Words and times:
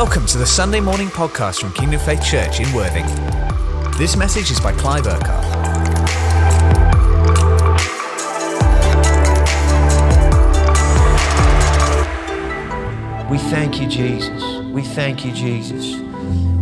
Welcome 0.00 0.26
to 0.26 0.38
the 0.38 0.46
Sunday 0.46 0.78
morning 0.78 1.08
podcast 1.08 1.60
from 1.60 1.72
Kingdom 1.72 1.98
Faith 1.98 2.22
Church 2.24 2.60
in 2.60 2.72
Worthing. 2.72 3.04
This 3.98 4.16
message 4.16 4.48
is 4.48 4.60
by 4.60 4.70
Clive 4.70 5.08
Urquhart. 5.08 5.44
We 13.28 13.38
thank 13.38 13.80
you, 13.80 13.88
Jesus. 13.88 14.40
We 14.66 14.82
thank 14.82 15.24
you, 15.24 15.32
Jesus. 15.32 16.00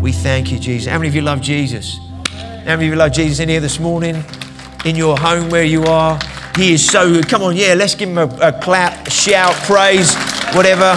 We 0.00 0.12
thank 0.12 0.50
you, 0.50 0.58
Jesus. 0.58 0.90
How 0.90 0.96
many 0.96 1.08
of 1.08 1.14
you 1.14 1.20
love 1.20 1.42
Jesus? 1.42 1.98
How 2.30 2.76
many 2.76 2.86
of 2.86 2.92
you 2.92 2.96
love 2.96 3.12
Jesus 3.12 3.40
in 3.40 3.50
here 3.50 3.60
this 3.60 3.78
morning? 3.78 4.24
In 4.86 4.96
your 4.96 5.18
home 5.18 5.50
where 5.50 5.62
you 5.62 5.84
are? 5.84 6.18
He 6.56 6.72
is 6.72 6.90
so 6.90 7.12
good. 7.12 7.28
Come 7.28 7.42
on, 7.42 7.54
yeah, 7.54 7.74
let's 7.74 7.94
give 7.94 8.08
him 8.08 8.16
a, 8.16 8.28
a 8.40 8.58
clap, 8.62 9.06
a 9.06 9.10
shout, 9.10 9.52
praise, 9.66 10.14
whatever. 10.54 10.96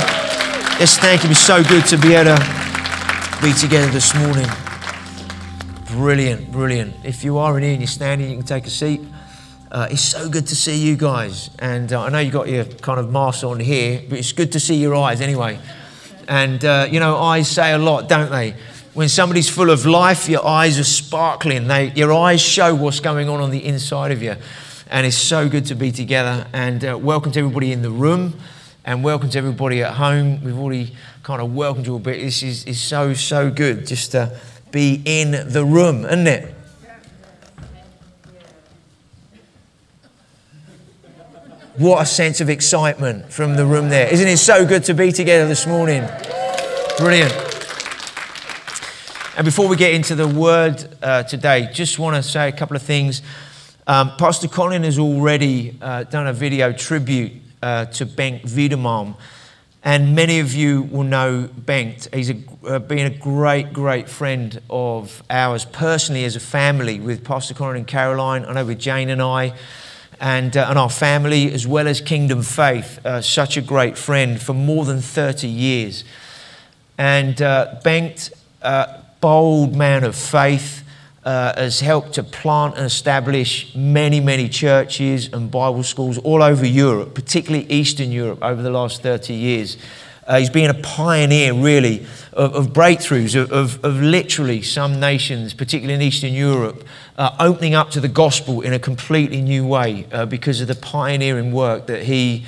Let's 0.79 0.97
thank 0.97 1.23
him. 1.23 1.31
It's 1.31 1.41
so 1.41 1.61
good 1.61 1.85
to 1.87 1.97
be 1.97 2.13
able 2.13 2.37
to 2.37 3.37
be 3.41 3.51
together 3.51 3.91
this 3.91 4.15
morning. 4.15 4.47
Brilliant, 5.87 6.53
brilliant. 6.53 6.95
If 7.03 7.25
you 7.25 7.37
are 7.37 7.57
in 7.57 7.63
here 7.63 7.73
and 7.73 7.81
you're 7.81 7.87
standing, 7.87 8.29
you 8.29 8.37
can 8.37 8.45
take 8.45 8.65
a 8.65 8.69
seat. 8.69 9.01
Uh, 9.69 9.89
it's 9.91 10.01
so 10.01 10.29
good 10.29 10.47
to 10.47 10.55
see 10.55 10.77
you 10.77 10.95
guys. 10.95 11.49
And 11.59 11.91
uh, 11.91 12.03
I 12.03 12.09
know 12.09 12.19
you 12.19 12.31
got 12.31 12.47
your 12.47 12.63
kind 12.63 12.97
of 12.97 13.11
mask 13.11 13.43
on 13.43 13.59
here, 13.59 14.01
but 14.07 14.19
it's 14.19 14.31
good 14.31 14.53
to 14.53 14.59
see 14.61 14.75
your 14.75 14.95
eyes 14.95 15.19
anyway. 15.19 15.59
And, 16.29 16.63
uh, 16.63 16.87
you 16.89 17.01
know, 17.01 17.17
eyes 17.17 17.49
say 17.49 17.73
a 17.73 17.77
lot, 17.77 18.07
don't 18.07 18.31
they? 18.31 18.55
When 18.93 19.09
somebody's 19.09 19.49
full 19.49 19.71
of 19.71 19.85
life, 19.85 20.29
your 20.29 20.47
eyes 20.47 20.79
are 20.79 20.85
sparkling. 20.85 21.67
They, 21.67 21.91
your 21.91 22.13
eyes 22.13 22.39
show 22.39 22.73
what's 22.73 23.01
going 23.01 23.27
on 23.27 23.41
on 23.41 23.51
the 23.51 23.65
inside 23.65 24.13
of 24.13 24.23
you 24.23 24.37
and 24.89 25.05
it's 25.05 25.17
so 25.17 25.47
good 25.47 25.65
to 25.67 25.75
be 25.75 25.91
together. 25.91 26.47
And 26.51 26.83
uh, 26.83 26.97
welcome 26.97 27.31
to 27.33 27.39
everybody 27.39 27.71
in 27.71 27.81
the 27.81 27.91
room, 27.91 28.39
and 28.89 29.03
welcome 29.03 29.29
to 29.29 29.37
everybody 29.37 29.83
at 29.83 29.93
home. 29.93 30.43
We've 30.43 30.57
already 30.57 30.95
kind 31.21 31.43
of 31.43 31.53
welcomed 31.53 31.85
you 31.85 31.95
a 31.95 31.99
bit. 31.99 32.21
This 32.21 32.41
is, 32.41 32.65
is 32.65 32.81
so, 32.81 33.13
so 33.13 33.51
good 33.51 33.85
just 33.85 34.13
to 34.13 34.35
be 34.71 34.99
in 35.05 35.47
the 35.47 35.63
room, 35.63 36.05
isn't 36.05 36.25
it? 36.25 36.55
What 41.77 42.01
a 42.01 42.05
sense 42.07 42.41
of 42.41 42.49
excitement 42.49 43.31
from 43.31 43.55
the 43.57 43.63
room 43.63 43.89
there. 43.89 44.11
Isn't 44.11 44.27
it 44.27 44.37
so 44.37 44.65
good 44.65 44.83
to 44.85 44.95
be 44.95 45.11
together 45.11 45.47
this 45.47 45.67
morning? 45.67 46.03
Brilliant. 46.97 47.31
And 49.37 49.45
before 49.45 49.67
we 49.67 49.75
get 49.75 49.93
into 49.93 50.15
the 50.15 50.27
word 50.27 50.83
uh, 51.03 51.21
today, 51.21 51.69
just 51.71 51.99
want 51.99 52.15
to 52.15 52.23
say 52.23 52.49
a 52.49 52.51
couple 52.51 52.75
of 52.75 52.81
things. 52.81 53.21
Um, 53.85 54.13
Pastor 54.17 54.47
Colin 54.47 54.81
has 54.81 54.97
already 54.97 55.77
uh, 55.79 56.05
done 56.05 56.25
a 56.25 56.33
video 56.33 56.73
tribute 56.73 57.33
uh, 57.61 57.85
to 57.85 58.05
Bengt 58.05 58.43
Wedemalm, 58.43 59.15
and 59.83 60.15
many 60.15 60.39
of 60.39 60.53
you 60.53 60.83
will 60.83 61.03
know 61.03 61.49
Bengt. 61.55 62.13
He's 62.13 62.29
a, 62.29 62.37
uh, 62.65 62.79
been 62.79 63.05
a 63.05 63.17
great, 63.17 63.71
great 63.71 64.09
friend 64.09 64.61
of 64.69 65.23
ours 65.29 65.65
personally 65.65 66.25
as 66.25 66.35
a 66.35 66.39
family 66.39 66.99
with 66.99 67.23
Pastor 67.23 67.53
Colin 67.53 67.77
and 67.77 67.87
Caroline. 67.87 68.43
I 68.45 68.53
know 68.53 68.65
with 68.65 68.79
Jane 68.79 69.09
and 69.09 69.21
I. 69.21 69.53
And, 70.21 70.57
uh, 70.57 70.67
and 70.69 70.77
our 70.77 70.89
family, 70.89 71.49
as 71.53 71.65
well 71.65 71.87
as 71.87 72.01
Kingdom 72.01 72.43
Faith, 72.43 72.99
uh, 73.05 73.21
such 73.21 73.55
a 73.55 73.61
great 73.61 73.97
friend 73.97 74.41
for 74.41 74.51
more 74.51 74.83
than 74.83 74.99
30 74.99 75.47
years. 75.47 76.03
And 76.97 77.41
uh, 77.41 77.75
Bengt, 77.81 78.33
bold 79.21 79.75
man 79.75 80.03
of 80.03 80.15
faith, 80.15 80.83
uh, 81.25 81.53
has 81.55 81.79
helped 81.79 82.13
to 82.13 82.23
plant 82.23 82.75
and 82.77 82.85
establish 82.85 83.73
many, 83.75 84.19
many 84.19 84.47
churches 84.47 85.31
and 85.33 85.51
Bible 85.51 85.83
schools 85.83 86.17
all 86.19 86.41
over 86.41 86.65
Europe, 86.65 87.13
particularly 87.13 87.65
Eastern 87.69 88.11
Europe, 88.11 88.39
over 88.41 88.61
the 88.61 88.69
last 88.69 89.01
30 89.01 89.33
years. 89.33 89.77
Uh, 90.25 90.37
he's 90.37 90.49
been 90.49 90.69
a 90.69 90.75
pioneer, 90.75 91.53
really, 91.53 92.05
of, 92.33 92.53
of 92.53 92.67
breakthroughs, 92.67 93.35
of, 93.35 93.51
of, 93.51 93.83
of, 93.83 93.99
literally 93.99 94.61
some 94.61 94.99
nations, 94.99 95.55
particularly 95.55 95.95
in 95.95 96.01
Eastern 96.01 96.33
Europe, 96.33 96.85
uh, 97.17 97.35
opening 97.39 97.73
up 97.73 97.89
to 97.89 97.99
the 97.99 98.07
gospel 98.07 98.61
in 98.61 98.71
a 98.71 98.79
completely 98.79 99.41
new 99.41 99.65
way 99.65 100.05
uh, 100.11 100.27
because 100.27 100.61
of 100.61 100.67
the 100.67 100.75
pioneering 100.75 101.51
work 101.51 101.87
that 101.87 102.03
he 102.03 102.45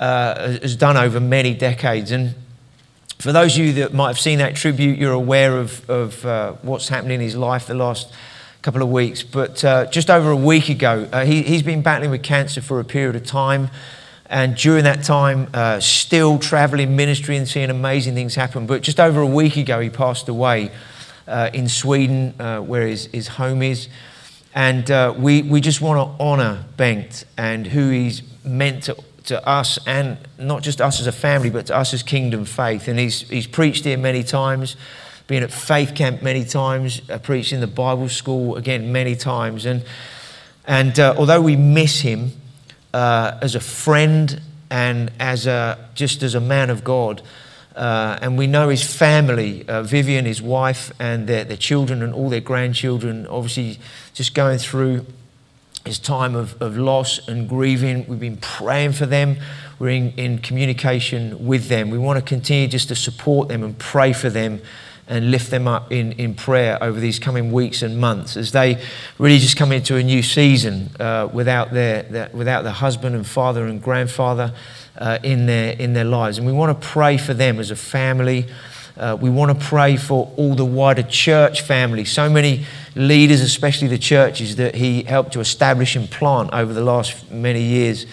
uh, 0.00 0.58
has 0.62 0.74
done 0.74 0.96
over 0.96 1.20
many 1.20 1.52
decades. 1.52 2.10
And 2.10 2.34
for 3.18 3.32
those 3.32 3.58
of 3.58 3.64
you 3.64 3.72
that 3.74 3.92
might 3.92 4.08
have 4.08 4.20
seen 4.20 4.38
that 4.38 4.54
tribute, 4.54 4.96
you're 4.96 5.12
aware 5.12 5.58
of, 5.58 5.88
of 5.90 6.24
uh, 6.24 6.52
what's 6.62 6.88
happened 6.88 7.10
in 7.10 7.20
his 7.20 7.34
life 7.34 7.66
the 7.66 7.74
last 7.74 8.12
couple 8.62 8.80
of 8.80 8.90
weeks. 8.90 9.24
But 9.24 9.64
uh, 9.64 9.86
just 9.86 10.08
over 10.08 10.30
a 10.30 10.36
week 10.36 10.68
ago, 10.68 11.08
uh, 11.12 11.24
he, 11.24 11.42
has 11.42 11.62
been 11.62 11.82
battling 11.82 12.12
with 12.12 12.22
cancer 12.22 12.62
for 12.62 12.78
a 12.78 12.84
period 12.84 13.16
of 13.16 13.26
time. 13.26 13.70
And 14.30 14.54
during 14.56 14.84
that 14.84 15.02
time, 15.02 15.48
uh, 15.52 15.80
still 15.80 16.38
traveling 16.38 16.94
ministry 16.94 17.36
and 17.36 17.48
seeing 17.48 17.70
amazing 17.70 18.14
things 18.14 18.36
happen. 18.36 18.66
But 18.66 18.82
just 18.82 19.00
over 19.00 19.20
a 19.20 19.26
week 19.26 19.56
ago, 19.56 19.80
he 19.80 19.90
passed 19.90 20.28
away 20.28 20.70
uh, 21.26 21.50
in 21.52 21.68
Sweden, 21.68 22.34
uh, 22.38 22.60
where 22.60 22.86
his, 22.86 23.06
his 23.06 23.26
home 23.26 23.62
is. 23.62 23.88
And 24.54 24.88
we, 25.20 25.42
we 25.42 25.60
just 25.60 25.80
want 25.80 25.98
to 25.98 26.22
honor 26.22 26.64
Bengt 26.76 27.24
and 27.36 27.66
who 27.66 27.90
he's 27.90 28.22
meant 28.44 28.84
to 28.84 28.96
to 29.28 29.46
us 29.48 29.78
and 29.86 30.18
not 30.38 30.62
just 30.62 30.80
us 30.80 31.00
as 31.00 31.06
a 31.06 31.12
family, 31.12 31.50
but 31.50 31.66
to 31.66 31.76
us 31.76 31.94
as 31.94 32.02
Kingdom 32.02 32.44
Faith. 32.44 32.88
And 32.88 32.98
he's, 32.98 33.20
he's 33.28 33.46
preached 33.46 33.84
here 33.84 33.96
many 33.96 34.22
times, 34.22 34.76
been 35.26 35.42
at 35.42 35.52
Faith 35.52 35.94
Camp 35.94 36.22
many 36.22 36.44
times, 36.44 37.00
uh, 37.08 37.18
preached 37.18 37.52
in 37.52 37.60
the 37.60 37.66
Bible 37.66 38.08
school 38.08 38.56
again 38.56 38.92
many 38.92 39.14
times. 39.14 39.66
And, 39.66 39.84
and 40.66 40.98
uh, 40.98 41.14
although 41.16 41.40
we 41.40 41.56
miss 41.56 42.00
him 42.00 42.32
uh, 42.92 43.38
as 43.40 43.54
a 43.54 43.60
friend 43.60 44.40
and 44.70 45.10
as 45.20 45.46
a, 45.46 45.88
just 45.94 46.22
as 46.22 46.34
a 46.34 46.40
man 46.40 46.70
of 46.70 46.82
God, 46.82 47.22
uh, 47.76 48.18
and 48.20 48.36
we 48.36 48.46
know 48.46 48.70
his 48.70 48.82
family, 48.82 49.66
uh, 49.68 49.82
Vivian, 49.82 50.24
his 50.24 50.42
wife, 50.42 50.90
and 50.98 51.28
their, 51.28 51.44
their 51.44 51.56
children 51.56 52.02
and 52.02 52.12
all 52.12 52.28
their 52.28 52.40
grandchildren, 52.40 53.26
obviously 53.28 53.78
just 54.14 54.34
going 54.34 54.58
through 54.58 55.06
this 55.84 55.98
time 55.98 56.34
of, 56.34 56.60
of 56.60 56.76
loss 56.76 57.26
and 57.28 57.48
grieving. 57.48 58.06
We've 58.06 58.20
been 58.20 58.36
praying 58.36 58.92
for 58.92 59.06
them. 59.06 59.36
We're 59.78 59.90
in, 59.90 60.12
in 60.12 60.38
communication 60.38 61.46
with 61.46 61.68
them. 61.68 61.90
We 61.90 61.98
want 61.98 62.18
to 62.18 62.24
continue 62.24 62.68
just 62.68 62.88
to 62.88 62.96
support 62.96 63.48
them 63.48 63.62
and 63.62 63.78
pray 63.78 64.12
for 64.12 64.28
them 64.28 64.60
and 65.08 65.30
lift 65.30 65.50
them 65.50 65.66
up 65.66 65.90
in, 65.90 66.12
in 66.12 66.34
prayer 66.34 66.82
over 66.82 67.00
these 67.00 67.18
coming 67.18 67.50
weeks 67.50 67.80
and 67.80 67.98
months 67.98 68.36
as 68.36 68.52
they 68.52 68.82
really 69.18 69.38
just 69.38 69.56
come 69.56 69.72
into 69.72 69.96
a 69.96 70.02
new 70.02 70.22
season 70.22 70.90
uh, 71.00 71.28
without, 71.32 71.72
their, 71.72 72.02
their, 72.02 72.30
without 72.34 72.62
their 72.62 72.72
husband 72.72 73.16
and 73.16 73.26
father 73.26 73.66
and 73.66 73.82
grandfather 73.82 74.52
uh, 74.98 75.18
in, 75.22 75.46
their, 75.46 75.72
in 75.72 75.94
their 75.94 76.04
lives. 76.04 76.36
And 76.36 76.46
we 76.46 76.52
want 76.52 76.78
to 76.78 76.86
pray 76.86 77.16
for 77.16 77.32
them 77.32 77.58
as 77.58 77.70
a 77.70 77.76
family. 77.76 78.46
Uh, 78.98 79.16
we 79.20 79.30
want 79.30 79.56
to 79.56 79.66
pray 79.66 79.96
for 79.96 80.32
all 80.36 80.56
the 80.56 80.64
wider 80.64 81.04
church 81.04 81.60
family. 81.60 82.04
So 82.04 82.28
many 82.28 82.66
leaders, 82.96 83.40
especially 83.40 83.86
the 83.86 83.98
churches 83.98 84.56
that 84.56 84.74
he 84.74 85.04
helped 85.04 85.34
to 85.34 85.40
establish 85.40 85.94
and 85.94 86.10
plant 86.10 86.50
over 86.52 86.72
the 86.72 86.82
last 86.82 87.30
many 87.30 87.62
years, 87.62 88.06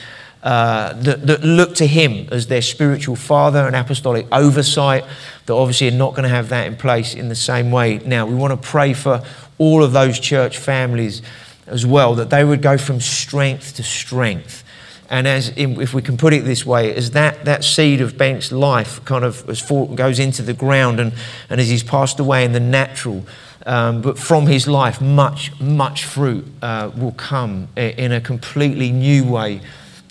uh, 0.44 0.94
that, 0.94 1.25
that, 1.25 1.44
look 1.44 1.73
to 1.73 1.88
him 1.88 2.29
as 2.31 2.46
their 2.46 2.62
spiritual 2.62 3.16
father 3.16 3.66
and 3.66 3.75
apostolic 3.75 4.28
oversight, 4.31 5.03
that 5.47 5.53
obviously 5.53 5.88
are 5.88 5.91
not 5.91 6.12
going 6.12 6.22
to 6.22 6.29
have 6.29 6.50
that 6.50 6.68
in 6.68 6.75
place 6.75 7.16
in 7.16 7.29
the 7.29 7.35
same 7.35 7.72
way. 7.72 7.97
Now, 7.97 8.28
we 8.28 8.35
want 8.35 8.52
to 8.52 8.69
pray 8.69 8.94
for 8.94 9.23
all 9.57 9.84
of 9.84 9.91
those 9.91 10.19
church 10.19 10.59
families 10.59 11.23
as 11.66 11.84
well, 11.84 12.13
that 12.13 12.29
they 12.29 12.44
would 12.44 12.62
go 12.62 12.78
from 12.78 13.02
strength 13.02 13.75
to 13.78 13.84
strength 13.84 14.63
and 15.09 15.27
as 15.27 15.53
if 15.55 15.93
we 15.93 16.01
can 16.01 16.17
put 16.17 16.33
it 16.33 16.45
this 16.45 16.66
way, 16.66 16.93
as 16.95 17.11
that, 17.11 17.45
that 17.45 17.63
seed 17.63 18.01
of 18.01 18.13
Bengt's 18.13 18.51
life 18.51 19.03
kind 19.05 19.23
of 19.23 19.35
fall, 19.59 19.88
goes 19.88 20.19
into 20.19 20.41
the 20.41 20.53
ground 20.53 20.99
and, 20.99 21.13
and 21.49 21.61
as 21.61 21.69
he's 21.69 21.83
passed 21.83 22.19
away 22.19 22.43
in 22.43 22.53
the 22.53 22.59
natural, 22.59 23.25
um, 23.66 24.01
but 24.01 24.17
from 24.17 24.47
his 24.47 24.67
life, 24.67 25.01
much, 25.01 25.59
much 25.59 26.05
fruit 26.05 26.45
uh, 26.61 26.91
will 26.95 27.11
come 27.13 27.67
in 27.75 28.11
a 28.11 28.21
completely 28.21 28.91
new 28.91 29.25
way 29.25 29.61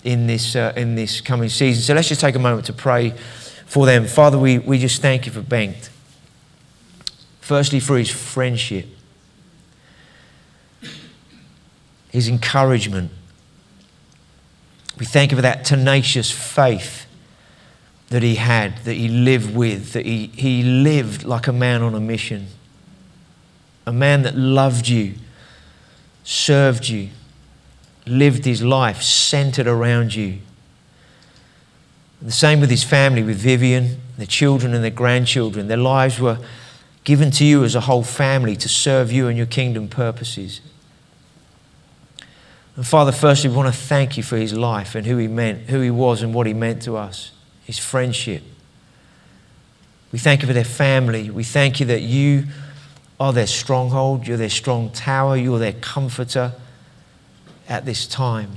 in 0.03 0.27
this, 0.27 0.55
uh, 0.55 0.73
in 0.75 0.95
this 0.95 1.21
coming 1.21 1.49
season. 1.49 1.81
So 1.81 1.93
let's 1.93 2.07
just 2.07 2.21
take 2.21 2.35
a 2.35 2.39
moment 2.39 2.65
to 2.67 2.73
pray 2.73 3.11
for 3.65 3.85
them. 3.85 4.05
Father, 4.05 4.37
we, 4.37 4.59
we 4.59 4.77
just 4.77 5.01
thank 5.01 5.25
you 5.25 5.31
for 5.31 5.41
Bengt. 5.41 5.89
Firstly, 7.41 7.79
for 7.79 7.97
his 7.97 8.09
friendship, 8.09 8.87
his 12.09 12.27
encouragement 12.27 13.11
we 14.97 15.05
thank 15.05 15.31
you 15.31 15.37
for 15.37 15.41
that 15.41 15.65
tenacious 15.65 16.31
faith 16.31 17.05
that 18.09 18.23
he 18.23 18.35
had, 18.35 18.77
that 18.85 18.93
he 18.93 19.07
lived 19.07 19.55
with, 19.55 19.93
that 19.93 20.05
he, 20.05 20.27
he 20.27 20.63
lived 20.63 21.23
like 21.23 21.47
a 21.47 21.53
man 21.53 21.81
on 21.81 21.95
a 21.95 21.99
mission. 21.99 22.47
A 23.85 23.91
man 23.91 24.21
that 24.21 24.35
loved 24.35 24.87
you, 24.87 25.15
served 26.23 26.87
you, 26.87 27.09
lived 28.05 28.45
his 28.45 28.61
life 28.61 29.01
centered 29.01 29.67
around 29.67 30.15
you. 30.15 30.39
The 32.21 32.31
same 32.31 32.59
with 32.59 32.69
his 32.69 32.83
family, 32.83 33.23
with 33.23 33.37
Vivian, 33.37 34.01
the 34.17 34.25
children 34.25 34.73
and 34.73 34.83
their 34.83 34.91
grandchildren. 34.91 35.67
Their 35.67 35.77
lives 35.77 36.19
were 36.19 36.39
given 37.03 37.31
to 37.31 37.45
you 37.45 37.63
as 37.63 37.75
a 37.75 37.81
whole 37.81 38.03
family 38.03 38.55
to 38.55 38.69
serve 38.69 39.11
you 39.11 39.27
and 39.27 39.37
your 39.37 39.45
kingdom 39.45 39.87
purposes. 39.87 40.61
And 42.75 42.85
Father, 42.85 43.11
firstly, 43.11 43.49
we 43.49 43.55
want 43.55 43.73
to 43.73 43.79
thank 43.79 44.17
you 44.17 44.23
for 44.23 44.37
his 44.37 44.53
life 44.53 44.95
and 44.95 45.05
who 45.05 45.17
he 45.17 45.27
meant, 45.27 45.69
who 45.69 45.79
he 45.79 45.91
was 45.91 46.21
and 46.21 46.33
what 46.33 46.45
he 46.45 46.53
meant 46.53 46.81
to 46.83 46.97
us, 46.97 47.31
his 47.63 47.79
friendship. 47.79 48.43
We 50.11 50.19
thank 50.19 50.41
you 50.41 50.47
for 50.47 50.53
their 50.53 50.65
family. 50.65 51.29
We 51.29 51.43
thank 51.43 51.79
you 51.79 51.85
that 51.87 52.01
you 52.01 52.45
are 53.19 53.31
their 53.31 53.47
stronghold, 53.47 54.27
you're 54.27 54.37
their 54.37 54.49
strong 54.49 54.89
tower, 54.89 55.37
you're 55.37 55.59
their 55.59 55.73
comforter 55.73 56.53
at 57.69 57.85
this 57.85 58.05
time. 58.07 58.51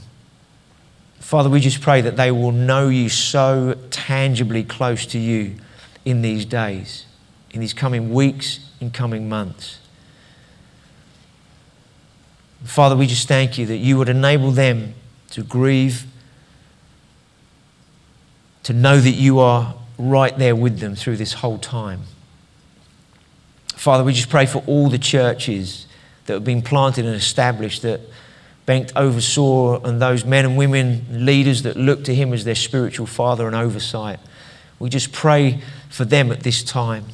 Father, 1.21 1.49
we 1.49 1.61
just 1.61 1.81
pray 1.81 2.01
that 2.01 2.17
they 2.17 2.31
will 2.31 2.53
know 2.53 2.89
you 2.89 3.09
so 3.09 3.77
tangibly 3.91 4.65
close 4.65 5.07
to 5.07 5.19
you 5.19 5.57
in 6.05 6.23
these 6.23 6.45
days, 6.45 7.07
in 7.51 7.61
these 7.61 7.75
coming 7.75 8.13
weeks, 8.13 8.71
in 8.81 8.91
coming 8.91 9.29
months. 9.29 9.79
Father, 12.65 12.97
we 12.97 13.07
just 13.07 13.29
thank 13.29 13.59
you 13.59 13.67
that 13.67 13.77
you 13.77 13.97
would 13.99 14.09
enable 14.09 14.51
them 14.51 14.95
to 15.31 15.43
grieve, 15.43 16.07
to 18.65 18.73
know 18.73 18.99
that 19.01 19.11
you 19.13 19.39
are 19.39 19.75
right 19.99 20.37
there 20.39 20.57
with 20.57 20.81
them 20.81 20.95
through 20.95 21.17
this 21.17 21.35
whole 21.35 21.59
time. 21.59 22.03
Father, 23.75 24.03
we 24.03 24.13
just 24.13 24.29
pray 24.29 24.47
for 24.47 24.63
all 24.67 24.89
the 24.89 24.99
churches 24.99 25.87
that 26.27 26.35
have 26.35 26.45
been 26.45 26.63
planted 26.63 27.05
and 27.07 27.15
established 27.15 27.83
that 27.83 28.01
Bengt 28.67 28.93
oversaw 28.97 29.81
and 29.83 30.03
those 30.03 30.25
men 30.27 30.45
and 30.45 30.57
women, 30.57 31.07
leaders 31.11 31.63
that 31.63 31.77
look 31.77 32.05
to 32.05 32.15
him 32.15 32.35
as 32.35 32.45
their 32.45 32.55
spiritual 32.55 33.07
father 33.07 33.47
and 33.47 33.57
oversight. 33.57 34.19
We 34.79 34.91
just 34.91 35.11
pray 35.11 35.63
for 35.89 36.05
them 36.05 36.31
at 36.31 36.41
this 36.41 36.63
time. 36.63 37.07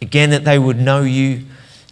Again, 0.00 0.30
that 0.30 0.44
they 0.44 0.58
would 0.58 0.78
know 0.78 1.02
you 1.02 1.44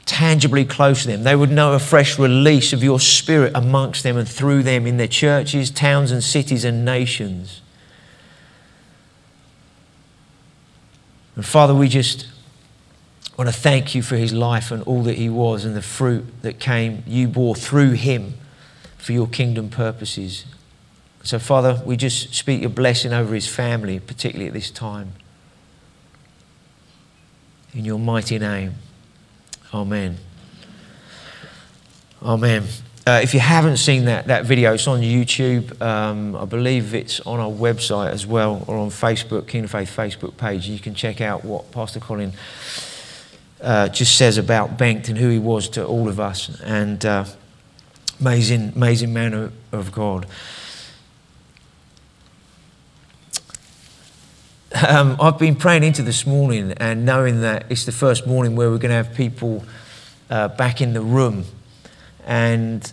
tangibly 0.07 0.65
close 0.65 1.03
to 1.03 1.09
them. 1.09 1.23
They 1.23 1.37
would 1.37 1.51
know 1.51 1.73
a 1.73 1.79
fresh 1.79 2.19
release 2.19 2.73
of 2.73 2.83
your 2.83 2.99
spirit 2.99 3.53
amongst 3.55 4.03
them 4.03 4.17
and 4.17 4.29
through 4.29 4.63
them 4.63 4.87
in 4.87 4.97
their 4.97 5.07
churches, 5.07 5.71
towns, 5.71 6.11
and 6.11 6.23
cities 6.23 6.65
and 6.65 6.85
nations. 6.85 7.63
And 11.37 11.47
Father, 11.47 11.75
we 11.75 11.89
just 11.89 12.27
want 13.39 13.49
to 13.49 13.57
thank 13.57 13.95
you 13.95 14.03
for 14.03 14.17
his 14.17 14.35
life 14.35 14.71
and 14.71 14.83
all 14.83 15.03
that 15.05 15.17
he 15.17 15.31
was 15.31 15.65
and 15.65 15.75
the 15.75 15.81
fruit 15.81 16.27
that 16.43 16.59
came, 16.59 17.03
you 17.07 17.27
bore 17.27 17.55
through 17.55 17.93
him 17.93 18.35
for 18.99 19.13
your 19.13 19.27
kingdom 19.27 19.71
purposes. 19.71 20.45
So, 21.23 21.39
Father, 21.39 21.83
we 21.87 21.97
just 21.97 22.35
speak 22.35 22.61
your 22.61 22.71
blessing 22.71 23.13
over 23.13 23.35
his 23.35 23.47
family, 23.47 24.01
particularly 24.01 24.49
at 24.49 24.53
this 24.53 24.71
time. 24.71 25.15
In 27.73 27.85
your 27.85 27.99
mighty 27.99 28.39
name. 28.39 28.75
Amen. 29.73 30.17
Amen. 32.23 32.65
Uh, 33.07 33.21
if 33.23 33.35
you 33.35 33.41
haven't 33.41 33.77
seen 33.77 34.07
that, 34.07 34.27
that 34.27 34.45
video, 34.45 34.75
it's 34.75 34.89
on 34.89 35.01
YouTube. 35.01 35.81
Um, 35.81 36.35
I 36.35 36.45
believe 36.45 36.93
it's 36.93 37.21
on 37.21 37.39
our 37.39 37.51
website 37.51 38.11
as 38.11 38.27
well, 38.27 38.65
or 38.67 38.77
on 38.77 38.91
Facebook, 38.91 39.47
Kingdom 39.47 39.69
Faith 39.69 39.97
Facebook 39.97 40.37
page. 40.37 40.69
You 40.69 40.81
can 40.81 40.95
check 40.95 41.21
out 41.21 41.45
what 41.45 41.71
Pastor 41.71 42.01
Colin 42.01 42.33
uh, 43.61 43.89
just 43.89 44.17
says 44.17 44.39
about 44.39 44.77
Bengt 44.77 45.09
and 45.09 45.17
who 45.17 45.29
he 45.29 45.39
was 45.39 45.69
to 45.71 45.87
all 45.87 46.09
of 46.09 46.19
us. 46.19 46.61
And 46.63 47.05
uh, 47.07 47.25
amazing, 48.21 48.73
amazing 48.75 49.13
man 49.13 49.35
of, 49.35 49.53
of 49.73 49.93
God. 49.93 50.27
Um, 54.87 55.17
I've 55.21 55.39
been 55.39 55.57
praying 55.57 55.83
into 55.85 56.03
this 56.03 56.27
morning 56.27 56.73
and 56.79 57.05
knowing 57.05 57.43
that 57.43 57.67
it's 57.69 57.85
the 57.85 57.93
first 57.93 58.27
morning 58.27 58.57
where 58.57 58.71
we're 58.71 58.79
going 58.79 58.91
to 58.91 58.97
have 58.97 59.15
people 59.15 59.63
uh, 60.31 60.49
back 60.49 60.81
in 60.81 60.95
the 60.95 61.03
room. 61.03 61.45
And 62.25 62.91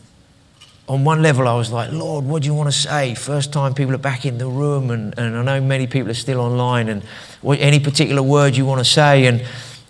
on 0.89 1.06
one 1.06 1.22
level, 1.22 1.48
I 1.48 1.56
was 1.56 1.72
like, 1.72 1.92
Lord, 1.94 2.25
what 2.25 2.42
do 2.42 2.48
you 2.48 2.54
want 2.54 2.68
to 2.68 2.78
say? 2.78 3.16
First 3.16 3.54
time 3.54 3.74
people 3.74 3.95
are 3.95 4.00
back 4.00 4.25
in 4.25 4.38
the 4.38 4.48
room, 4.48 4.92
and, 4.92 5.18
and 5.18 5.38
I 5.38 5.44
know 5.44 5.62
many 5.62 5.88
people 5.88 6.12
are 6.12 6.16
still 6.16 6.42
online, 6.42 6.89
and 6.89 7.04
what, 7.42 7.60
any 7.62 7.80
particular 7.80 8.24
word 8.24 8.57
you 8.57 8.66
want 8.66 8.80
to 8.80 8.86
say. 8.86 9.25
And, 9.25 9.45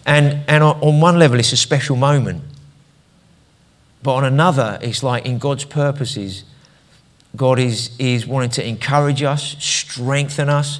and, 0.05 0.43
and 0.47 0.63
on 0.63 0.99
one 0.99 1.17
level, 1.17 1.39
it's 1.39 1.53
a 1.53 1.57
special 1.57 1.95
moment. 1.95 2.43
But 4.03 4.15
on 4.15 4.25
another, 4.25 4.77
it's 4.83 5.01
like 5.01 5.25
in 5.25 5.39
God's 5.39 5.65
purposes, 5.65 6.43
God 7.35 7.57
is, 7.57 7.89
is 7.97 8.27
wanting 8.27 8.51
to 8.51 8.67
encourage 8.67 9.23
us, 9.23 9.55
strengthen 9.57 10.47
us 10.47 10.79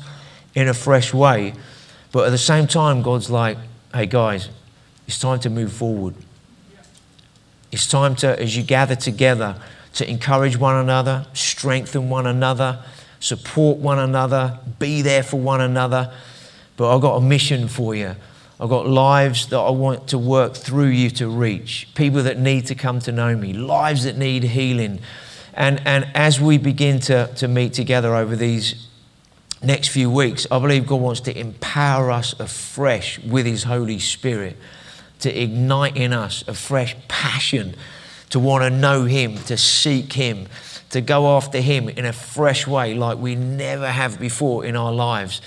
in 0.57 0.67
a 0.67 0.73
fresh 0.73 1.13
way. 1.13 1.53
But 2.11 2.25
at 2.25 2.31
the 2.31 2.37
same 2.39 2.65
time, 2.65 3.03
God's 3.03 3.29
like, 3.29 3.59
hey 3.93 4.07
guys, 4.07 4.49
it's 5.05 5.19
time 5.19 5.39
to 5.41 5.51
move 5.51 5.71
forward. 5.71 6.15
It's 7.71 7.85
time 7.87 8.15
to, 8.17 8.41
as 8.41 8.57
you 8.57 8.63
gather 8.63 8.95
together, 8.95 9.61
to 9.93 10.09
encourage 10.09 10.57
one 10.57 10.75
another, 10.75 11.27
strengthen 11.33 12.09
one 12.09 12.25
another, 12.25 12.83
support 13.19 13.77
one 13.77 13.99
another, 13.99 14.57
be 14.79 15.03
there 15.03 15.21
for 15.21 15.39
one 15.39 15.61
another. 15.61 16.11
But 16.75 16.95
I've 16.95 17.01
got 17.01 17.17
a 17.17 17.21
mission 17.21 17.67
for 17.67 17.93
you. 17.93 18.15
I've 18.59 18.69
got 18.69 18.87
lives 18.87 19.49
that 19.49 19.59
I 19.59 19.69
want 19.69 20.07
to 20.07 20.17
work 20.17 20.55
through 20.55 20.87
you 20.87 21.11
to 21.11 21.29
reach, 21.29 21.87
people 21.93 22.23
that 22.23 22.39
need 22.39 22.65
to 22.65 22.73
come 22.73 22.99
to 23.01 23.11
know 23.11 23.35
me, 23.35 23.53
lives 23.53 24.05
that 24.05 24.17
need 24.17 24.41
healing. 24.41 25.01
And, 25.53 25.85
and 25.85 26.09
as 26.15 26.41
we 26.41 26.57
begin 26.57 26.99
to, 27.01 27.31
to 27.35 27.47
meet 27.47 27.73
together 27.73 28.15
over 28.15 28.35
these 28.35 28.87
next 29.61 29.89
few 29.89 30.09
weeks, 30.09 30.45
I 30.51 30.59
believe 30.59 30.87
God 30.87 31.01
wants 31.01 31.21
to 31.21 31.37
empower 31.37 32.11
us 32.11 32.39
afresh 32.39 33.19
with 33.19 33.45
His 33.45 33.63
Holy 33.63 33.99
Spirit, 33.99 34.57
to 35.19 35.41
ignite 35.41 35.97
in 35.97 36.13
us 36.13 36.43
a 36.47 36.53
fresh 36.53 36.95
passion 37.07 37.75
to 38.29 38.39
want 38.39 38.63
to 38.63 38.69
know 38.69 39.05
Him, 39.05 39.37
to 39.45 39.57
seek 39.57 40.13
Him, 40.13 40.47
to 40.91 41.01
go 41.01 41.35
after 41.35 41.59
Him 41.59 41.89
in 41.89 42.05
a 42.05 42.13
fresh 42.13 42.67
way 42.67 42.93
like 42.93 43.17
we 43.17 43.35
never 43.35 43.89
have 43.89 44.19
before 44.19 44.65
in 44.65 44.75
our 44.75 44.91
lives. 44.91 45.41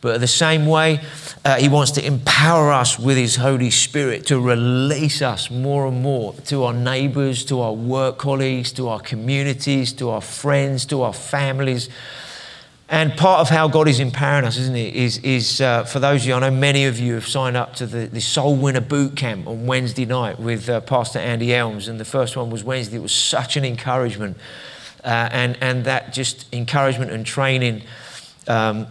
But 0.00 0.20
the 0.20 0.28
same 0.28 0.66
way, 0.66 1.00
uh, 1.44 1.56
He 1.56 1.68
wants 1.68 1.92
to 1.92 2.06
empower 2.06 2.70
us 2.70 2.98
with 2.98 3.16
His 3.16 3.36
Holy 3.36 3.70
Spirit 3.70 4.26
to 4.26 4.38
release 4.38 5.22
us 5.22 5.50
more 5.50 5.86
and 5.86 6.02
more 6.02 6.34
to 6.46 6.64
our 6.64 6.72
neighbors, 6.72 7.44
to 7.46 7.60
our 7.60 7.72
work 7.72 8.18
colleagues, 8.18 8.72
to 8.72 8.88
our 8.88 9.00
communities, 9.00 9.92
to 9.94 10.10
our 10.10 10.20
friends, 10.20 10.86
to 10.86 11.02
our 11.02 11.12
families 11.12 11.88
and 12.90 13.14
part 13.18 13.40
of 13.40 13.50
how 13.50 13.68
God 13.68 13.86
is 13.86 14.00
empowering 14.00 14.46
us, 14.46 14.56
isn't 14.56 14.74
it, 14.74 14.94
is, 14.94 15.18
is 15.18 15.60
uh, 15.60 15.84
for 15.84 16.00
those 16.00 16.22
of 16.22 16.28
you, 16.28 16.34
I 16.34 16.40
know 16.40 16.50
many 16.50 16.86
of 16.86 16.98
you 16.98 17.14
have 17.14 17.26
signed 17.26 17.54
up 17.54 17.74
to 17.76 17.86
the, 17.86 18.06
the 18.06 18.20
Soul 18.20 18.56
Winner 18.56 18.80
Boot 18.80 19.14
Camp 19.14 19.46
on 19.46 19.66
Wednesday 19.66 20.06
night 20.06 20.40
with 20.40 20.70
uh, 20.70 20.80
Pastor 20.80 21.18
Andy 21.18 21.54
Elmes. 21.54 21.88
And 21.88 22.00
the 22.00 22.06
first 22.06 22.34
one 22.34 22.48
was 22.48 22.64
Wednesday. 22.64 22.96
It 22.96 23.02
was 23.02 23.12
such 23.12 23.58
an 23.58 23.64
encouragement. 23.66 24.38
Uh, 25.04 25.28
and, 25.30 25.58
and 25.60 25.84
that 25.84 26.14
just 26.14 26.46
encouragement 26.52 27.10
and 27.10 27.26
training 27.26 27.82
um, 28.46 28.86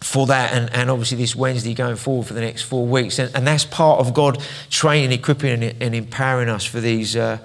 for 0.00 0.28
that. 0.28 0.52
And, 0.52 0.72
and 0.72 0.88
obviously, 0.88 1.18
this 1.18 1.34
Wednesday 1.34 1.74
going 1.74 1.96
forward 1.96 2.28
for 2.28 2.34
the 2.34 2.40
next 2.40 2.62
four 2.62 2.86
weeks. 2.86 3.18
And, 3.18 3.34
and 3.34 3.44
that's 3.44 3.64
part 3.64 3.98
of 3.98 4.14
God 4.14 4.40
training, 4.70 5.10
equipping, 5.10 5.64
and, 5.64 5.82
and 5.82 5.96
empowering 5.96 6.48
us 6.48 6.64
for 6.64 6.80
these, 6.80 7.16
uh, 7.16 7.38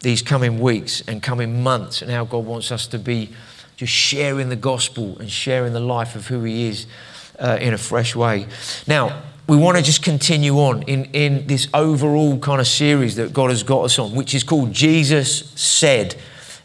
these 0.00 0.22
coming 0.22 0.58
weeks 0.58 1.04
and 1.06 1.22
coming 1.22 1.62
months 1.62 2.02
and 2.02 2.10
how 2.10 2.24
God 2.24 2.44
wants 2.44 2.72
us 2.72 2.88
to 2.88 2.98
be 2.98 3.30
just 3.80 3.94
sharing 3.94 4.50
the 4.50 4.56
gospel 4.56 5.16
and 5.20 5.30
sharing 5.30 5.72
the 5.72 5.80
life 5.80 6.14
of 6.14 6.26
who 6.26 6.42
he 6.42 6.68
is 6.68 6.86
uh, 7.38 7.56
in 7.62 7.72
a 7.72 7.78
fresh 7.78 8.14
way. 8.14 8.46
Now, 8.86 9.22
we 9.48 9.56
want 9.56 9.78
to 9.78 9.82
just 9.82 10.02
continue 10.02 10.56
on 10.56 10.82
in, 10.82 11.06
in 11.14 11.46
this 11.46 11.66
overall 11.72 12.38
kind 12.40 12.60
of 12.60 12.66
series 12.66 13.16
that 13.16 13.32
God 13.32 13.48
has 13.48 13.62
got 13.62 13.80
us 13.86 13.98
on, 13.98 14.14
which 14.14 14.34
is 14.34 14.44
called 14.44 14.74
Jesus 14.74 15.50
Said, 15.52 16.14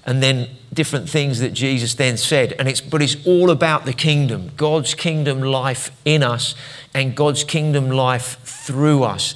and 0.06 0.22
then 0.22 0.50
different 0.74 1.08
things 1.08 1.40
that 1.40 1.54
Jesus 1.54 1.94
then 1.94 2.18
said. 2.18 2.52
And 2.60 2.68
it's, 2.68 2.82
but 2.82 3.02
it's 3.02 3.16
all 3.26 3.50
about 3.50 3.86
the 3.86 3.94
kingdom, 3.94 4.52
God's 4.58 4.94
kingdom 4.94 5.40
life 5.42 5.98
in 6.04 6.22
us 6.22 6.54
and 6.94 7.16
God's 7.16 7.46
kingdom 7.46 7.92
life 7.92 8.42
through 8.44 9.04
us. 9.04 9.36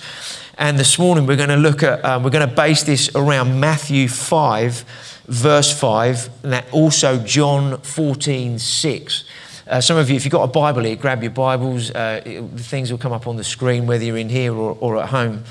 And 0.58 0.78
this 0.78 1.00
morning 1.00 1.26
we're 1.26 1.38
going 1.38 1.48
to 1.48 1.56
look 1.56 1.82
at, 1.82 2.04
um, 2.04 2.24
we're 2.24 2.30
going 2.30 2.50
to 2.50 2.54
base 2.54 2.84
this 2.84 3.10
around 3.16 3.58
Matthew 3.58 4.10
5 4.10 5.09
verse 5.30 5.72
5, 5.78 6.30
and 6.44 6.54
that 6.54 6.66
also 6.74 7.20
John 7.20 7.78
14, 7.82 8.58
6. 8.60 9.24
Uh, 9.68 9.80
some 9.80 9.98
of 9.98 10.10
you, 10.10 10.16
if 10.16 10.26
you've 10.26 10.32
got 10.32 10.44
a 10.44 10.48
Bible 10.48 10.84
here, 10.84 10.96
grab 10.96 11.22
your 11.22 11.32
Bibles. 11.32 11.92
Uh, 11.92 12.22
it, 12.26 12.58
the 12.58 12.64
things 12.64 12.92
will 12.92 12.98
come 12.98 13.14
up 13.14 13.28
on 13.28 13.36
the 13.38 13.44
screen, 13.44 13.86
whether 13.86 14.04
you're 14.04 14.18
in 14.18 14.30
here 14.30 14.54
or, 14.54 14.76
or 14.80 14.98
at 14.98 15.10
home. 15.10 15.44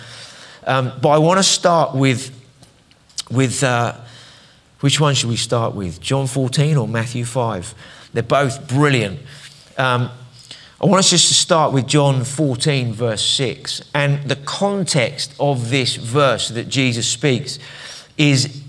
Um, 0.66 0.92
but 1.00 1.10
I 1.10 1.18
want 1.18 1.38
to 1.38 1.44
start 1.44 1.94
with, 1.94 2.34
with 3.30 3.62
uh, 3.62 3.94
which 4.80 5.00
one 5.00 5.14
should 5.14 5.30
we 5.30 5.36
start 5.36 5.74
with? 5.74 6.00
John 6.00 6.26
14 6.26 6.76
or 6.76 6.88
Matthew 6.88 7.24
5? 7.24 7.74
They're 8.12 8.22
both 8.24 8.66
brilliant. 8.66 9.20
Um, 9.76 10.10
I 10.80 10.86
want 10.86 10.98
us 10.98 11.10
just 11.10 11.28
to 11.28 11.34
start 11.34 11.72
with 11.72 11.86
John 11.86 12.24
14, 12.24 12.92
verse 12.92 13.24
6. 13.24 13.82
And 13.94 14.28
the 14.28 14.36
context 14.36 15.34
of 15.38 15.70
this 15.70 15.94
verse 15.94 16.48
that 16.48 16.68
Jesus 16.68 17.06
speaks 17.08 17.60
is 18.16 18.62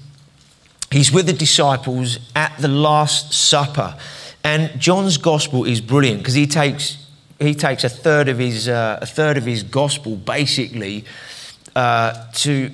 He's 0.91 1.11
with 1.11 1.27
the 1.27 1.33
disciples 1.33 2.19
at 2.35 2.55
the 2.57 2.67
Last 2.67 3.33
Supper. 3.33 3.95
And 4.43 4.79
John's 4.79 5.17
gospel 5.17 5.65
is 5.65 5.81
brilliant 5.81 6.19
because 6.19 6.33
he 6.33 6.47
takes, 6.47 7.05
he 7.39 7.53
takes 7.53 7.83
a, 7.83 7.89
third 7.89 8.27
of 8.27 8.39
his, 8.39 8.67
uh, 8.67 8.99
a 9.01 9.05
third 9.05 9.37
of 9.37 9.45
his 9.45 9.61
gospel 9.61 10.15
basically 10.15 11.05
uh, 11.75 12.25
to, 12.33 12.71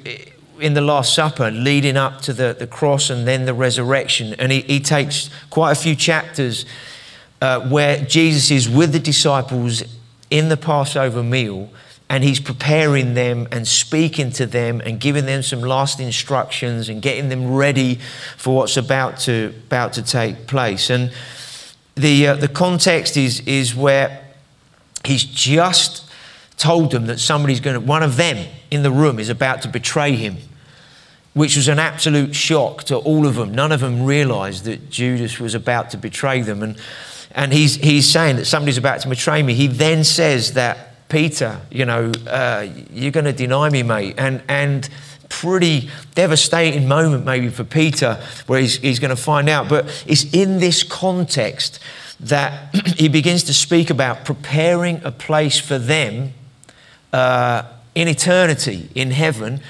in 0.60 0.76
the 0.76 0.82
Last 0.82 1.14
Supper, 1.14 1.52
leading 1.52 1.98
up 1.98 2.22
to 2.22 2.34
the, 2.34 2.56
the 2.58 2.68
cross 2.68 3.10
and 3.10 3.28
then 3.28 3.46
the 3.46 3.54
resurrection. 3.54 4.34
And 4.36 4.52
he, 4.52 4.62
he 4.62 4.80
takes 4.80 5.30
quite 5.50 5.72
a 5.72 5.76
few 5.76 5.96
chapters 5.96 6.66
uh, 7.42 7.68
where 7.68 7.98
Jesus 8.06 8.50
is 8.50 8.70
with 8.70 8.94
the 8.94 9.00
disciples 9.00 9.84
in 10.30 10.48
the 10.48 10.58
Passover 10.58 11.22
meal 11.22 11.70
and 12.10 12.24
he's 12.24 12.40
preparing 12.40 13.16
them 13.16 13.48
and 13.52 13.68
speaking 13.68 14.32
to 14.32 14.46
them 14.46 14.80
and 14.86 15.00
giving 15.00 15.26
them 15.26 15.42
some 15.42 15.62
last 15.62 16.00
instructions 16.00 16.88
and 16.88 17.02
getting 17.02 17.30
them 17.30 17.54
ready 17.54 18.00
for 18.38 18.56
what's 18.56 18.78
about 18.78 19.18
to, 19.18 19.54
about 19.68 19.94
to 19.94 20.04
take 20.04 20.46
place. 20.46 20.90
And 20.90 21.12
the, 21.96 22.28
uh, 22.28 22.36
the 22.36 22.48
context 22.48 23.18
is, 23.18 23.40
is 23.42 23.76
where 23.76 24.24
he's 25.04 25.24
just 25.24 26.10
told 26.58 26.92
them 26.92 27.08
that 27.08 27.20
somebody's 27.20 27.60
going 27.60 27.74
to, 27.74 27.80
one 27.80 28.04
of 28.04 28.18
them 28.18 28.48
in 28.70 28.84
the 28.84 28.92
room 28.92 29.20
is 29.20 29.30
about 29.30 29.64
to 29.64 29.68
betray 29.68 30.12
him, 30.16 30.38
which 31.34 31.56
was 31.56 31.68
an 31.68 31.80
absolute 31.80 32.36
shock 32.36 32.84
to 32.84 32.98
all 32.98 33.26
of 33.26 33.36
them. 33.36 33.54
None 33.54 33.72
of 33.72 33.80
them 33.80 34.06
realized 34.06 34.64
that 34.66 34.92
Judas 34.92 35.40
was 35.40 35.56
about 35.56 35.90
to 35.90 35.98
betray 35.98 36.42
them. 36.44 36.62
And, 36.62 36.78
and 37.32 37.52
he's, 37.52 37.76
he's 37.76 38.08
saying 38.08 38.36
that 38.36 38.46
somebody's 38.46 38.78
about 38.78 39.02
to 39.02 39.10
betray 39.10 39.42
me. 39.42 39.56
He 39.56 39.68
then 39.68 40.04
says 40.04 40.54
that 40.54 40.95
Peter, 41.10 41.62
you 41.70 41.86
know, 41.86 42.12
uh, 42.28 42.68
you're 42.92 43.12
going 43.12 43.26
to 43.26 43.34
deny 43.34 43.70
me, 43.70 43.84
mate. 43.84 44.16
And, 44.18 44.42
and 44.48 44.90
pretty 45.30 45.90
devastating 46.14 46.88
moment, 46.88 47.26
maybe, 47.26 47.50
for 47.50 47.64
Peter, 47.64 48.22
where 48.48 48.60
he's, 48.60 48.78
he's 48.78 49.00
going 49.00 49.16
to 49.16 49.22
find 49.22 49.50
out. 49.50 49.70
But 49.70 50.04
it's 50.08 50.34
in 50.34 50.60
this 50.60 50.84
context 50.84 51.80
that 52.20 52.74
he 52.98 53.08
begins 53.08 53.44
to 53.44 53.54
speak 53.54 53.90
about 53.90 54.26
preparing 54.26 55.04
a 55.04 55.12
place 55.12 55.60
for 55.60 55.78
them 55.78 56.34
uh, 57.14 57.64
in 57.94 58.08
eternity 58.08 58.90
in 58.96 59.12
heaven. 59.12 59.62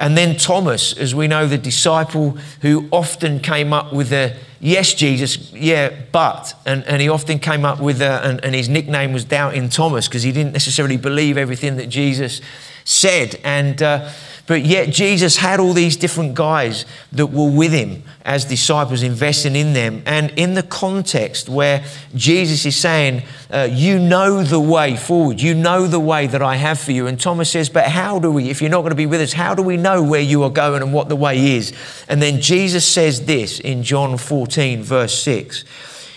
And 0.00 0.16
then 0.16 0.36
Thomas, 0.36 0.96
as 0.96 1.14
we 1.14 1.28
know, 1.28 1.46
the 1.46 1.58
disciple 1.58 2.30
who 2.62 2.88
often 2.90 3.38
came 3.38 3.74
up 3.74 3.92
with 3.92 4.08
the 4.08 4.34
yes, 4.58 4.94
Jesus, 4.94 5.52
yeah, 5.52 5.94
but. 6.10 6.54
And, 6.64 6.84
and 6.84 7.02
he 7.02 7.08
often 7.10 7.38
came 7.38 7.66
up 7.66 7.80
with, 7.80 8.00
a, 8.00 8.26
and, 8.26 8.42
and 8.42 8.54
his 8.54 8.68
nickname 8.68 9.12
was 9.12 9.24
Doubting 9.24 9.68
Thomas 9.68 10.08
because 10.08 10.22
he 10.22 10.32
didn't 10.32 10.52
necessarily 10.52 10.96
believe 10.96 11.36
everything 11.36 11.76
that 11.76 11.90
Jesus 11.90 12.40
said. 12.84 13.38
And, 13.44 13.82
uh, 13.82 14.08
but 14.50 14.64
yet 14.64 14.90
Jesus 14.90 15.36
had 15.36 15.60
all 15.60 15.72
these 15.72 15.96
different 15.96 16.34
guys 16.34 16.84
that 17.12 17.26
were 17.26 17.48
with 17.48 17.70
him 17.70 18.02
as 18.22 18.44
disciples, 18.44 19.04
investing 19.04 19.54
in 19.54 19.74
them. 19.74 20.02
And 20.06 20.32
in 20.32 20.54
the 20.54 20.64
context 20.64 21.48
where 21.48 21.84
Jesus 22.16 22.66
is 22.66 22.74
saying, 22.74 23.22
uh, 23.48 23.68
You 23.70 24.00
know 24.00 24.42
the 24.42 24.58
way 24.58 24.96
forward, 24.96 25.40
you 25.40 25.54
know 25.54 25.86
the 25.86 26.00
way 26.00 26.26
that 26.26 26.42
I 26.42 26.56
have 26.56 26.80
for 26.80 26.90
you. 26.90 27.06
And 27.06 27.20
Thomas 27.20 27.48
says, 27.48 27.68
But 27.68 27.84
how 27.84 28.18
do 28.18 28.32
we, 28.32 28.50
if 28.50 28.60
you're 28.60 28.72
not 28.72 28.80
going 28.80 28.90
to 28.90 28.96
be 28.96 29.06
with 29.06 29.20
us, 29.20 29.34
how 29.34 29.54
do 29.54 29.62
we 29.62 29.76
know 29.76 30.02
where 30.02 30.20
you 30.20 30.42
are 30.42 30.50
going 30.50 30.82
and 30.82 30.92
what 30.92 31.08
the 31.08 31.14
way 31.14 31.54
is? 31.54 31.72
And 32.08 32.20
then 32.20 32.40
Jesus 32.40 32.84
says 32.84 33.26
this 33.26 33.60
in 33.60 33.84
John 33.84 34.18
14, 34.18 34.82
verse 34.82 35.16
6. 35.22 35.64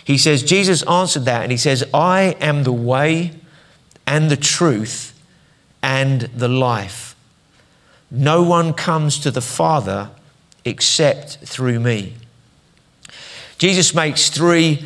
He 0.05 0.17
says, 0.17 0.41
Jesus 0.41 0.81
answered 0.87 1.25
that 1.25 1.43
and 1.43 1.51
he 1.51 1.57
says, 1.59 1.83
I 1.93 2.35
am 2.41 2.63
the 2.63 2.73
way 2.73 3.33
and 4.07 4.31
the 4.31 4.37
truth 4.37 5.13
and 5.83 6.21
the 6.21 6.47
life. 6.47 7.12
No 8.13 8.43
one 8.43 8.73
comes 8.73 9.17
to 9.19 9.31
the 9.31 9.41
Father 9.41 10.11
except 10.63 11.39
through 11.39 11.79
me. 11.79 12.13
Jesus 13.57 13.95
makes 13.95 14.29
three 14.29 14.85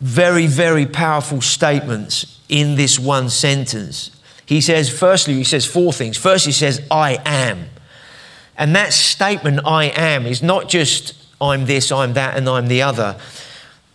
very, 0.00 0.48
very 0.48 0.84
powerful 0.84 1.40
statements 1.40 2.40
in 2.48 2.74
this 2.74 2.98
one 2.98 3.30
sentence. 3.30 4.10
He 4.44 4.60
says, 4.60 4.90
firstly, 4.90 5.34
he 5.34 5.44
says 5.44 5.64
four 5.64 5.92
things. 5.92 6.16
First, 6.16 6.44
he 6.44 6.52
says, 6.52 6.84
I 6.90 7.18
am. 7.24 7.66
And 8.58 8.74
that 8.74 8.92
statement, 8.92 9.60
I 9.64 9.84
am, 9.84 10.26
is 10.26 10.42
not 10.42 10.68
just 10.68 11.14
I'm 11.40 11.66
this, 11.66 11.92
I'm 11.92 12.14
that, 12.14 12.36
and 12.36 12.48
I'm 12.48 12.66
the 12.66 12.82
other. 12.82 13.16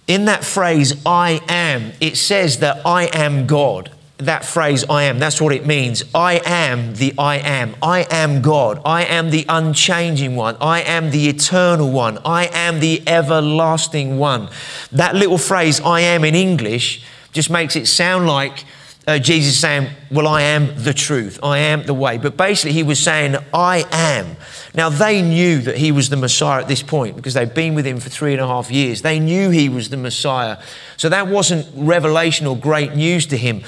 In 0.08 0.26
that 0.26 0.46
phrase, 0.46 0.96
I 1.06 1.42
am, 1.50 1.92
it 2.00 2.16
says 2.16 2.60
that 2.60 2.86
I 2.86 3.10
am 3.14 3.48
God 3.48 3.92
that 4.20 4.44
phrase, 4.44 4.84
I 4.90 5.04
am, 5.04 5.18
that's 5.18 5.42
what 5.42 5.54
it 5.54 5.66
means. 5.66 6.04
I 6.14 6.42
am 6.46 6.96
the 6.96 7.14
I 7.18 7.38
am. 7.38 7.76
I 7.82 8.06
am 8.12 8.42
God. 8.42 8.82
I 8.86 9.06
am 9.06 9.30
the 9.30 9.46
unchanging 9.48 10.36
one. 10.36 10.58
I 10.60 10.82
am 10.82 11.12
the 11.12 11.30
eternal 11.30 11.90
one. 11.90 12.20
I 12.26 12.48
am 12.48 12.82
the 12.82 13.02
everlasting 13.08 14.18
one. 14.18 14.50
That 14.92 15.16
little 15.16 15.38
phrase, 15.38 15.80
I 15.80 16.02
am 16.02 16.26
in 16.26 16.36
English, 16.36 17.04
just 17.32 17.50
makes 17.50 17.76
it 17.78 17.88
sound 17.88 18.28
like 18.28 18.66
uh, 19.10 19.18
Jesus 19.18 19.60
saying, 19.60 19.90
Well, 20.12 20.28
I 20.28 20.44
am 20.44 20.84
the 20.84 20.94
truth, 20.94 21.40
I 21.42 21.58
am 21.58 21.84
the 21.84 21.96
way. 21.96 22.20
But 22.20 22.38
basically, 22.38 22.74
he 22.74 22.84
was 22.84 23.02
saying, 23.02 23.36
I 23.52 23.86
am. 23.92 24.38
Now, 24.76 24.90
they 24.90 25.24
knew 25.24 25.60
that 25.62 25.78
he 25.78 25.92
was 25.92 26.10
the 26.10 26.16
Messiah 26.16 26.62
at 26.62 26.68
this 26.68 26.84
point 26.84 27.16
because 27.16 27.34
they'd 27.34 27.54
been 27.54 27.74
with 27.74 27.88
him 27.88 28.00
for 28.00 28.10
three 28.10 28.34
and 28.34 28.42
a 28.42 28.46
half 28.46 28.70
years. 28.70 29.02
They 29.02 29.20
knew 29.20 29.50
he 29.50 29.68
was 29.68 29.90
the 29.90 29.98
Messiah. 29.98 30.58
So 30.96 31.10
that 31.10 31.28
wasn't 31.28 31.68
revelation 31.76 32.46
or 32.46 32.56
great 32.56 32.94
news 32.94 33.26
to 33.28 33.38
him, 33.38 33.64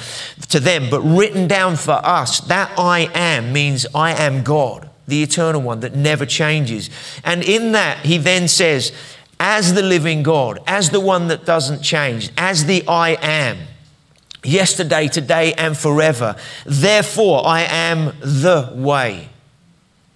to 0.50 0.60
them. 0.60 0.90
But 0.92 1.02
written 1.02 1.48
down 1.48 1.76
for 1.76 1.94
us, 1.94 2.40
that 2.42 2.72
I 2.78 3.10
am 3.16 3.52
means 3.52 3.88
I 3.96 4.12
am 4.12 4.44
God, 4.44 4.90
the 5.08 5.24
eternal 5.24 5.62
one 5.62 5.80
that 5.80 5.96
never 5.96 6.28
changes. 6.28 6.92
And 7.24 7.44
in 7.44 7.72
that, 7.72 8.06
he 8.06 8.20
then 8.20 8.48
says, 8.48 8.92
as 9.40 9.74
the 9.74 9.82
living 9.82 10.22
God, 10.22 10.60
as 10.68 10.92
the 10.92 11.00
one 11.00 11.30
that 11.30 11.46
doesn't 11.46 11.82
change, 11.82 12.30
as 12.38 12.66
the 12.66 12.88
I 12.88 13.18
am 13.24 13.58
yesterday, 14.44 15.08
today, 15.08 15.54
and 15.54 15.78
forever. 15.78 16.36
Therefore, 16.66 17.46
I 17.46 17.62
am 17.62 18.14
the 18.20 18.72
way. 18.76 19.30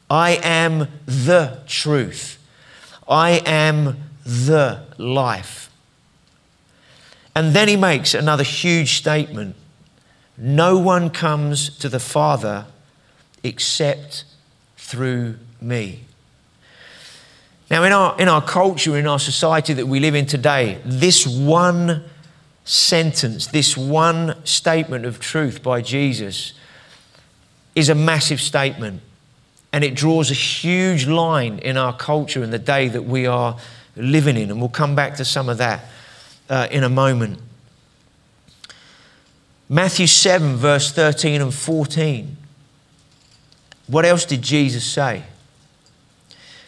I 0.10 0.39
am 0.44 0.88
the 1.05 1.60
truth. 1.67 2.38
I 3.08 3.41
am 3.46 3.98
the 4.25 4.84
life. 4.98 5.70
And 7.36 7.53
then 7.53 7.67
he 7.67 7.75
makes 7.75 8.13
another 8.13 8.44
huge 8.44 8.98
statement 8.98 9.55
No 10.38 10.77
one 10.77 11.10
comes 11.10 11.70
to 11.77 11.89
the 11.89 12.00
Father 12.00 12.65
except 13.44 14.25
through 14.77 15.38
me. 15.62 16.01
Now, 17.70 17.84
in 17.84 17.91
our, 17.91 18.20
in 18.20 18.27
our 18.27 18.41
culture, 18.41 18.98
in 18.98 19.08
our 19.08 19.20
society 19.20 19.74
that 19.74 19.88
we 19.88 20.00
live 20.00 20.13
in 20.13 20.25
today, 20.25 20.79
this 20.86 21.25
one 21.25 22.03
sentence, 22.66 23.48
this 23.48 23.78
one 23.78 24.44
statement 24.44 25.06
of 25.06 25.20
truth 25.20 25.64
by 25.64 25.82
Jesus, 25.82 26.54
is 27.76 27.90
a 27.90 27.96
massive 27.96 28.42
statement. 28.42 29.02
And 29.72 29.84
it 29.84 29.94
draws 29.94 30.32
a 30.32 30.36
huge 30.36 31.06
line 31.06 31.60
in 31.60 31.78
our 31.78 31.96
culture 31.96 32.44
in 32.44 32.50
the 32.50 32.60
day 32.60 32.88
that 32.88 33.04
we 33.04 33.28
are 33.28 33.58
living 33.96 34.36
in. 34.38 34.50
And 34.50 34.60
we'll 34.60 34.70
come 34.70 34.96
back 34.96 35.16
to 35.16 35.26
some 35.26 35.48
of 35.48 35.58
that 35.60 35.86
uh, 36.50 36.68
in 36.72 36.84
a 36.84 36.90
moment. 36.90 37.40
Matthew 39.70 40.08
7, 40.08 40.56
verse 40.56 40.92
13 40.92 41.42
and 41.42 41.54
14. 41.54 42.38
What 43.88 44.06
else 44.06 44.26
did 44.26 44.42
Jesus 44.42 44.84
say? 44.84 45.24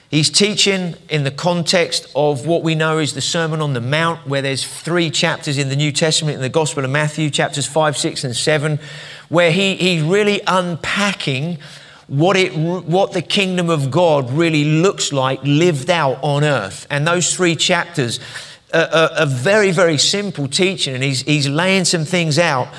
He's 0.10 0.30
teaching 0.30 0.96
in 1.10 1.26
the 1.26 1.32
context 1.32 2.08
of 2.16 2.48
what 2.48 2.64
we 2.64 2.76
know 2.76 2.98
is 2.98 3.14
the 3.14 3.20
Sermon 3.20 3.62
on 3.62 3.74
the 3.74 3.82
Mount, 3.82 4.26
where 4.26 4.42
there's 4.42 4.66
three 4.66 5.10
chapters 5.10 5.58
in 5.58 5.68
the 5.68 5.76
New 5.76 5.92
Testament 5.92 6.36
in 6.36 6.42
the 6.42 6.48
Gospel 6.48 6.86
of 6.86 6.90
Matthew, 6.90 7.30
chapters 7.30 7.66
5, 7.66 7.98
6, 7.98 8.24
and 8.24 8.36
7, 8.36 8.80
where 9.28 9.52
he, 9.52 9.76
he's 9.76 10.02
really 10.02 10.42
unpacking 10.48 11.58
what, 12.08 12.38
it, 12.38 12.56
what 12.56 13.12
the 13.12 13.22
kingdom 13.22 13.70
of 13.70 13.92
God 13.92 14.32
really 14.32 14.64
looks 14.64 15.12
like 15.12 15.42
lived 15.44 15.90
out 15.90 16.20
on 16.22 16.46
earth. 16.46 16.88
And 16.90 17.06
those 17.06 17.36
three 17.36 17.58
chapters 17.58 18.22
are, 18.74 18.88
are, 18.88 19.12
are 19.20 19.26
very, 19.26 19.72
very 19.72 19.98
simple 19.98 20.48
teaching, 20.48 20.96
and 20.96 21.04
he's, 21.04 21.22
he's 21.24 21.50
laying 21.50 21.84
some 21.84 22.06
things 22.06 22.40
out. 22.40 22.70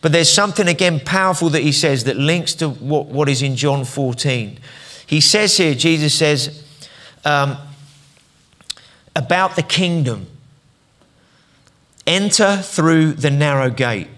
But 0.00 0.12
there's 0.12 0.32
something, 0.32 0.66
again, 0.66 1.00
powerful 1.00 1.50
that 1.50 1.60
he 1.60 1.72
says 1.72 2.04
that 2.04 2.16
links 2.16 2.54
to 2.54 2.70
what, 2.70 3.06
what 3.08 3.28
is 3.28 3.42
in 3.42 3.54
John 3.54 3.84
14. 3.84 4.58
He 5.06 5.20
says 5.20 5.56
here, 5.56 5.74
Jesus 5.74 6.14
says, 6.14 6.59
um, 7.24 7.56
about 9.14 9.56
the 9.56 9.62
kingdom. 9.62 10.26
Enter 12.06 12.56
through 12.56 13.12
the 13.12 13.30
narrow 13.30 13.70
gate. 13.70 14.08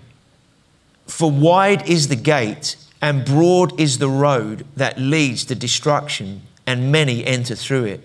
For 1.07 1.31
wide 1.31 1.89
is 1.89 2.09
the 2.09 2.17
gate 2.17 2.77
and 3.03 3.25
broad 3.25 3.79
is 3.81 3.99
the 3.99 4.09
road 4.09 4.65
that 4.77 4.97
leads 4.97 5.45
to 5.47 5.57
destruction, 5.57 6.43
and 6.65 6.93
many 6.93 7.27
enter 7.27 7.57
through 7.57 7.85
it. 7.85 8.01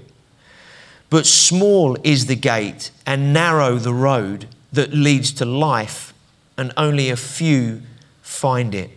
But 1.12 1.27
small 1.27 1.96
is 2.04 2.25
the 2.25 2.36
gate 2.36 2.89
and 3.06 3.32
narrow 3.32 3.75
the 3.75 3.94
road 3.94 4.48
that 4.74 4.92
leads 4.94 5.32
to 5.34 5.46
life, 5.46 6.13
and 6.58 6.74
only 6.75 7.12
a 7.12 7.16
few 7.16 7.84
find 8.24 8.74
it. 8.74 8.89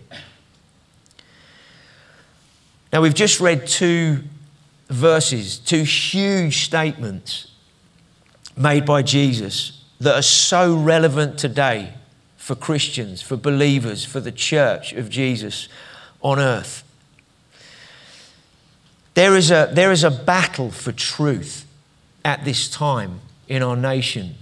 Now, 2.92 3.02
we've 3.02 3.14
just 3.14 3.38
read 3.38 3.66
two 3.66 4.24
verses, 4.90 5.58
two 5.58 5.84
huge 5.84 6.64
statements 6.64 7.50
made 8.56 8.84
by 8.84 9.02
Jesus 9.02 9.84
that 10.00 10.14
are 10.14 10.22
so 10.22 10.74
relevant 10.76 11.38
today 11.38 11.94
for 12.36 12.54
Christians, 12.54 13.22
for 13.22 13.36
believers, 13.36 14.04
for 14.04 14.20
the 14.20 14.32
church 14.32 14.92
of 14.92 15.08
Jesus 15.08 15.68
on 16.20 16.38
earth. 16.38 16.82
There 19.14 19.36
is 19.36 19.50
a, 19.50 19.70
there 19.72 19.92
is 19.92 20.04
a 20.04 20.10
battle 20.10 20.70
for 20.70 20.92
truth 20.92 21.66
at 22.24 22.44
this 22.44 22.68
time 22.68 23.20
in 23.48 23.62
our 23.62 23.76
nation. 23.76 24.34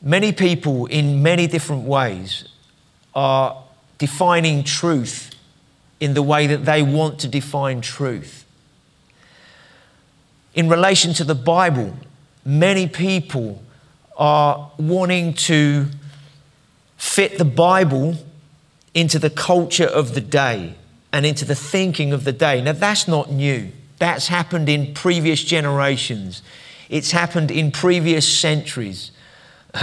Many 0.00 0.32
people, 0.32 0.86
in 0.86 1.22
many 1.22 1.46
different 1.46 1.84
ways, 1.84 2.48
are 3.14 3.62
defining 3.98 4.64
truth 4.64 5.30
in 6.00 6.14
the 6.14 6.22
way 6.22 6.46
that 6.46 6.64
they 6.64 6.82
want 6.82 7.20
to 7.20 7.28
define 7.28 7.80
truth. 7.80 8.41
In 10.54 10.68
relation 10.68 11.14
to 11.14 11.24
the 11.24 11.34
Bible, 11.34 11.96
many 12.44 12.86
people 12.86 13.62
are 14.16 14.70
wanting 14.78 15.32
to 15.34 15.86
fit 16.96 17.38
the 17.38 17.44
Bible 17.44 18.16
into 18.94 19.18
the 19.18 19.30
culture 19.30 19.86
of 19.86 20.14
the 20.14 20.20
day 20.20 20.74
and 21.12 21.24
into 21.24 21.44
the 21.44 21.54
thinking 21.54 22.12
of 22.12 22.24
the 22.24 22.32
day. 22.32 22.60
Now, 22.60 22.72
that's 22.72 23.08
not 23.08 23.30
new. 23.30 23.72
That's 23.98 24.28
happened 24.28 24.68
in 24.68 24.92
previous 24.94 25.42
generations, 25.42 26.42
it's 26.88 27.12
happened 27.12 27.50
in 27.50 27.70
previous 27.70 28.28
centuries. 28.28 29.10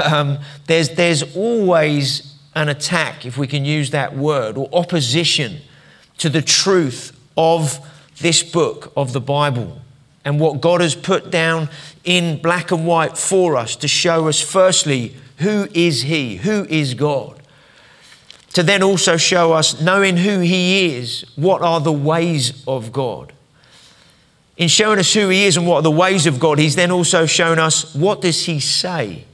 Um, 0.04 0.38
there's, 0.68 0.90
there's 0.90 1.36
always 1.36 2.36
an 2.54 2.70
attack, 2.70 3.26
if 3.26 3.40
we 3.40 3.48
can 3.48 3.66
use 3.66 3.90
that 3.90 4.16
word, 4.16 4.56
or 4.56 4.70
opposition 4.72 5.62
to 6.20 6.30
the 6.30 6.44
truth 6.44 7.18
of 7.36 7.80
this 8.20 8.44
book 8.44 8.94
of 8.96 9.14
the 9.14 9.22
Bible 9.22 9.82
and 10.26 10.40
what 10.40 10.62
God 10.62 10.82
has 10.82 10.96
put 10.96 11.32
down 11.32 11.70
in 12.04 12.42
black 12.42 12.72
and 12.72 12.86
white 12.86 13.18
for 13.18 13.56
us 13.56 13.76
to 13.78 13.88
show 13.88 14.28
us, 14.28 14.42
firstly, 14.42 15.16
who 15.38 15.68
is 15.74 16.04
He, 16.04 16.38
who 16.38 16.66
is 16.66 16.94
God. 16.94 17.42
To 18.54 18.64
then 18.64 18.84
also 18.84 19.16
show 19.16 19.54
us, 19.54 19.80
knowing 19.80 20.18
who 20.18 20.40
He 20.40 20.96
is, 20.96 21.24
what 21.36 21.62
are 21.62 21.80
the 21.80 21.94
ways 21.94 22.64
of 22.68 22.92
God. 22.92 23.34
In 24.58 24.68
showing 24.68 25.00
us 25.00 25.14
who 25.14 25.30
He 25.30 25.46
is 25.46 25.56
and 25.56 25.66
what 25.66 25.78
are 25.78 25.84
the 25.84 25.92
ways 25.92 26.26
of 26.26 26.40
God, 26.40 26.60
He's 26.60 26.76
then 26.76 26.92
also 26.92 27.26
shown 27.26 27.60
us 27.60 27.96
what 27.96 28.22
does 28.22 28.46
He 28.46 28.60
say. 28.60 29.26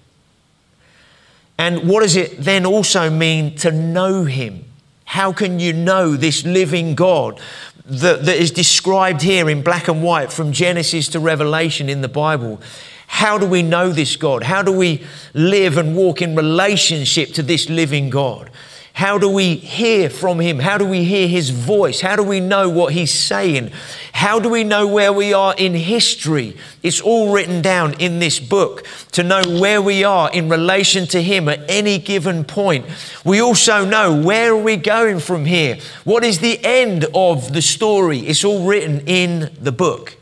And 1.58 1.90
what 1.90 2.02
does 2.02 2.16
it 2.16 2.38
then 2.38 2.66
also 2.66 3.10
mean 3.10 3.56
to 3.58 3.72
know 3.72 4.26
Him? 4.26 4.66
How 5.06 5.32
can 5.32 5.60
you 5.60 5.72
know 5.72 6.16
this 6.16 6.46
living 6.46 6.94
God 6.94 7.40
that, 7.86 8.26
that 8.26 8.38
is 8.38 8.52
described 8.52 9.22
here 9.22 9.50
in 9.50 9.62
black 9.62 9.88
and 9.88 10.04
white 10.04 10.32
from 10.32 10.52
Genesis 10.52 11.08
to 11.10 11.20
Revelation 11.20 11.90
in 11.90 12.02
the 12.02 12.08
Bible? 12.08 12.62
How 13.08 13.38
do 13.38 13.46
we 13.46 13.62
know 13.62 13.90
this 13.90 14.16
God? 14.16 14.44
How 14.44 14.62
do 14.62 14.72
we 14.72 15.04
live 15.34 15.78
and 15.78 15.96
walk 15.96 16.22
in 16.22 16.36
relationship 16.36 17.34
to 17.34 17.44
this 17.44 17.70
living 17.70 18.10
God? 18.10 18.50
How 18.96 19.18
do 19.18 19.30
we 19.30 19.56
hear 19.56 20.10
from 20.10 20.40
Him? 20.40 20.60
How 20.60 20.78
do 20.78 20.86
we 20.86 21.04
hear 21.04 21.28
His 21.28 21.50
voice? 21.50 22.00
How 22.00 22.16
do 22.16 22.24
we 22.24 22.40
know 22.40 22.70
what 22.70 22.94
He's 22.94 23.14
saying? 23.14 23.72
How 24.14 24.40
do 24.40 24.48
we 24.48 24.64
know 24.64 24.88
where 24.88 25.12
we 25.12 25.34
are 25.34 25.54
in 25.58 25.74
history? 25.74 26.56
It's 26.82 27.02
all 27.02 27.34
written 27.34 27.62
down 27.62 27.96
in 28.00 28.20
this 28.20 28.40
book 28.40 28.88
to 29.12 29.22
know 29.22 29.60
where 29.60 29.82
we 29.82 30.06
are 30.06 30.32
in 30.32 30.48
relation 30.48 31.08
to 31.08 31.22
Him 31.22 31.50
at 31.50 31.60
any 31.70 32.00
given 32.00 32.46
point. 32.46 32.86
We 33.26 33.42
also 33.42 33.84
know 33.84 34.18
where 34.18 34.54
are 34.54 34.64
we 34.64 34.78
going 34.78 35.20
from 35.20 35.44
here? 35.44 35.78
What 36.06 36.24
is 36.24 36.40
the 36.40 36.64
end 36.64 37.06
of 37.14 37.52
the 37.52 37.62
story? 37.62 38.20
It's 38.20 38.46
all 38.46 38.66
written 38.66 39.02
in 39.08 39.54
the 39.60 39.74
book, 39.74 40.16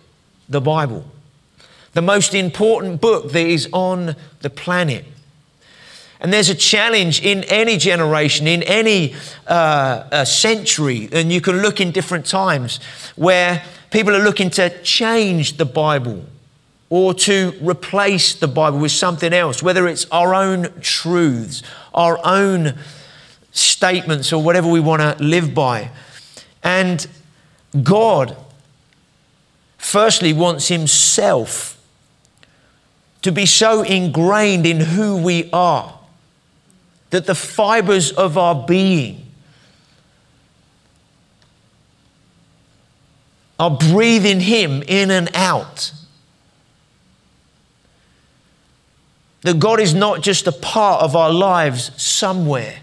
the 0.50 0.62
Bible. 0.62 1.06
The 1.94 2.02
most 2.02 2.34
important 2.34 3.02
book 3.02 3.34
that 3.34 3.46
is 3.46 3.70
on 3.72 4.16
the 4.40 4.50
planet. 4.50 5.06
And 6.24 6.32
there's 6.32 6.48
a 6.48 6.56
challenge 6.56 7.22
in 7.22 7.44
any 7.44 7.76
generation, 7.78 8.48
in 8.48 8.64
any 8.64 9.14
uh, 9.46 10.08
uh, 10.10 10.26
century, 10.26 11.10
and 11.12 11.34
you 11.34 11.42
can 11.42 11.62
look 11.62 11.82
in 11.82 11.92
different 11.92 12.26
times 12.26 12.80
where 13.18 13.62
people 13.92 14.16
are 14.16 14.24
looking 14.24 14.50
to 14.52 14.82
change 14.84 15.58
the 15.58 15.66
Bible 15.66 16.24
or 16.90 17.14
to 17.14 17.54
replace 17.62 18.36
the 18.36 18.48
Bible 18.48 18.80
with 18.80 18.94
something 18.94 19.34
else, 19.34 19.62
whether 19.62 19.86
it's 19.86 20.06
our 20.12 20.34
own 20.34 20.72
truths, 20.80 21.62
our 21.94 22.18
own 22.26 22.76
statements, 23.52 24.32
or 24.32 24.42
whatever 24.42 24.70
we 24.70 24.80
want 24.80 25.02
to 25.02 25.22
live 25.22 25.54
by. 25.54 25.92
And 26.64 27.06
God, 27.84 28.38
firstly, 29.78 30.32
wants 30.32 30.70
Himself 30.70 31.78
to 33.24 33.32
be 33.34 33.46
so 33.46 33.82
ingrained 33.82 34.66
in 34.66 34.80
who 34.80 35.18
we 35.18 35.50
are 35.52 36.00
that 37.14 37.28
the 37.28 37.36
fibers 37.36 38.12
of 38.12 38.40
our 38.40 38.56
being 38.66 39.24
are 43.60 43.70
breathing 43.70 44.40
Him 44.40 44.82
in 44.88 45.12
and 45.12 45.30
out. 45.36 45.92
That 49.42 49.60
God 49.60 49.80
is 49.80 49.94
not 49.94 50.24
just 50.24 50.48
a 50.48 50.52
part 50.52 51.04
of 51.04 51.16
our 51.16 51.32
lives 51.32 51.92
somewhere. 52.02 52.78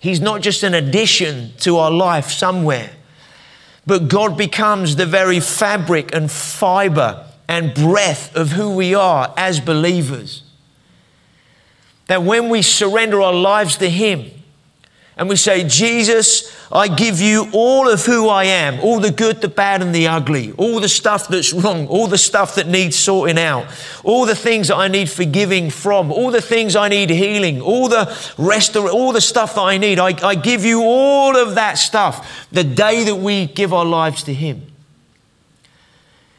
He's 0.00 0.22
not 0.22 0.40
just 0.40 0.62
an 0.62 0.72
addition 0.72 1.52
to 1.58 1.76
our 1.76 1.90
life 1.90 2.30
somewhere, 2.30 2.92
but 3.84 4.08
God 4.08 4.38
becomes 4.38 4.96
the 4.96 5.04
very 5.04 5.40
fabric 5.40 6.14
and 6.14 6.30
fiber 6.30 7.26
and 7.46 7.74
breath 7.74 8.34
of 8.34 8.52
who 8.52 8.74
we 8.74 8.94
are 8.94 9.34
as 9.36 9.60
believers. 9.60 10.45
That 12.06 12.22
when 12.22 12.48
we 12.48 12.62
surrender 12.62 13.20
our 13.20 13.32
lives 13.32 13.76
to 13.78 13.90
Him 13.90 14.30
and 15.16 15.28
we 15.28 15.36
say, 15.36 15.66
Jesus, 15.66 16.54
I 16.70 16.88
give 16.88 17.20
you 17.20 17.48
all 17.52 17.88
of 17.88 18.04
who 18.04 18.28
I 18.28 18.44
am, 18.44 18.80
all 18.80 19.00
the 19.00 19.10
good, 19.10 19.40
the 19.40 19.48
bad, 19.48 19.80
and 19.82 19.94
the 19.94 20.06
ugly, 20.08 20.52
all 20.52 20.78
the 20.78 20.88
stuff 20.88 21.28
that's 21.28 21.52
wrong, 21.52 21.86
all 21.88 22.06
the 22.06 22.18
stuff 22.18 22.56
that 22.56 22.68
needs 22.68 22.96
sorting 22.96 23.38
out, 23.38 23.66
all 24.04 24.26
the 24.26 24.34
things 24.34 24.68
that 24.68 24.76
I 24.76 24.88
need 24.88 25.08
forgiving 25.08 25.70
from, 25.70 26.12
all 26.12 26.30
the 26.30 26.42
things 26.42 26.76
I 26.76 26.88
need 26.88 27.10
healing, 27.10 27.60
all 27.60 27.88
the 27.88 28.14
rest, 28.36 28.76
all 28.76 29.12
the 29.12 29.20
stuff 29.20 29.54
that 29.54 29.62
I 29.62 29.78
need. 29.78 29.98
I, 29.98 30.14
I 30.22 30.34
give 30.34 30.64
you 30.64 30.82
all 30.82 31.36
of 31.36 31.54
that 31.54 31.78
stuff 31.78 32.46
the 32.52 32.64
day 32.64 33.04
that 33.04 33.16
we 33.16 33.46
give 33.46 33.72
our 33.72 33.84
lives 33.84 34.22
to 34.24 34.34
Him 34.34 34.66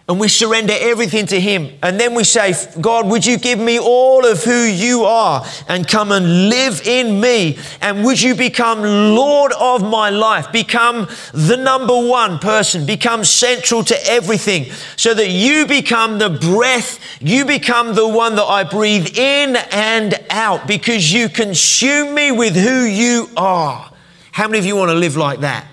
and 0.10 0.22
we 0.22 0.30
surrender 0.30 0.74
everything 0.80 1.26
to 1.26 1.40
Him. 1.40 1.70
And 1.84 2.00
then 2.00 2.16
we 2.16 2.24
say, 2.24 2.54
God, 2.80 3.08
would 3.08 3.26
you 3.26 3.38
give 3.38 3.60
me 3.60 3.78
all 3.78 4.26
of 4.26 4.42
who 4.42 4.64
you 4.64 5.04
are 5.04 5.46
and 5.68 5.86
come 5.86 6.14
and 6.14 6.50
live 6.50 6.82
in 6.88 7.20
me? 7.20 7.58
And 7.82 8.06
would 8.06 8.22
you 8.22 8.34
become 8.34 8.82
Lord 8.82 9.52
of 9.60 9.82
my 9.82 10.10
life? 10.10 10.50
Become 10.52 11.10
the 11.34 11.58
number 11.58 11.94
one 11.94 12.40
person, 12.40 12.86
become 12.86 13.26
central 13.26 13.84
to 13.84 13.98
everything 14.08 14.72
so 14.96 15.14
that 15.14 15.30
you 15.30 15.66
become 15.66 16.20
the 16.20 16.30
breath, 16.30 17.00
you 17.20 17.44
become 17.44 17.94
the 17.94 18.08
one 18.08 18.36
that 18.36 18.46
I 18.46 18.64
breathe 18.64 19.18
in 19.18 19.58
and 19.72 20.18
out 20.30 20.68
because 20.68 21.12
you 21.12 21.28
consume 21.28 22.16
me 22.16 22.32
with 22.32 22.56
who 22.56 22.86
you 22.86 23.30
are. 23.36 23.92
How 24.32 24.48
many 24.48 24.60
of 24.60 24.66
you 24.66 24.78
want 24.78 24.90
to 24.90 24.96
live 24.96 25.18
like 25.18 25.42
that? 25.42 25.68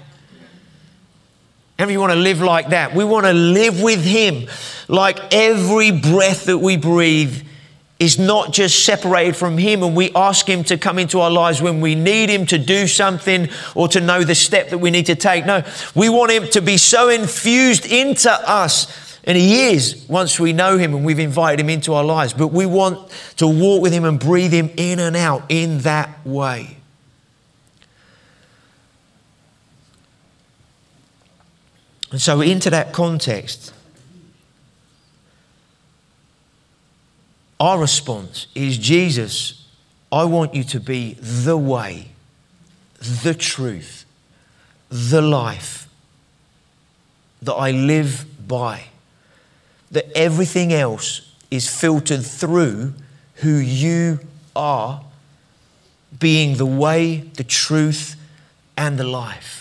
How 1.79 1.87
many 1.87 1.97
want 1.97 2.13
to 2.13 2.19
live 2.19 2.41
like 2.41 2.69
that? 2.69 2.95
We 2.95 3.05
want 3.05 3.27
to 3.27 3.33
live 3.33 3.83
with 3.83 4.05
Him 4.05 4.49
like 4.87 5.19
every 5.35 5.91
breath 5.91 6.45
that 6.45 6.59
we 6.59 6.77
breathe 6.77 7.43
is 7.99 8.19
not 8.19 8.53
just 8.53 8.85
separated 8.85 9.35
from 9.35 9.59
Him 9.59 9.83
and 9.83 9.97
we 9.97 10.13
ask 10.15 10.49
Him 10.49 10.63
to 10.65 10.77
come 10.77 11.01
into 11.01 11.21
our 11.21 11.31
lives 11.31 11.61
when 11.61 11.81
we 11.81 11.97
need 11.97 12.31
Him 12.31 12.47
to 12.47 12.59
do 12.59 12.87
something 12.87 13.49
or 13.75 13.89
to 13.89 14.01
know 14.01 14.23
the 14.23 14.37
step 14.37 14.71
that 14.71 14.79
we 14.79 14.91
need 14.91 15.07
to 15.07 15.17
take. 15.17 15.47
No, 15.47 15.65
we 15.97 16.09
want 16.09 16.31
Him 16.31 16.49
to 16.51 16.61
be 16.61 16.77
so 16.77 17.09
infused 17.09 17.87
into 17.87 18.31
us. 18.31 19.19
And 19.25 19.37
He 19.37 19.71
is 19.71 20.05
once 20.09 20.39
we 20.39 20.53
know 20.53 20.77
Him 20.79 20.95
and 20.95 21.05
we've 21.05 21.19
invited 21.19 21.59
Him 21.61 21.71
into 21.71 21.95
our 21.95 22.05
lives. 22.05 22.35
But 22.35 22.49
we 22.49 22.67
want 22.67 23.11
to 23.39 23.49
walk 23.49 23.83
with 23.83 23.93
Him 23.93 24.05
and 24.05 24.21
breathe 24.21 24.53
Him 24.53 24.71
in 24.77 25.01
and 25.01 25.17
out 25.17 25.45
in 25.49 25.79
that 25.79 26.25
way. 26.25 26.74
And 32.15 32.23
so, 32.23 32.41
into 32.41 32.71
that 32.71 32.93
context, 32.93 33.73
our 37.59 37.77
response 37.77 38.47
is 38.55 38.79
Jesus, 38.79 39.67
I 40.13 40.23
want 40.23 40.55
you 40.55 40.63
to 40.63 40.79
be 40.79 41.15
the 41.15 41.57
way, 41.57 42.11
the 43.01 43.35
truth, 43.35 44.05
the 44.91 45.21
life 45.21 45.89
that 47.43 47.55
I 47.55 47.73
live 47.73 48.27
by. 48.47 48.85
That 49.91 50.07
everything 50.17 50.73
else 50.73 51.33
is 51.51 51.69
filtered 51.69 52.25
through 52.25 52.95
who 53.39 53.57
you 53.57 54.21
are, 54.55 55.03
being 56.21 56.59
the 56.59 56.65
way, 56.65 57.17
the 57.35 57.43
truth, 57.43 58.15
and 58.77 59.01
the 59.01 59.05
life. 59.05 59.54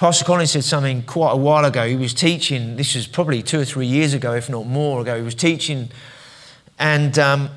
Pastor 0.00 0.24
Collins 0.24 0.52
said 0.52 0.64
something 0.64 1.02
quite 1.02 1.32
a 1.32 1.36
while 1.36 1.66
ago. 1.66 1.86
He 1.86 1.94
was 1.94 2.14
teaching, 2.14 2.76
this 2.76 2.94
was 2.94 3.06
probably 3.06 3.42
two 3.42 3.60
or 3.60 3.66
three 3.66 3.84
years 3.84 4.14
ago, 4.14 4.32
if 4.32 4.48
not 4.48 4.66
more 4.66 5.02
ago. 5.02 5.14
He 5.14 5.22
was 5.22 5.34
teaching, 5.34 5.90
and 6.78 7.18
um, 7.18 7.50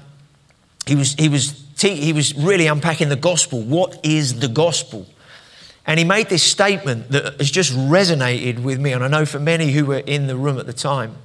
he, 0.86 0.94
was, 0.94 1.14
he, 1.14 1.30
was 1.30 1.64
te- 1.78 1.96
he 1.96 2.12
was 2.12 2.36
really 2.36 2.68
unpacking 2.68 3.08
the 3.08 3.16
gospel. 3.16 3.62
What 3.62 3.98
is 4.06 4.42
the 4.42 4.50
gospel? 4.50 5.08
And 5.88 5.98
he 5.98 6.04
made 6.04 6.28
this 6.28 6.44
statement 6.44 7.12
that 7.12 7.38
has 7.38 7.50
just 7.50 7.72
resonated 7.72 8.62
with 8.62 8.78
me, 8.78 8.92
and 8.92 9.06
I 9.06 9.08
know 9.08 9.26
for 9.26 9.40
many 9.40 9.72
who 9.72 9.86
were 9.86 10.00
in 10.00 10.28
the 10.28 10.36
room 10.36 10.60
at 10.60 10.66
the 10.66 10.74
time. 10.74 11.16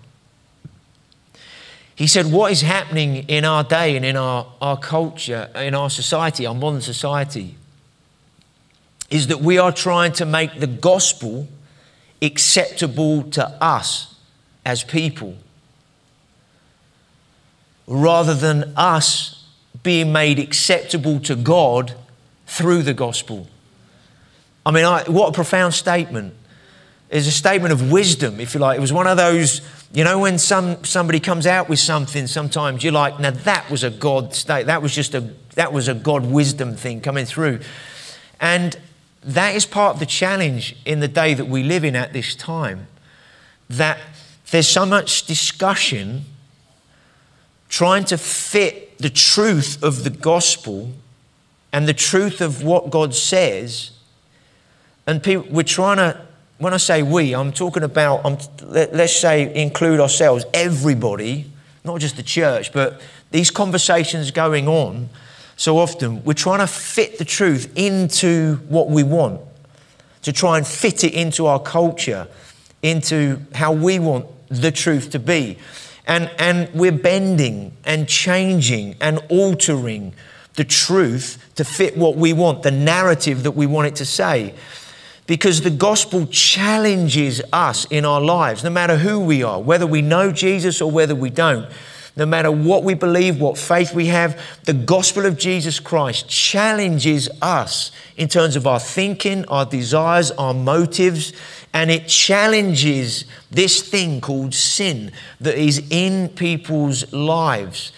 He 1.97 2.07
said, 2.07 2.31
What 2.31 2.53
is 2.53 2.61
happening 2.61 3.29
in 3.29 3.45
our 3.45 3.65
day 3.65 3.97
and 3.97 4.05
in 4.05 4.15
our, 4.15 4.47
our 4.63 4.77
culture, 4.77 5.51
in 5.57 5.75
our 5.75 5.91
society, 5.91 6.47
our 6.47 6.55
modern 6.55 6.81
society, 6.81 7.57
is 9.11 9.29
that 9.29 9.41
we 9.41 9.59
are 9.59 9.73
trying 9.73 10.13
to 10.13 10.27
make 10.27 10.61
the 10.61 10.67
gospel 10.67 11.49
acceptable 12.21 13.23
to 13.23 13.47
us 13.63 14.15
as 14.65 14.85
people 14.85 15.37
rather 17.87 18.35
than 18.35 18.73
us 18.77 19.47
being 19.83 20.13
made 20.13 20.39
acceptable 20.39 21.19
to 21.21 21.35
God 21.35 21.95
through 22.47 22.83
the 22.83 22.93
gospel. 22.93 23.49
I 24.67 24.71
mean, 24.71 24.85
I, 24.85 25.05
what 25.05 25.31
a 25.31 25.33
profound 25.33 25.73
statement. 25.73 26.35
It's 27.09 27.27
a 27.27 27.33
statement 27.33 27.73
of 27.73 27.91
wisdom, 27.91 28.39
if 28.39 28.53
you 28.53 28.61
like. 28.61 28.77
It 28.77 28.81
was 28.83 28.93
one 28.93 29.07
of 29.07 29.17
those, 29.17 29.63
you 29.95 30.05
know, 30.05 30.19
when 30.19 30.39
some, 30.39 30.85
somebody 30.85 31.21
comes 31.21 31.47
out 31.47 31.71
with 31.71 31.79
something, 31.79 32.27
sometimes 32.27 32.85
you're 32.85 32.93
like, 32.93 33.19
now 33.19 33.31
that 33.31 33.71
was 33.71 33.83
a 33.83 33.91
God 33.91 34.35
state. 34.35 34.67
That 34.67 34.83
was 34.83 34.95
just 34.95 35.15
a, 35.15 35.21
that 35.55 35.73
was 35.73 35.89
a 35.89 35.95
God 35.95 36.27
wisdom 36.27 36.77
thing 36.77 37.01
coming 37.01 37.25
through. 37.25 37.61
And 38.41 38.79
that 39.23 39.55
is 39.55 39.67
part 39.67 39.95
of 39.95 40.01
the 40.01 40.07
challenge 40.07 40.77
in 40.85 41.01
the 41.01 41.09
day 41.09 41.35
that 41.35 41.47
we 41.47 41.63
live 41.63 41.85
in 41.85 41.97
at 41.97 42.13
this 42.13 42.35
time. 42.35 42.87
That 43.69 43.99
there's 44.51 44.69
so 44.69 44.87
much 44.87 45.27
discussion 45.27 46.25
trying 47.69 48.05
to 48.05 48.17
fit 48.17 48.99
the 48.99 49.11
truth 49.11 49.83
of 49.83 50.05
the 50.05 50.11
gospel 50.11 50.93
and 51.73 51.87
the 51.87 51.95
truth 51.95 52.41
of 52.41 52.63
what 52.63 52.91
God 52.91 53.15
says. 53.15 53.91
And 55.07 55.23
people, 55.23 55.47
we're 55.51 55.63
trying 55.63 55.99
to, 55.99 56.21
when 56.59 56.73
I 56.73 56.79
say 56.79 57.03
we, 57.03 57.35
I'm 57.35 57.53
talking 57.53 57.83
about, 57.83 58.25
I'm, 58.25 58.39
let, 58.63 58.95
let's 58.95 59.15
say, 59.15 59.55
include 59.55 60.01
ourselves, 60.01 60.45
everybody, 60.55 61.51
not 61.85 62.01
just 62.01 62.17
the 62.17 62.23
church, 62.23 62.73
but 62.73 63.01
these 63.31 63.51
conversations 63.51 64.31
going 64.31 64.67
on 64.67 65.11
so 65.59 65.77
often, 65.79 66.23
we're 66.23 66.35
trying 66.35 66.61
to 66.61 66.69
fit 66.69 67.19
the 67.19 67.25
truth 67.25 67.73
into 67.75 68.59
what 68.69 68.89
we 68.89 69.03
want, 69.03 69.41
to 70.23 70.33
try 70.33 70.57
and 70.57 70.65
fit 70.65 71.03
it 71.03 71.13
into 71.13 71.47
our 71.47 71.59
culture, 71.59 72.29
into 72.81 73.41
how 73.55 73.73
we 73.73 73.99
want 73.99 74.27
the 74.49 74.71
truth 74.71 75.11
to 75.11 75.19
be. 75.19 75.59
And, 76.07 76.31
and 76.39 76.73
we're 76.73 76.93
bending 76.93 77.77
and 77.85 78.09
changing 78.09 78.95
and 79.01 79.19
altering 79.29 80.15
the 80.55 80.63
truth 80.63 81.45
to 81.57 81.65
fit 81.65 81.97
what 81.97 82.15
we 82.15 82.33
want, 82.33 82.63
the 82.63 82.71
narrative 82.71 83.43
that 83.43 83.51
we 83.51 83.67
want 83.67 83.89
it 83.89 83.97
to 83.97 84.05
say. 84.05 84.55
Because 85.27 85.63
the 85.63 85.71
gospel 85.71 86.29
challenges 86.29 87.43
us 87.53 87.85
in 87.87 88.05
our 88.05 88.21
lives, 88.21 88.63
no 88.63 88.71
matter 88.71 88.97
who 88.97 89.19
we 89.19 89.43
are, 89.43 89.61
whether 89.61 89.89
we 89.89 90.03
know 90.03 90.31
Jesus 90.31 90.81
or 90.81 90.89
whether 90.89 91.17
we 91.17 91.31
don't. 91.31 91.69
No 92.19 92.27
matter 92.27 92.51
what 92.51 92.83
we 92.83 92.95
believe, 92.95 93.41
what 93.41 93.57
faith 93.57 93.95
we 93.95 94.07
have, 94.07 94.43
the 94.65 94.73
gospel 94.73 95.25
of 95.25 95.39
Jesus 95.39 95.79
Christ 95.79 96.29
challenges 96.29 97.29
us 97.41 97.93
in 98.17 98.27
terms 98.27 98.57
of 98.57 98.67
our 98.67 98.81
thinking, 98.81 99.45
our 99.47 99.65
desires, 99.65 100.33
our 100.33 100.53
motives, 100.53 101.33
and 101.73 101.93
it 101.93 102.09
challenges 102.09 103.25
this 103.53 103.89
thing 103.89 104.21
called 104.21 104.53
sin 104.53 105.13
that 105.41 105.57
is 105.57 105.87
in 105.91 106.29
people's 106.31 107.13
lives. 107.13 107.93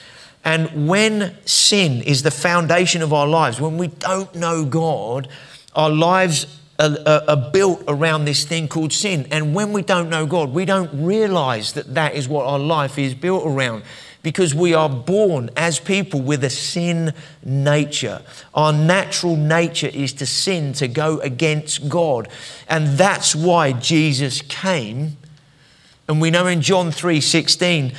And 0.45 0.87
when 0.87 1.39
sin 1.47 2.03
is 2.03 2.23
the 2.23 2.31
foundation 2.31 3.01
of 3.01 3.15
our 3.15 3.27
lives, 3.27 3.59
when 3.59 3.79
we 3.79 3.87
don't 3.87 4.35
know 4.35 4.67
God, 4.67 5.29
our 5.75 5.91
lives 5.91 6.59
are, 6.79 7.51
built 7.53 7.85
around 7.89 8.27
this 8.27 8.45
thing 8.45 8.69
called 8.69 8.93
sin. 8.93 9.29
And 9.31 9.55
when 9.55 9.73
we 9.73 9.81
don't 9.81 10.11
know 10.11 10.27
God, 10.27 10.51
we 10.51 10.67
don't 10.67 10.91
realize 10.93 11.73
that 11.73 11.95
that 11.95 12.15
is 12.15 12.29
what 12.29 12.45
our 12.45 12.59
life 12.59 12.99
is 12.99 13.15
built 13.15 13.45
around 13.47 13.83
because 14.23 14.55
we 14.55 14.75
are 14.75 14.89
born 14.89 15.51
as 15.57 15.81
people 15.81 16.21
with 16.21 16.45
a 16.45 16.51
sin 16.51 17.15
nature. 17.45 18.23
Our 18.55 18.73
natural 18.73 19.37
nature 19.37 19.91
is 19.93 20.13
to 20.15 20.27
sin, 20.27 20.73
to 20.75 20.89
go 20.89 21.19
against 21.21 21.89
God. 21.89 22.29
And 22.69 22.99
that's 22.99 23.35
why 23.35 23.73
Jesus 23.73 24.43
came. 24.43 25.17
And 26.09 26.21
we 26.21 26.31
know 26.31 26.47
in 26.47 26.61
John 26.61 26.91
3 26.91 27.21
16, 27.21 27.93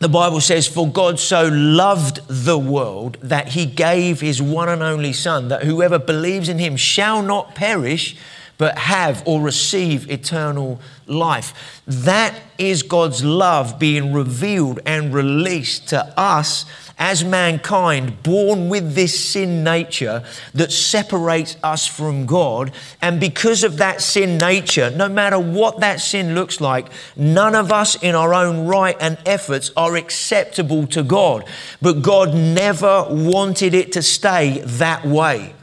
the 0.00 0.08
Bible 0.08 0.40
says, 0.40 0.66
For 0.66 0.88
God 0.88 1.18
so 1.18 1.48
loved 1.48 2.20
the 2.26 2.58
world 2.58 3.18
that 3.22 3.48
he 3.48 3.66
gave 3.66 4.20
his 4.20 4.40
one 4.40 4.68
and 4.68 4.82
only 4.82 5.12
Son, 5.12 5.48
that 5.48 5.62
whoever 5.62 5.98
believes 5.98 6.48
in 6.48 6.58
him 6.58 6.76
shall 6.76 7.22
not 7.22 7.54
perish, 7.54 8.16
but 8.60 8.76
have 8.76 9.22
or 9.24 9.40
receive 9.40 10.10
eternal 10.10 10.78
life. 11.06 11.80
That 11.86 12.38
is 12.58 12.82
God's 12.82 13.24
love 13.24 13.78
being 13.78 14.12
revealed 14.12 14.80
and 14.84 15.14
released 15.14 15.88
to 15.88 16.04
us 16.20 16.66
as 16.98 17.24
mankind, 17.24 18.22
born 18.22 18.68
with 18.68 18.94
this 18.94 19.18
sin 19.18 19.64
nature 19.64 20.22
that 20.52 20.70
separates 20.70 21.56
us 21.62 21.86
from 21.86 22.26
God. 22.26 22.72
And 23.00 23.18
because 23.18 23.64
of 23.64 23.78
that 23.78 24.02
sin 24.02 24.38
nature, 24.38 24.90
no 24.90 25.08
matter 25.08 25.38
what 25.38 25.80
that 25.80 26.02
sin 26.02 26.34
looks 26.34 26.60
like, 26.60 26.88
none 27.16 27.54
of 27.54 27.72
us 27.72 27.94
in 28.02 28.14
our 28.14 28.34
own 28.34 28.66
right 28.66 28.96
and 29.00 29.16
efforts 29.24 29.70
are 29.74 29.96
acceptable 29.96 30.86
to 30.88 31.02
God. 31.02 31.46
But 31.80 32.02
God 32.02 32.34
never 32.34 33.06
wanted 33.08 33.72
it 33.72 33.92
to 33.92 34.02
stay 34.02 34.60
that 34.66 35.06
way. 35.06 35.54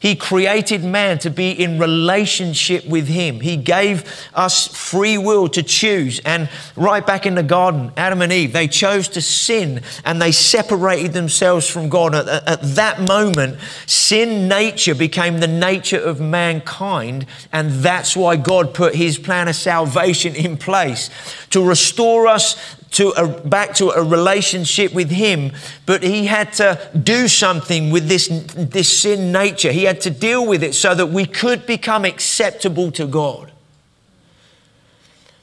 He 0.00 0.14
created 0.14 0.84
man 0.84 1.18
to 1.20 1.30
be 1.30 1.50
in 1.50 1.78
relationship 1.78 2.86
with 2.86 3.08
Him. 3.08 3.40
He 3.40 3.56
gave 3.56 4.04
us 4.34 4.66
free 4.66 5.18
will 5.18 5.48
to 5.48 5.62
choose. 5.62 6.20
And 6.20 6.48
right 6.76 7.04
back 7.04 7.26
in 7.26 7.34
the 7.34 7.42
garden, 7.42 7.92
Adam 7.96 8.22
and 8.22 8.32
Eve, 8.32 8.52
they 8.52 8.68
chose 8.68 9.08
to 9.10 9.22
sin 9.22 9.82
and 10.04 10.22
they 10.22 10.32
separated 10.32 11.12
themselves 11.12 11.68
from 11.68 11.88
God. 11.88 12.14
At, 12.14 12.28
at 12.28 12.62
that 12.74 13.00
moment, 13.00 13.58
sin 13.86 14.48
nature 14.48 14.94
became 14.94 15.40
the 15.40 15.48
nature 15.48 16.00
of 16.00 16.20
mankind. 16.20 17.26
And 17.52 17.70
that's 17.70 18.16
why 18.16 18.36
God 18.36 18.74
put 18.74 18.94
His 18.94 19.18
plan 19.18 19.48
of 19.48 19.56
salvation 19.56 20.34
in 20.34 20.56
place 20.56 21.10
to 21.50 21.64
restore 21.64 22.26
us 22.26 22.76
to 22.92 23.10
a, 23.10 23.28
back 23.28 23.74
to 23.74 23.90
a 23.90 24.02
relationship 24.02 24.92
with 24.94 25.10
Him, 25.10 25.52
but 25.86 26.02
he 26.02 26.26
had 26.26 26.52
to 26.54 26.90
do 27.00 27.28
something 27.28 27.90
with 27.90 28.08
this, 28.08 28.28
this 28.54 29.00
sin 29.00 29.30
nature. 29.30 29.72
He 29.72 29.84
had 29.84 30.00
to 30.02 30.10
deal 30.10 30.46
with 30.46 30.62
it 30.62 30.74
so 30.74 30.94
that 30.94 31.06
we 31.06 31.26
could 31.26 31.66
become 31.66 32.04
acceptable 32.04 32.90
to 32.92 33.06
God. 33.06 33.52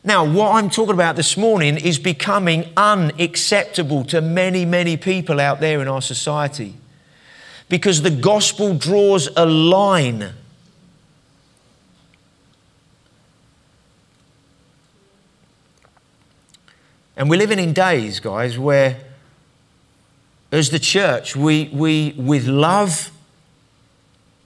Now, 0.04 0.24
what 0.24 0.56
I'm 0.56 0.70
talking 0.70 0.94
about 0.94 1.16
this 1.16 1.36
morning 1.36 1.78
is 1.78 1.98
becoming 1.98 2.72
unacceptable 2.78 4.04
to 4.06 4.22
many, 4.22 4.64
many 4.64 4.98
people 4.98 5.40
out 5.40 5.60
there 5.60 5.82
in 5.82 5.88
our 5.88 6.02
society 6.02 6.76
because 7.70 8.04
the 8.04 8.12
gospel 8.12 8.76
draws 8.76 9.28
a 9.36 9.46
line 9.46 10.34
And 17.18 17.30
we're 17.30 17.40
living 17.40 17.60
in 17.60 17.74
days, 17.74 18.20
guys, 18.20 18.58
where 18.60 18.98
as 20.52 20.70
the 20.70 20.80
church, 20.80 21.36
we, 21.36 21.70
we 21.74 22.14
with 22.18 22.48
love 22.48 23.12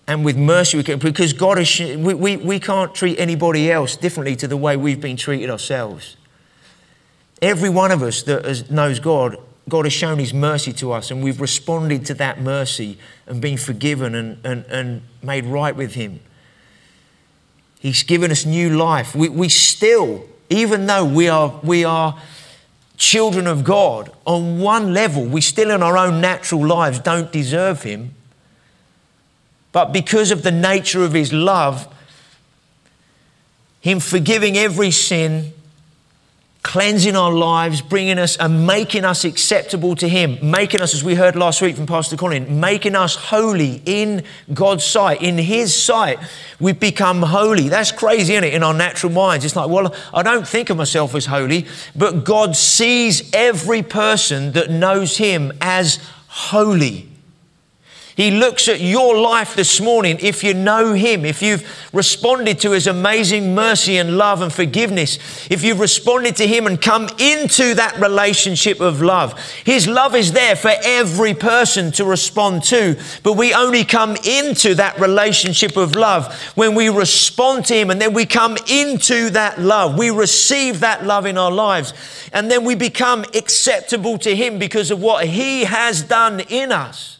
and 0.07 0.25
with 0.25 0.37
mercy, 0.37 0.77
we 0.77 0.83
can, 0.83 0.97
because 0.97 1.33
God 1.33 1.59
is, 1.59 1.79
we, 1.79 2.13
we, 2.13 2.37
we 2.37 2.59
can't 2.59 2.95
treat 2.95 3.19
anybody 3.19 3.71
else 3.71 3.95
differently 3.95 4.35
to 4.37 4.47
the 4.47 4.57
way 4.57 4.75
we've 4.75 5.01
been 5.01 5.17
treated 5.17 5.49
ourselves. 5.49 6.17
Every 7.41 7.69
one 7.69 7.91
of 7.91 8.01
us 8.01 8.23
that 8.23 8.43
has, 8.43 8.71
knows 8.71 8.99
God, 8.99 9.37
God 9.67 9.85
has 9.85 9.93
shown 9.93 10.17
His 10.17 10.33
mercy 10.33 10.73
to 10.73 10.91
us, 10.91 11.11
and 11.11 11.23
we've 11.23 11.39
responded 11.39 12.05
to 12.07 12.15
that 12.15 12.41
mercy 12.41 12.97
and 13.27 13.39
been 13.39 13.57
forgiven 13.57 14.15
and, 14.15 14.43
and, 14.43 14.65
and 14.65 15.01
made 15.21 15.45
right 15.45 15.75
with 15.75 15.93
Him. 15.93 16.21
He's 17.79 18.01
given 18.01 18.31
us 18.31 18.45
new 18.45 18.75
life. 18.75 19.15
We, 19.15 19.29
we 19.29 19.47
still, 19.47 20.25
even 20.49 20.87
though 20.87 21.05
we 21.05 21.29
are, 21.29 21.59
we 21.63 21.85
are 21.85 22.19
children 22.99 23.47
of 23.47 23.63
God, 23.63 24.11
on 24.25 24.59
one 24.59 24.93
level, 24.93 25.25
we 25.25 25.41
still 25.41 25.71
in 25.71 25.81
our 25.81 25.97
own 25.97 26.21
natural 26.21 26.63
lives 26.63 26.99
don't 26.99 27.31
deserve 27.31 27.81
Him. 27.81 28.13
But 29.71 29.91
because 29.91 30.29
of 30.29 30.43
the 30.43 30.51
nature 30.51 31.03
of 31.03 31.13
His 31.13 31.33
love, 31.33 31.91
Him 33.79 33.99
forgiving 33.99 34.57
every 34.57 34.91
sin, 34.91 35.53
cleansing 36.61 37.15
our 37.15 37.31
lives, 37.31 37.81
bringing 37.81 38.19
us 38.19 38.35
and 38.37 38.67
making 38.67 39.05
us 39.05 39.23
acceptable 39.23 39.95
to 39.95 40.07
Him, 40.07 40.37
making 40.41 40.81
us, 40.81 40.93
as 40.93 41.03
we 41.03 41.15
heard 41.15 41.35
last 41.35 41.61
week 41.61 41.75
from 41.75 41.87
Pastor 41.87 42.17
Colin, 42.17 42.59
making 42.59 42.95
us 42.95 43.15
holy 43.15 43.81
in 43.85 44.23
God's 44.53 44.83
sight, 44.83 45.21
in 45.21 45.37
His 45.37 45.73
sight. 45.73 46.19
We've 46.59 46.79
become 46.79 47.21
holy. 47.21 47.69
That's 47.69 47.91
crazy, 47.91 48.33
isn't 48.33 48.43
it? 48.43 48.53
In 48.53 48.63
our 48.63 48.73
natural 48.73 49.11
minds, 49.11 49.45
it's 49.45 49.55
like, 49.55 49.69
well, 49.69 49.95
I 50.13 50.21
don't 50.21 50.47
think 50.47 50.69
of 50.69 50.77
myself 50.77 51.15
as 51.15 51.25
holy, 51.25 51.65
but 51.95 52.23
God 52.23 52.55
sees 52.55 53.29
every 53.33 53.81
person 53.81 54.51
that 54.51 54.69
knows 54.69 55.17
Him 55.17 55.53
as 55.61 55.99
holy. 56.27 57.08
He 58.19 58.31
looks 58.31 58.67
at 58.67 58.81
your 58.81 59.17
life 59.17 59.55
this 59.55 59.79
morning. 59.79 60.17
If 60.19 60.43
you 60.43 60.53
know 60.53 60.91
Him, 60.91 61.23
if 61.23 61.41
you've 61.41 61.65
responded 61.93 62.59
to 62.59 62.71
His 62.71 62.85
amazing 62.85 63.55
mercy 63.55 63.95
and 63.95 64.17
love 64.17 64.41
and 64.41 64.51
forgiveness, 64.51 65.47
if 65.49 65.63
you've 65.63 65.79
responded 65.79 66.35
to 66.35 66.45
Him 66.45 66.67
and 66.67 66.81
come 66.81 67.07
into 67.17 67.75
that 67.75 67.97
relationship 67.97 68.81
of 68.81 69.01
love, 69.01 69.41
His 69.63 69.87
love 69.87 70.15
is 70.15 70.33
there 70.33 70.57
for 70.57 70.73
every 70.83 71.33
person 71.33 71.93
to 71.93 72.03
respond 72.03 72.63
to. 72.63 72.99
But 73.23 73.37
we 73.37 73.53
only 73.53 73.85
come 73.85 74.17
into 74.25 74.75
that 74.75 74.99
relationship 74.99 75.77
of 75.77 75.95
love 75.95 76.33
when 76.55 76.75
we 76.75 76.89
respond 76.89 77.67
to 77.67 77.73
Him 77.73 77.89
and 77.89 78.01
then 78.01 78.13
we 78.13 78.25
come 78.25 78.57
into 78.69 79.29
that 79.29 79.61
love. 79.61 79.97
We 79.97 80.09
receive 80.09 80.81
that 80.81 81.05
love 81.05 81.25
in 81.25 81.37
our 81.37 81.51
lives 81.51 81.93
and 82.33 82.51
then 82.51 82.65
we 82.65 82.75
become 82.75 83.23
acceptable 83.33 84.17
to 84.17 84.35
Him 84.35 84.59
because 84.59 84.91
of 84.91 85.01
what 85.01 85.25
He 85.25 85.63
has 85.63 86.03
done 86.03 86.41
in 86.41 86.73
us. 86.73 87.18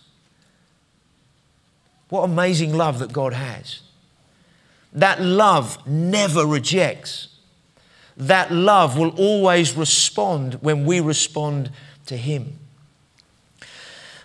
What 2.10 2.24
amazing 2.24 2.76
love 2.76 3.00
that 3.00 3.13
God 3.13 3.34
has. 3.34 3.82
That 4.91 5.22
love 5.22 5.86
never 5.88 6.45
rejects. 6.45 7.28
That 8.17 8.52
love 8.52 8.98
will 8.98 9.12
always 9.12 9.76
respond 9.78 10.56
when 10.56 10.86
we 10.86 11.00
respond 11.00 11.72
to 12.08 12.17
Him. 12.17 12.58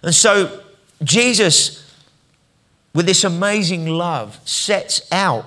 And 0.03 0.14
so, 0.14 0.62
Jesus, 1.03 1.94
with 2.94 3.07
this 3.07 3.25
amazing 3.25 3.87
love, 3.87 4.40
sets 4.44 5.01
out 5.12 5.44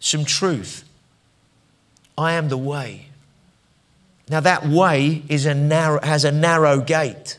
some 0.00 0.24
truth. 0.24 0.84
I 2.18 2.32
am 2.32 2.48
the 2.48 2.58
way. 2.58 3.06
Now, 4.28 4.40
that 4.40 4.66
way 4.66 5.22
is 5.28 5.46
a 5.46 5.54
narrow, 5.54 6.00
has 6.02 6.24
a 6.24 6.32
narrow 6.32 6.80
gate. 6.80 7.38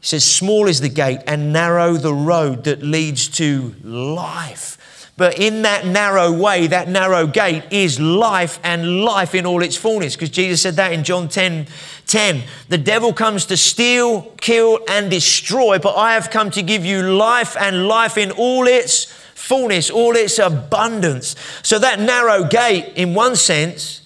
He 0.00 0.06
says, 0.06 0.24
Small 0.24 0.66
is 0.66 0.80
the 0.80 0.88
gate 0.88 1.20
and 1.26 1.52
narrow 1.52 1.94
the 1.94 2.14
road 2.14 2.64
that 2.64 2.82
leads 2.82 3.28
to 3.36 3.74
life. 3.82 4.76
But 5.16 5.38
in 5.38 5.62
that 5.62 5.84
narrow 5.86 6.32
way, 6.32 6.66
that 6.68 6.88
narrow 6.88 7.26
gate 7.26 7.64
is 7.70 8.00
life 8.00 8.58
and 8.64 9.02
life 9.04 9.34
in 9.34 9.44
all 9.44 9.62
its 9.62 9.76
fullness. 9.76 10.16
Because 10.16 10.30
Jesus 10.30 10.62
said 10.62 10.76
that 10.76 10.94
in 10.94 11.04
John 11.04 11.28
10 11.28 11.66
10. 12.06 12.42
The 12.68 12.78
devil 12.78 13.12
comes 13.12 13.44
to 13.46 13.56
steal, 13.56 14.22
kill, 14.40 14.80
and 14.88 15.10
destroy, 15.10 15.78
but 15.78 15.94
I 15.94 16.14
have 16.14 16.30
come 16.30 16.50
to 16.52 16.62
give 16.62 16.84
you 16.84 17.02
life 17.02 17.56
and 17.56 17.86
life 17.86 18.16
in 18.16 18.30
all 18.30 18.66
its 18.66 19.04
fullness, 19.34 19.90
all 19.90 20.16
its 20.16 20.38
abundance. 20.38 21.36
So 21.62 21.78
that 21.78 22.00
narrow 22.00 22.44
gate, 22.44 22.94
in 22.96 23.14
one 23.14 23.36
sense, 23.36 23.99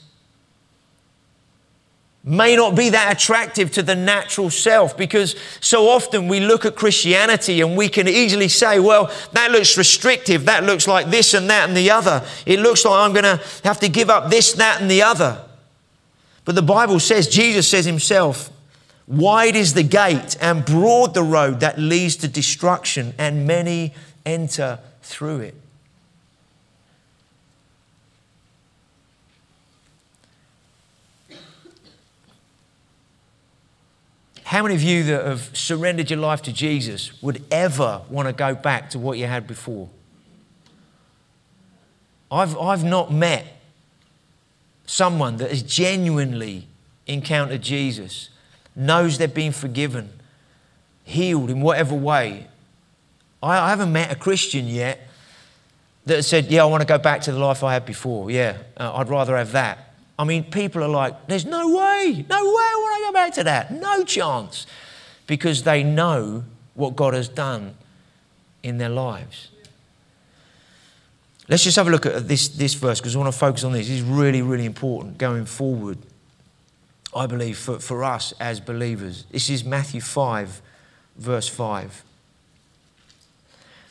may 2.26 2.56
not 2.56 2.74
be 2.74 2.88
that 2.88 3.12
attractive 3.12 3.70
to 3.70 3.82
the 3.82 3.94
natural 3.94 4.48
self 4.48 4.96
because 4.96 5.36
so 5.60 5.90
often 5.90 6.26
we 6.26 6.40
look 6.40 6.64
at 6.64 6.74
Christianity 6.74 7.60
and 7.60 7.76
we 7.76 7.88
can 7.88 8.08
easily 8.08 8.48
say, 8.48 8.80
well, 8.80 9.12
that 9.32 9.50
looks 9.50 9.76
restrictive. 9.76 10.46
That 10.46 10.64
looks 10.64 10.88
like 10.88 11.10
this 11.10 11.34
and 11.34 11.50
that 11.50 11.68
and 11.68 11.76
the 11.76 11.90
other. 11.90 12.26
It 12.46 12.60
looks 12.60 12.84
like 12.86 12.94
I'm 12.94 13.12
going 13.12 13.24
to 13.24 13.44
have 13.64 13.78
to 13.80 13.90
give 13.90 14.08
up 14.08 14.30
this, 14.30 14.54
that, 14.54 14.80
and 14.80 14.90
the 14.90 15.02
other. 15.02 15.44
But 16.46 16.54
the 16.54 16.62
Bible 16.62 16.98
says, 16.98 17.28
Jesus 17.28 17.68
says 17.68 17.84
himself, 17.84 18.50
wide 19.06 19.54
is 19.54 19.74
the 19.74 19.82
gate 19.82 20.38
and 20.40 20.64
broad 20.64 21.12
the 21.12 21.22
road 21.22 21.60
that 21.60 21.78
leads 21.78 22.16
to 22.16 22.28
destruction, 22.28 23.14
and 23.18 23.46
many 23.46 23.92
enter 24.24 24.78
through 25.02 25.40
it. 25.40 25.54
How 34.44 34.62
many 34.62 34.74
of 34.74 34.82
you 34.82 35.04
that 35.04 35.24
have 35.24 35.56
surrendered 35.56 36.10
your 36.10 36.18
life 36.18 36.42
to 36.42 36.52
Jesus 36.52 37.20
would 37.22 37.42
ever 37.50 38.02
want 38.10 38.28
to 38.28 38.34
go 38.34 38.54
back 38.54 38.90
to 38.90 38.98
what 38.98 39.16
you 39.18 39.26
had 39.26 39.46
before? 39.46 39.88
I've, 42.30 42.56
I've 42.58 42.84
not 42.84 43.12
met 43.12 43.46
someone 44.86 45.38
that 45.38 45.50
has 45.50 45.62
genuinely 45.62 46.66
encountered 47.06 47.62
Jesus, 47.62 48.28
knows 48.76 49.16
they've 49.16 49.32
been 49.32 49.52
forgiven, 49.52 50.10
healed 51.04 51.48
in 51.48 51.62
whatever 51.62 51.94
way. 51.94 52.46
I, 53.42 53.58
I 53.58 53.70
haven't 53.70 53.92
met 53.92 54.12
a 54.12 54.16
Christian 54.16 54.66
yet 54.66 55.08
that 56.04 56.22
said, 56.24 56.46
Yeah, 56.46 56.62
I 56.62 56.66
want 56.66 56.82
to 56.82 56.86
go 56.86 56.98
back 56.98 57.22
to 57.22 57.32
the 57.32 57.38
life 57.38 57.62
I 57.62 57.72
had 57.72 57.86
before. 57.86 58.30
Yeah, 58.30 58.58
uh, 58.76 58.94
I'd 58.94 59.08
rather 59.08 59.36
have 59.36 59.52
that. 59.52 59.83
I 60.18 60.24
mean, 60.24 60.44
people 60.44 60.82
are 60.84 60.88
like, 60.88 61.26
there's 61.26 61.44
no 61.44 61.68
way, 61.68 62.24
no 62.28 62.36
way 62.36 62.62
I 62.62 62.78
want 62.80 62.96
to 62.98 63.08
go 63.08 63.12
back 63.12 63.34
to 63.34 63.44
that. 63.44 63.72
No 63.72 64.04
chance. 64.04 64.66
Because 65.26 65.62
they 65.62 65.82
know 65.82 66.44
what 66.74 66.94
God 66.94 67.14
has 67.14 67.28
done 67.28 67.74
in 68.62 68.78
their 68.78 68.88
lives. 68.88 69.50
Let's 71.48 71.64
just 71.64 71.76
have 71.76 71.88
a 71.88 71.90
look 71.90 72.06
at 72.06 72.26
this, 72.26 72.48
this 72.48 72.74
verse 72.74 73.00
because 73.00 73.14
I 73.14 73.18
want 73.18 73.32
to 73.32 73.38
focus 73.38 73.64
on 73.64 73.72
this. 73.72 73.90
It's 73.90 74.00
really, 74.02 74.40
really 74.40 74.64
important 74.64 75.18
going 75.18 75.44
forward, 75.44 75.98
I 77.14 77.26
believe, 77.26 77.58
for, 77.58 77.78
for 77.78 78.02
us 78.02 78.32
as 78.40 78.60
believers. 78.60 79.24
This 79.30 79.50
is 79.50 79.62
Matthew 79.64 80.00
5, 80.00 80.62
verse 81.16 81.48
5. 81.48 82.02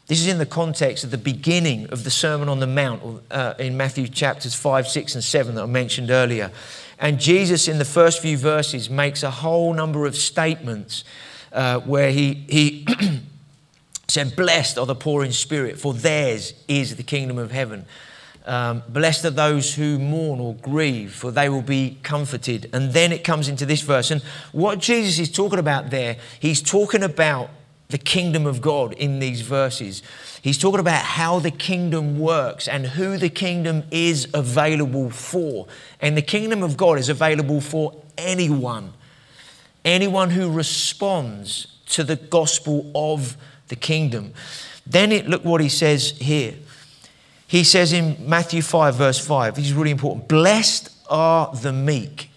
This 0.08 0.20
is 0.20 0.28
in 0.28 0.38
the 0.38 0.46
context 0.46 1.06
of 1.06 1.12
the 1.12 1.18
beginning 1.18 1.88
of 1.88 2.04
the 2.04 2.12
Sermon 2.12 2.50
on 2.50 2.60
the 2.60 2.68
Mount 2.68 3.24
uh, 3.32 3.54
in 3.58 3.78
Matthew 3.78 4.10
chapters 4.10 4.54
5, 4.54 4.86
6, 4.86 5.16
and 5.16 5.24
7 5.24 5.56
that 5.56 5.64
I 5.64 5.66
mentioned 5.66 6.12
earlier. 6.12 6.52
And 7.00 7.22
Jesus, 7.22 7.70
in 7.70 7.78
the 7.78 7.86
first 7.86 8.22
few 8.22 8.38
verses, 8.38 8.90
makes 8.90 9.24
a 9.24 9.32
whole 9.32 9.74
number 9.74 10.06
of 10.06 10.18
statements 10.18 11.06
uh, 11.54 11.80
where 11.80 12.12
he, 12.12 12.44
he 12.50 12.86
said, 14.10 14.36
Blessed 14.36 14.78
are 14.78 14.86
the 14.86 14.94
poor 14.94 15.24
in 15.24 15.32
spirit, 15.32 15.80
for 15.80 15.94
theirs 15.94 16.54
is 16.68 16.98
the 16.98 17.04
kingdom 17.04 17.38
of 17.38 17.52
heaven. 17.52 17.86
Um, 18.46 18.84
blessed 18.90 19.24
are 19.24 19.30
those 19.30 19.76
who 19.76 20.00
mourn 20.00 20.42
or 20.42 20.54
grieve, 20.56 21.14
for 21.14 21.32
they 21.32 21.48
will 21.48 21.62
be 21.62 21.98
comforted. 22.04 22.70
And 22.74 22.92
then 22.92 23.14
it 23.14 23.24
comes 23.24 23.48
into 23.48 23.66
this 23.66 23.80
verse. 23.80 24.12
And 24.12 24.22
what 24.52 24.80
Jesus 24.80 25.18
is 25.18 25.32
talking 25.32 25.60
about 25.60 25.92
there, 25.92 26.18
he's 26.42 26.62
talking 26.62 27.04
about 27.04 27.50
the 27.94 28.00
kingdom 28.00 28.48
of 28.48 28.60
God 28.60 28.94
in 28.94 29.20
these 29.20 29.42
verses. 29.42 30.02
He's 30.42 30.58
talking 30.58 30.80
about 30.80 31.04
how 31.04 31.38
the 31.38 31.52
kingdom 31.52 32.18
works 32.18 32.68
and 32.68 32.88
who 32.88 33.18
the 33.18 33.30
kingdom 33.30 33.84
is 33.92 34.28
available 34.34 35.12
for. 35.12 35.68
And 36.02 36.18
the 36.18 36.24
kingdom 36.24 36.64
of 36.64 36.76
God 36.76 36.98
is 36.98 37.08
available 37.08 37.62
for 37.62 38.02
anyone, 38.18 38.94
anyone 39.86 40.32
who 40.32 40.52
responds 40.52 41.68
to 41.90 42.04
the 42.04 42.16
gospel 42.16 42.92
of 42.96 43.38
the 43.68 43.76
kingdom. 43.76 44.34
Then 44.88 45.12
it, 45.12 45.28
look 45.28 45.46
what 45.46 45.62
he 45.62 45.70
says 45.70 46.18
here. 46.18 46.56
He 47.46 47.64
says 47.64 47.94
in 47.94 48.18
Matthew 48.28 48.64
5, 48.64 48.96
verse 48.96 49.24
5, 49.24 49.54
this 49.54 49.68
is 49.68 49.74
really 49.74 49.92
important 49.92 50.28
Blessed 50.28 50.90
are 51.12 51.56
the 51.56 51.72
meek, 51.72 52.32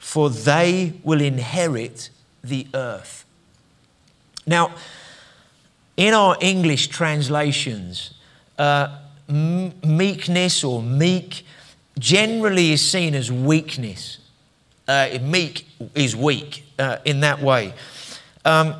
for 0.00 0.30
they 0.30 0.94
will 1.04 1.20
inherit 1.20 2.10
the 2.42 2.66
earth. 2.74 3.24
Now, 4.50 4.74
in 5.96 6.12
our 6.12 6.36
English 6.40 6.88
translations, 6.88 8.14
uh, 8.58 8.98
meekness 9.28 10.64
or 10.64 10.82
meek 10.82 11.44
generally 12.00 12.72
is 12.72 12.82
seen 12.82 13.14
as 13.14 13.30
weakness. 13.30 14.18
Uh, 14.88 15.18
meek 15.22 15.68
is 15.94 16.16
weak 16.16 16.64
uh, 16.80 16.96
in 17.04 17.20
that 17.20 17.40
way. 17.40 17.74
Um, 18.44 18.74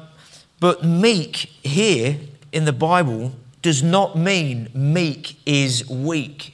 but 0.59 0.83
meek 0.85 1.37
here 1.63 2.19
in 2.51 2.65
the 2.65 2.73
Bible 2.73 3.31
does 3.63 3.81
not 3.81 4.19
mean 4.19 4.71
meek 4.75 5.37
is 5.47 5.89
weak. 5.89 6.53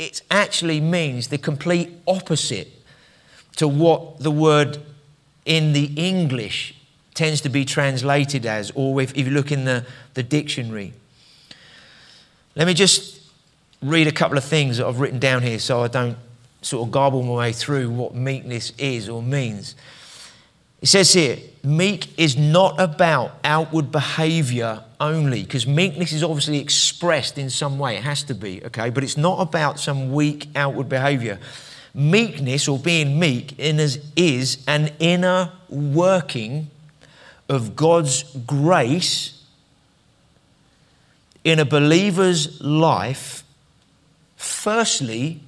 It 0.00 0.20
actually 0.32 0.80
means 0.80 1.28
the 1.28 1.38
complete 1.38 1.90
opposite 2.08 2.72
to 3.54 3.68
what 3.68 4.18
the 4.18 4.32
word 4.32 4.78
in 5.44 5.74
the 5.74 5.92
English 5.94 6.74
tends 7.22 7.40
to 7.42 7.48
be 7.48 7.64
translated 7.64 8.44
as, 8.46 8.72
or 8.74 9.00
if, 9.00 9.12
if 9.16 9.28
you 9.28 9.30
look 9.32 9.52
in 9.52 9.64
the, 9.64 9.86
the 10.14 10.24
dictionary. 10.24 10.92
Let 12.56 12.66
me 12.66 12.74
just 12.74 13.20
read 13.80 14.08
a 14.08 14.10
couple 14.10 14.36
of 14.36 14.42
things 14.42 14.78
that 14.78 14.88
I've 14.88 14.98
written 14.98 15.20
down 15.20 15.42
here 15.42 15.60
so 15.60 15.84
I 15.84 15.86
don't 15.86 16.16
sort 16.62 16.84
of 16.84 16.90
garble 16.90 17.22
my 17.22 17.34
way 17.34 17.52
through 17.52 17.90
what 17.90 18.16
meekness 18.16 18.72
is 18.76 19.08
or 19.08 19.22
means. 19.22 19.76
It 20.80 20.88
says 20.88 21.12
here, 21.12 21.38
meek 21.62 22.18
is 22.18 22.36
not 22.36 22.80
about 22.80 23.38
outward 23.44 23.92
behavior 23.92 24.82
only, 24.98 25.44
because 25.44 25.64
meekness 25.64 26.12
is 26.12 26.24
obviously 26.24 26.58
expressed 26.58 27.38
in 27.38 27.50
some 27.50 27.78
way. 27.78 27.98
It 27.98 28.02
has 28.02 28.24
to 28.24 28.34
be, 28.34 28.64
okay? 28.64 28.90
But 28.90 29.04
it's 29.04 29.16
not 29.16 29.40
about 29.40 29.78
some 29.78 30.10
weak 30.12 30.48
outward 30.56 30.88
behavior. 30.88 31.38
Meekness 31.94 32.66
or 32.66 32.80
being 32.80 33.20
meek 33.20 33.54
is 33.60 34.64
an 34.66 34.90
inner 34.98 35.52
working 35.68 36.68
of 37.52 37.76
God's 37.76 38.22
grace 38.46 39.44
in 41.44 41.58
a 41.58 41.66
believer's 41.66 42.60
life, 42.62 43.44
firstly, 44.36 45.40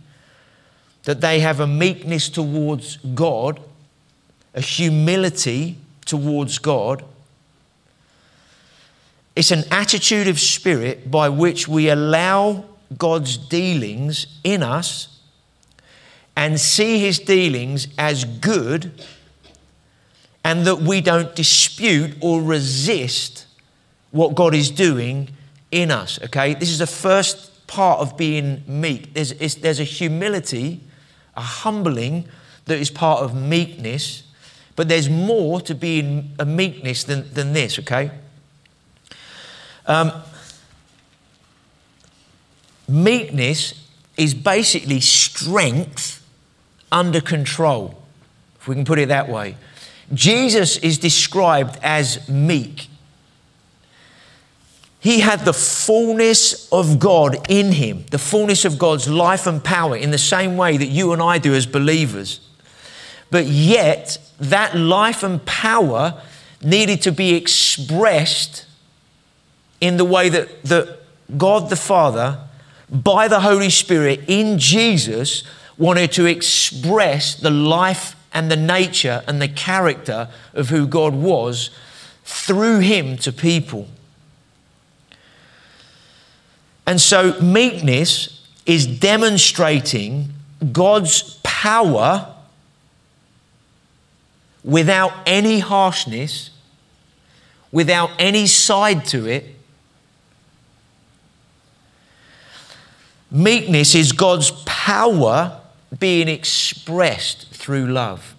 that 1.04 1.22
they 1.22 1.40
have 1.40 1.60
a 1.60 1.66
meekness 1.66 2.28
towards 2.28 2.98
God, 2.98 3.58
a 4.52 4.60
humility 4.60 5.78
towards 6.04 6.58
God. 6.58 7.02
It's 9.34 9.50
an 9.50 9.64
attitude 9.70 10.28
of 10.28 10.38
spirit 10.38 11.10
by 11.10 11.30
which 11.30 11.66
we 11.66 11.88
allow 11.88 12.66
God's 12.98 13.38
dealings 13.38 14.26
in 14.44 14.62
us 14.62 15.20
and 16.36 16.60
see 16.60 16.98
his 16.98 17.18
dealings 17.18 17.88
as 17.96 18.24
good 18.24 18.92
and 20.44 20.66
that 20.66 20.76
we 20.76 21.00
don't 21.00 21.34
dispute 21.34 22.14
or 22.20 22.42
resist 22.42 23.46
what 24.10 24.34
God 24.34 24.54
is 24.54 24.70
doing 24.70 25.30
in 25.70 25.90
us. 25.90 26.22
Okay, 26.22 26.54
this 26.54 26.70
is 26.70 26.78
the 26.78 26.86
first 26.86 27.66
part 27.66 28.00
of 28.00 28.16
being 28.16 28.62
meek. 28.66 29.14
There's, 29.14 29.32
there's 29.56 29.80
a 29.80 29.84
humility, 29.84 30.80
a 31.34 31.40
humbling 31.40 32.28
that 32.66 32.78
is 32.78 32.90
part 32.90 33.22
of 33.22 33.34
meekness, 33.34 34.22
but 34.76 34.88
there's 34.88 35.08
more 35.08 35.60
to 35.62 35.74
being 35.74 36.32
a 36.38 36.44
meekness 36.44 37.04
than, 37.04 37.32
than 37.32 37.52
this, 37.54 37.78
okay? 37.78 38.10
Um, 39.86 40.12
meekness 42.88 43.74
is 44.16 44.34
basically 44.34 45.00
strength 45.00 46.24
under 46.92 47.20
control, 47.20 48.02
if 48.60 48.68
we 48.68 48.74
can 48.74 48.84
put 48.84 48.98
it 48.98 49.08
that 49.08 49.28
way. 49.28 49.56
Jesus 50.12 50.76
is 50.78 50.98
described 50.98 51.78
as 51.82 52.28
meek. 52.28 52.88
He 55.00 55.20
had 55.20 55.40
the 55.40 55.52
fullness 55.52 56.66
of 56.72 56.98
God 56.98 57.50
in 57.50 57.72
him, 57.72 58.06
the 58.10 58.18
fullness 58.18 58.64
of 58.64 58.78
God's 58.78 59.06
life 59.06 59.46
and 59.46 59.62
power 59.62 59.96
in 59.96 60.10
the 60.10 60.18
same 60.18 60.56
way 60.56 60.76
that 60.78 60.86
you 60.86 61.12
and 61.12 61.20
I 61.20 61.38
do 61.38 61.54
as 61.54 61.66
believers. 61.66 62.40
But 63.30 63.46
yet, 63.46 64.18
that 64.40 64.74
life 64.74 65.22
and 65.22 65.44
power 65.44 66.22
needed 66.62 67.02
to 67.02 67.12
be 67.12 67.34
expressed 67.34 68.64
in 69.80 69.98
the 69.98 70.04
way 70.04 70.30
that, 70.30 70.62
that 70.64 71.00
God 71.36 71.68
the 71.68 71.76
Father, 71.76 72.38
by 72.90 73.28
the 73.28 73.40
Holy 73.40 73.70
Spirit 73.70 74.20
in 74.26 74.58
Jesus, 74.58 75.42
wanted 75.76 76.12
to 76.12 76.24
express 76.24 77.34
the 77.34 77.50
life 77.50 78.16
and 78.34 78.50
the 78.50 78.56
nature 78.56 79.22
and 79.26 79.40
the 79.40 79.48
character 79.48 80.28
of 80.52 80.68
who 80.68 80.86
God 80.86 81.14
was 81.14 81.70
through 82.24 82.80
him 82.80 83.16
to 83.18 83.32
people. 83.32 83.88
And 86.86 87.00
so, 87.00 87.40
meekness 87.40 88.46
is 88.66 88.86
demonstrating 88.86 90.34
God's 90.72 91.38
power 91.42 92.34
without 94.62 95.12
any 95.26 95.60
harshness, 95.60 96.50
without 97.70 98.10
any 98.18 98.46
side 98.46 99.04
to 99.06 99.26
it. 99.26 99.46
Meekness 103.30 103.94
is 103.94 104.12
God's 104.12 104.50
power 104.64 105.60
being 105.98 106.28
expressed 106.28 107.48
through 107.50 107.86
love. 107.86 108.34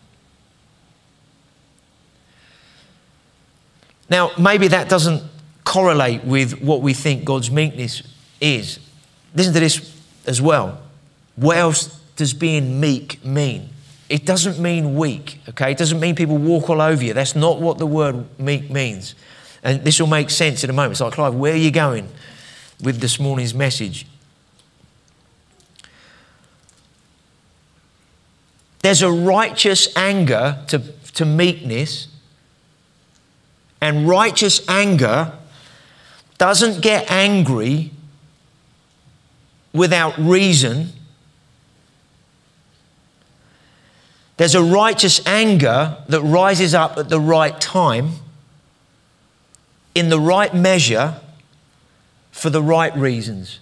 Now, 4.10 4.32
maybe 4.38 4.68
that 4.68 4.90
doesn't 4.90 5.24
correlate 5.64 6.24
with 6.24 6.62
what 6.62 6.82
we 6.82 6.94
think 6.94 7.26
God's 7.26 7.50
meekness 7.50 8.04
is. 8.40 8.80
Listen 9.34 9.54
to 9.54 9.60
this 9.60 10.00
as 10.28 10.42
well. 10.42 10.80
What 11.36 11.58
else 11.58 12.00
does 12.16 12.34
being 12.34 12.80
meek 12.80 13.24
mean? 13.26 13.70
It 14.08 14.26
doesn't 14.26 14.60
mean 14.60 14.96
weak, 14.96 15.40
okay? 15.50 15.72
It 15.72 15.78
doesn't 15.78 16.00
mean 16.00 16.16
people 16.16 16.38
walk 16.38 16.70
all 16.70 16.82
over 16.82 17.04
you. 17.04 17.14
That's 17.14 17.36
not 17.36 17.60
what 17.60 17.80
the 17.80 17.88
word 17.88 18.40
meek 18.40 18.70
means. 18.70 19.16
And 19.64 19.84
this 19.84 20.00
will 20.00 20.08
make 20.08 20.30
sense 20.30 20.64
in 20.64 20.70
a 20.70 20.74
moment. 20.74 20.92
It's 20.92 21.02
like, 21.02 21.14
Clive, 21.14 21.34
where 21.34 21.54
are 21.54 21.58
you 21.58 21.72
going 21.72 22.08
with 22.84 23.00
this 23.00 23.20
morning's 23.20 23.56
message? 23.56 24.06
There's 28.86 29.02
a 29.02 29.12
righteous 29.12 29.88
anger 29.96 30.60
to, 30.68 30.78
to 31.16 31.26
meekness, 31.26 32.08
and 33.82 34.08
righteous 34.08 34.62
anger 34.70 35.32
doesn't 36.38 36.84
get 36.84 37.10
angry 37.10 37.90
without 39.74 40.16
reason 40.20 40.94
There's 44.38 44.54
a 44.54 44.62
righteous 44.62 45.26
anger 45.26 45.98
that 46.08 46.22
rises 46.22 46.76
up 46.76 46.98
at 47.00 47.10
the 47.10 47.20
right 47.20 47.60
time, 47.60 48.12
in 49.96 50.10
the 50.10 50.20
right 50.20 50.54
measure, 50.54 51.16
for 52.32 52.52
the 52.52 52.62
right 52.62 52.96
reasons. 52.96 53.60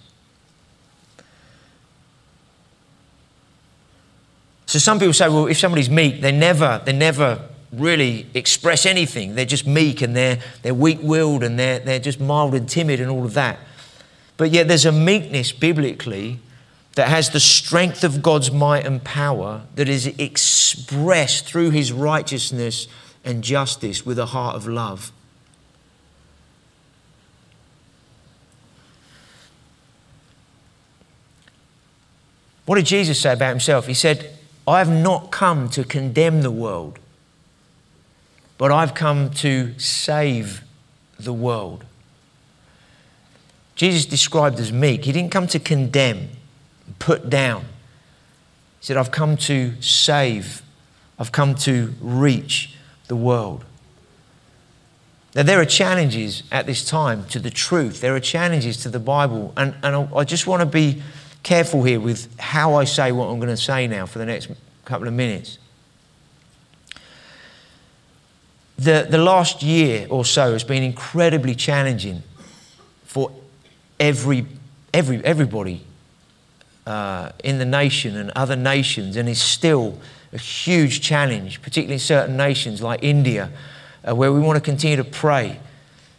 So 4.74 4.80
some 4.80 4.98
people 4.98 5.12
say, 5.12 5.28
well, 5.28 5.46
if 5.46 5.56
somebody's 5.56 5.88
meek, 5.88 6.20
they 6.20 6.32
never, 6.32 6.82
they 6.84 6.92
never 6.92 7.48
really 7.72 8.26
express 8.34 8.86
anything. 8.86 9.36
They're 9.36 9.44
just 9.44 9.68
meek 9.68 10.02
and 10.02 10.16
they're, 10.16 10.40
they're 10.62 10.74
weak-willed 10.74 11.44
and 11.44 11.56
they're, 11.56 11.78
they're 11.78 12.00
just 12.00 12.18
mild 12.18 12.56
and 12.56 12.68
timid 12.68 12.98
and 12.98 13.08
all 13.08 13.24
of 13.24 13.34
that. 13.34 13.60
But 14.36 14.50
yet 14.50 14.66
there's 14.66 14.84
a 14.84 14.90
meekness 14.90 15.52
biblically 15.52 16.40
that 16.96 17.06
has 17.06 17.30
the 17.30 17.38
strength 17.38 18.02
of 18.02 18.20
God's 18.20 18.50
might 18.50 18.84
and 18.84 19.04
power 19.04 19.62
that 19.76 19.88
is 19.88 20.08
expressed 20.18 21.46
through 21.46 21.70
his 21.70 21.92
righteousness 21.92 22.88
and 23.24 23.44
justice 23.44 24.04
with 24.04 24.18
a 24.18 24.26
heart 24.26 24.56
of 24.56 24.66
love. 24.66 25.12
What 32.66 32.74
did 32.74 32.86
Jesus 32.86 33.20
say 33.20 33.34
about 33.34 33.50
himself? 33.50 33.86
He 33.86 33.94
said, 33.94 34.33
I 34.66 34.78
have 34.78 34.90
not 34.90 35.30
come 35.30 35.68
to 35.70 35.84
condemn 35.84 36.42
the 36.42 36.50
world, 36.50 36.98
but 38.56 38.72
I've 38.72 38.94
come 38.94 39.30
to 39.30 39.78
save 39.78 40.62
the 41.18 41.32
world. 41.32 41.84
Jesus 43.74 44.06
described 44.06 44.58
as 44.60 44.72
meek. 44.72 45.04
He 45.04 45.12
didn't 45.12 45.32
come 45.32 45.46
to 45.48 45.58
condemn 45.58 46.28
put 46.98 47.28
down. 47.28 47.62
He 48.80 48.86
said, 48.86 48.96
I've 48.96 49.10
come 49.10 49.36
to 49.38 49.80
save, 49.80 50.62
I've 51.18 51.32
come 51.32 51.54
to 51.56 51.94
reach 52.00 52.74
the 53.08 53.16
world. 53.16 53.64
Now, 55.34 55.42
there 55.42 55.60
are 55.60 55.64
challenges 55.64 56.44
at 56.52 56.66
this 56.66 56.84
time 56.84 57.24
to 57.26 57.40
the 57.40 57.50
truth. 57.50 58.00
There 58.00 58.14
are 58.14 58.20
challenges 58.20 58.76
to 58.78 58.88
the 58.88 59.00
Bible. 59.00 59.52
And, 59.56 59.74
and 59.82 60.08
I 60.14 60.22
just 60.22 60.46
want 60.46 60.60
to 60.60 60.66
be 60.66 61.02
careful 61.44 61.84
here 61.84 62.00
with 62.00 62.36
how 62.40 62.74
I 62.74 62.84
say 62.84 63.12
what 63.12 63.26
I'm 63.26 63.38
going 63.38 63.48
to 63.50 63.56
say 63.56 63.86
now 63.86 64.06
for 64.06 64.18
the 64.18 64.26
next 64.26 64.48
couple 64.84 65.06
of 65.06 65.14
minutes. 65.14 65.58
The, 68.76 69.06
the 69.08 69.18
last 69.18 69.62
year 69.62 70.08
or 70.10 70.24
so 70.24 70.52
has 70.52 70.64
been 70.64 70.82
incredibly 70.82 71.54
challenging 71.54 72.24
for 73.04 73.30
every, 74.00 74.46
every, 74.92 75.24
everybody 75.24 75.84
uh, 76.86 77.30
in 77.44 77.58
the 77.58 77.64
nation 77.64 78.16
and 78.16 78.32
other 78.34 78.56
nations, 78.56 79.16
and 79.16 79.28
is 79.28 79.40
still 79.40 79.98
a 80.32 80.38
huge 80.38 81.00
challenge, 81.00 81.62
particularly 81.62 81.94
in 81.94 82.00
certain 82.00 82.36
nations 82.36 82.82
like 82.82 83.02
India, 83.02 83.50
uh, 84.06 84.14
where 84.14 84.32
we 84.32 84.40
want 84.40 84.56
to 84.56 84.60
continue 84.60 84.96
to 84.96 85.04
pray 85.04 85.60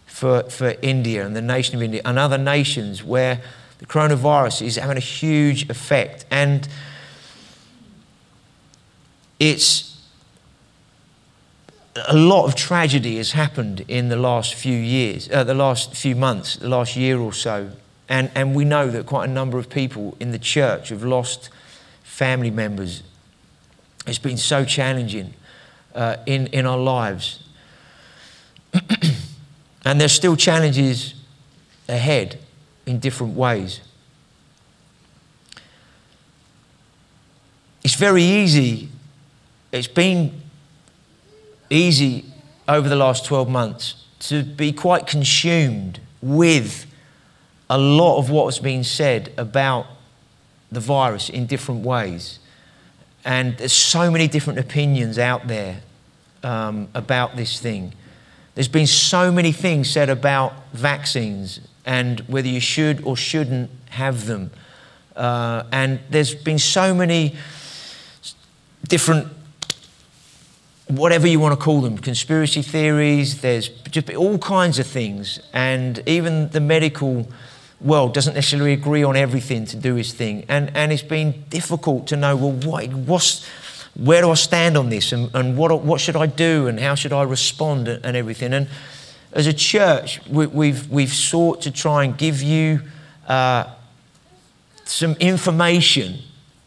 for, 0.05 0.43
for 0.43 0.75
India 0.81 1.25
and 1.25 1.35
the 1.35 1.41
nation 1.41 1.75
of 1.75 1.83
India, 1.83 2.01
and 2.05 2.17
other 2.17 2.37
nations 2.37 3.03
where 3.03 3.41
the 3.85 3.93
coronavirus 3.93 4.61
is 4.61 4.75
having 4.75 4.97
a 4.97 5.01
huge 5.01 5.69
effect. 5.69 6.25
And 6.31 6.67
it's 9.39 9.99
a 12.07 12.15
lot 12.15 12.45
of 12.45 12.55
tragedy 12.55 13.17
has 13.17 13.31
happened 13.31 13.85
in 13.87 14.09
the 14.09 14.15
last 14.15 14.53
few 14.53 14.77
years, 14.77 15.29
uh, 15.31 15.43
the 15.43 15.53
last 15.53 15.95
few 15.95 16.15
months, 16.15 16.55
the 16.57 16.69
last 16.69 16.95
year 16.95 17.19
or 17.19 17.33
so 17.33 17.71
and, 18.07 18.31
and 18.35 18.55
we 18.55 18.65
know 18.65 18.89
that 18.89 19.05
quite 19.05 19.29
a 19.29 19.31
number 19.31 19.57
of 19.57 19.69
people 19.69 20.15
in 20.19 20.31
the 20.31 20.39
church 20.39 20.89
have 20.89 21.03
lost 21.03 21.49
family 22.03 22.51
members. 22.51 23.03
It's 24.05 24.19
been 24.19 24.37
so 24.37 24.63
challenging 24.63 25.33
uh, 25.95 26.17
in, 26.25 26.47
in 26.47 26.65
our 26.65 26.77
lives. 26.77 27.43
and 29.85 29.99
there's 29.99 30.11
still 30.11 30.35
challenges 30.35 31.15
ahead 31.89 32.39
in 32.85 32.99
different 32.99 33.35
ways. 33.35 33.81
It's 37.83 37.95
very 37.95 38.23
easy, 38.23 38.89
it's 39.71 39.87
been 39.87 40.41
easy 41.69 42.25
over 42.67 42.89
the 42.89 42.95
last 42.95 43.25
12 43.25 43.49
months 43.49 44.05
to 44.19 44.43
be 44.43 44.71
quite 44.71 45.05
consumed 45.05 45.99
with 46.21 46.85
a 47.69 47.77
lot 47.77 48.17
of 48.17 48.29
what 48.29 48.45
has 48.45 48.59
been 48.59 48.83
said 48.83 49.31
about 49.37 49.85
the 50.71 50.79
virus 50.79 51.29
in 51.29 51.45
different 51.45 51.85
ways. 51.85 52.39
And 53.23 53.57
there's 53.57 53.73
so 53.73 54.11
many 54.11 54.27
different 54.27 54.59
opinions 54.59 55.17
out 55.17 55.47
there 55.47 55.81
um, 56.43 56.87
about 56.93 57.35
this 57.35 57.59
thing. 57.59 57.93
There's 58.53 58.67
been 58.67 58.87
so 58.87 59.31
many 59.31 59.51
things 59.51 59.89
said 59.89 60.09
about 60.09 60.53
vaccines 60.73 61.59
and 61.85 62.19
whether 62.21 62.47
you 62.47 62.59
should 62.59 63.03
or 63.03 63.15
shouldn't 63.15 63.69
have 63.91 64.25
them. 64.25 64.51
Uh, 65.15 65.63
and 65.71 65.99
there's 66.09 66.35
been 66.35 66.59
so 66.59 66.93
many 66.93 67.35
different, 68.87 69.27
whatever 70.87 71.27
you 71.27 71.39
want 71.39 71.57
to 71.57 71.63
call 71.63 71.81
them, 71.81 71.97
conspiracy 71.97 72.61
theories, 72.61 73.41
there's 73.41 73.69
just 73.69 74.13
all 74.13 74.37
kinds 74.37 74.79
of 74.79 74.87
things. 74.87 75.39
And 75.53 76.01
even 76.05 76.49
the 76.49 76.59
medical 76.59 77.27
world 77.81 78.13
doesn't 78.13 78.33
necessarily 78.33 78.73
agree 78.73 79.03
on 79.03 79.15
everything 79.15 79.65
to 79.65 79.77
do 79.77 79.95
his 79.95 80.13
thing. 80.13 80.45
And, 80.49 80.75
and 80.75 80.91
it's 80.91 81.03
been 81.03 81.43
difficult 81.49 82.07
to 82.07 82.15
know, 82.15 82.35
well, 82.35 82.51
what, 82.51 82.93
what's, 82.93 83.45
where 83.95 84.21
do 84.21 84.31
I 84.31 84.35
stand 84.35 84.77
on 84.77 84.89
this 84.89 85.11
and, 85.11 85.33
and 85.33 85.57
what, 85.57 85.81
what 85.83 86.01
should 86.01 86.15
I 86.15 86.25
do 86.25 86.67
and 86.67 86.79
how 86.79 86.95
should 86.95 87.13
I 87.13 87.23
respond 87.23 87.87
and, 87.87 88.17
everything. 88.17 88.53
And 88.53 88.67
as 89.35 89.47
a 89.47 89.53
church, 89.53 90.25
we, 90.27 90.47
we've, 90.47 90.89
we've 90.89 91.13
sought 91.13 91.61
to 91.63 91.71
try 91.71 92.05
and 92.05 92.17
give 92.17 92.41
you 92.41 92.79
uh, 93.27 93.65
some 94.85 95.11
information 95.15 96.19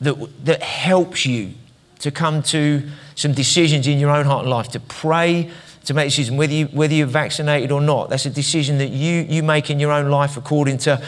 that, 0.02 0.14
that 0.44 0.62
helps 0.62 1.24
you 1.24 1.54
to 2.00 2.10
come 2.10 2.42
to 2.42 2.86
some 3.14 3.32
decisions 3.32 3.86
in 3.86 3.98
your 3.98 4.10
own 4.10 4.26
heart 4.26 4.42
and 4.42 4.50
life, 4.50 4.68
to 4.68 4.80
pray, 4.80 5.50
to 5.84 5.94
make 5.94 6.08
decisions, 6.08 6.36
whether, 6.36 6.52
you, 6.52 6.66
whether 6.66 6.92
you're 6.92 7.06
vaccinated 7.06 7.72
or 7.72 7.80
not. 7.80 8.10
That's 8.10 8.26
a 8.26 8.30
decision 8.30 8.76
that 8.78 8.90
you, 8.90 9.22
you 9.22 9.42
make 9.42 9.70
in 9.70 9.80
your 9.80 9.90
own 9.90 10.10
life 10.10 10.36
according 10.36 10.78
to 10.78 11.02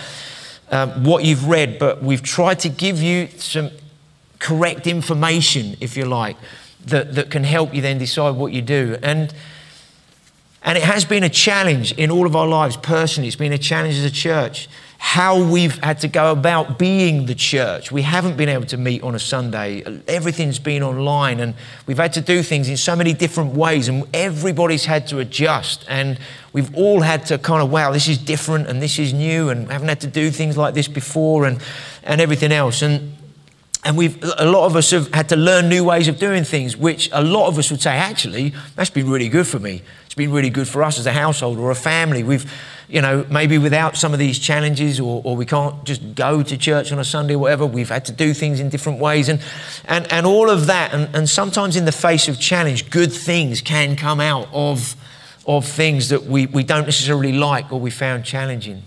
um, 0.71 1.05
what 1.05 1.25
you've 1.25 1.47
read. 1.47 1.79
But 1.79 2.03
we've 2.03 2.23
tried 2.23 2.59
to 2.61 2.71
give 2.71 3.03
you 3.03 3.29
some 3.37 3.71
correct 4.39 4.87
information, 4.87 5.77
if 5.81 5.95
you 5.95 6.07
like, 6.07 6.39
that, 6.87 7.15
that 7.17 7.31
can 7.31 7.45
help 7.45 7.75
you 7.75 7.83
then 7.83 7.99
decide 7.99 8.31
what 8.31 8.53
you 8.53 8.63
do. 8.63 8.97
And 9.03 9.35
and 10.63 10.77
it 10.77 10.85
has 10.85 11.05
been 11.05 11.25
a 11.25 11.29
challenge 11.29 11.93
in 11.93 12.11
all 12.11 12.27
of 12.27 12.37
our 12.37 12.47
lives 12.47 12.77
personally. 12.77 13.29
It's 13.29 13.37
been 13.37 13.53
a 13.53 13.59
challenge 13.59 13.95
as 13.97 14.05
a 14.05 14.11
church 14.11 14.69
how 15.03 15.43
we've 15.43 15.83
had 15.83 15.99
to 15.99 16.07
go 16.07 16.31
about 16.31 16.79
being 16.79 17.25
the 17.25 17.35
church. 17.35 17.91
We 17.91 18.03
haven't 18.03 18.37
been 18.37 18.51
able 18.51 18.67
to 18.67 18.77
meet 18.77 19.03
on 19.03 19.15
a 19.15 19.19
Sunday. 19.19 19.83
Everything's 20.07 20.59
been 20.59 20.83
online, 20.83 21.41
and 21.41 21.55
we've 21.87 21.97
had 21.97 22.13
to 22.13 22.21
do 22.21 22.43
things 22.43 22.69
in 22.69 22.77
so 22.77 22.95
many 22.95 23.15
different 23.15 23.55
ways, 23.55 23.89
and 23.89 24.05
everybody's 24.13 24.85
had 24.85 25.07
to 25.07 25.19
adjust. 25.19 25.87
And 25.89 26.19
we've 26.53 26.73
all 26.77 27.01
had 27.01 27.25
to 27.27 27.39
kind 27.39 27.63
of, 27.63 27.73
wow, 27.73 27.93
this 27.93 28.09
is 28.09 28.19
different 28.19 28.69
and 28.69 28.83
this 28.83 28.99
is 28.99 29.15
new, 29.15 29.49
and 29.49 29.71
haven't 29.73 29.89
had 29.89 30.03
to 30.03 30.07
do 30.07 30.31
things 30.31 30.59
like 30.59 30.75
this 30.75 30.87
before, 30.87 31.47
and, 31.47 31.63
and 32.03 32.21
everything 32.21 32.53
else. 32.53 32.83
And 32.83 33.17
and 33.85 33.97
we've 33.97 34.23
a 34.39 34.45
lot 34.45 34.67
of 34.67 34.77
us 34.77 34.91
have 34.91 35.13
had 35.15 35.29
to 35.31 35.37
learn 35.37 35.69
new 35.69 35.85
ways 35.85 36.09
of 36.09 36.19
doing 36.19 36.45
things, 36.45 36.77
which 36.77 37.09
a 37.13 37.23
lot 37.23 37.49
of 37.49 37.59
us 37.59 37.71
would 37.71 37.81
say, 37.81 37.97
actually, 37.97 38.53
that's 38.77 38.91
been 38.91 39.09
really 39.09 39.29
good 39.29 39.47
for 39.47 39.59
me. 39.59 39.83
It's 40.05 40.15
been 40.15 40.33
really 40.33 40.51
good 40.51 40.69
for 40.69 40.83
us 40.83 40.99
as 40.99 41.07
a 41.07 41.13
household 41.13 41.59
or 41.59 41.71
a 41.71 41.75
family. 41.75 42.23
We've 42.23 42.51
you 42.91 43.01
know, 43.01 43.25
maybe 43.31 43.57
without 43.57 43.97
some 43.97 44.13
of 44.13 44.19
these 44.19 44.39
challenges, 44.39 44.99
or, 44.99 45.23
or 45.25 45.37
we 45.37 45.47
can't 45.47 45.85
just 45.85 46.17
go 46.17 46.43
to 46.43 46.59
church 46.59 46.91
on 46.91 46.99
a 46.99 47.05
Sunday 47.05 47.35
or 47.35 47.39
whatever, 47.39 47.65
we've 47.65 47.89
had 47.89 48.05
to 48.07 48.13
do 48.13 48.35
things 48.35 48.59
in 48.59 48.69
different 48.69 48.99
ways. 48.99 49.29
And, 49.29 49.41
and, 49.85 50.11
and 50.13 50.27
all 50.27 50.51
of 50.51 50.67
that, 50.67 50.93
and, 50.93 51.15
and 51.15 51.29
sometimes 51.29 51.77
in 51.77 51.85
the 51.85 51.93
face 51.93 52.27
of 52.27 52.41
challenge, 52.41 52.91
good 52.91 53.13
things 53.13 53.61
can 53.61 53.95
come 53.95 54.19
out 54.19 54.49
of, 54.53 54.97
of 55.47 55.67
things 55.67 56.09
that 56.09 56.25
we, 56.25 56.47
we 56.47 56.65
don't 56.65 56.85
necessarily 56.85 57.33
like 57.33 57.73
or 57.73 57.79
we 57.79 57.91
found 57.91 58.25
challenging. 58.25 58.83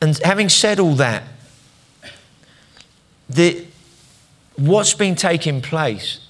And 0.00 0.18
having 0.18 0.48
said 0.48 0.80
all 0.80 0.96
that, 0.96 1.22
the, 3.34 3.66
what's 4.56 4.94
been 4.94 5.14
taking 5.14 5.60
place, 5.60 6.20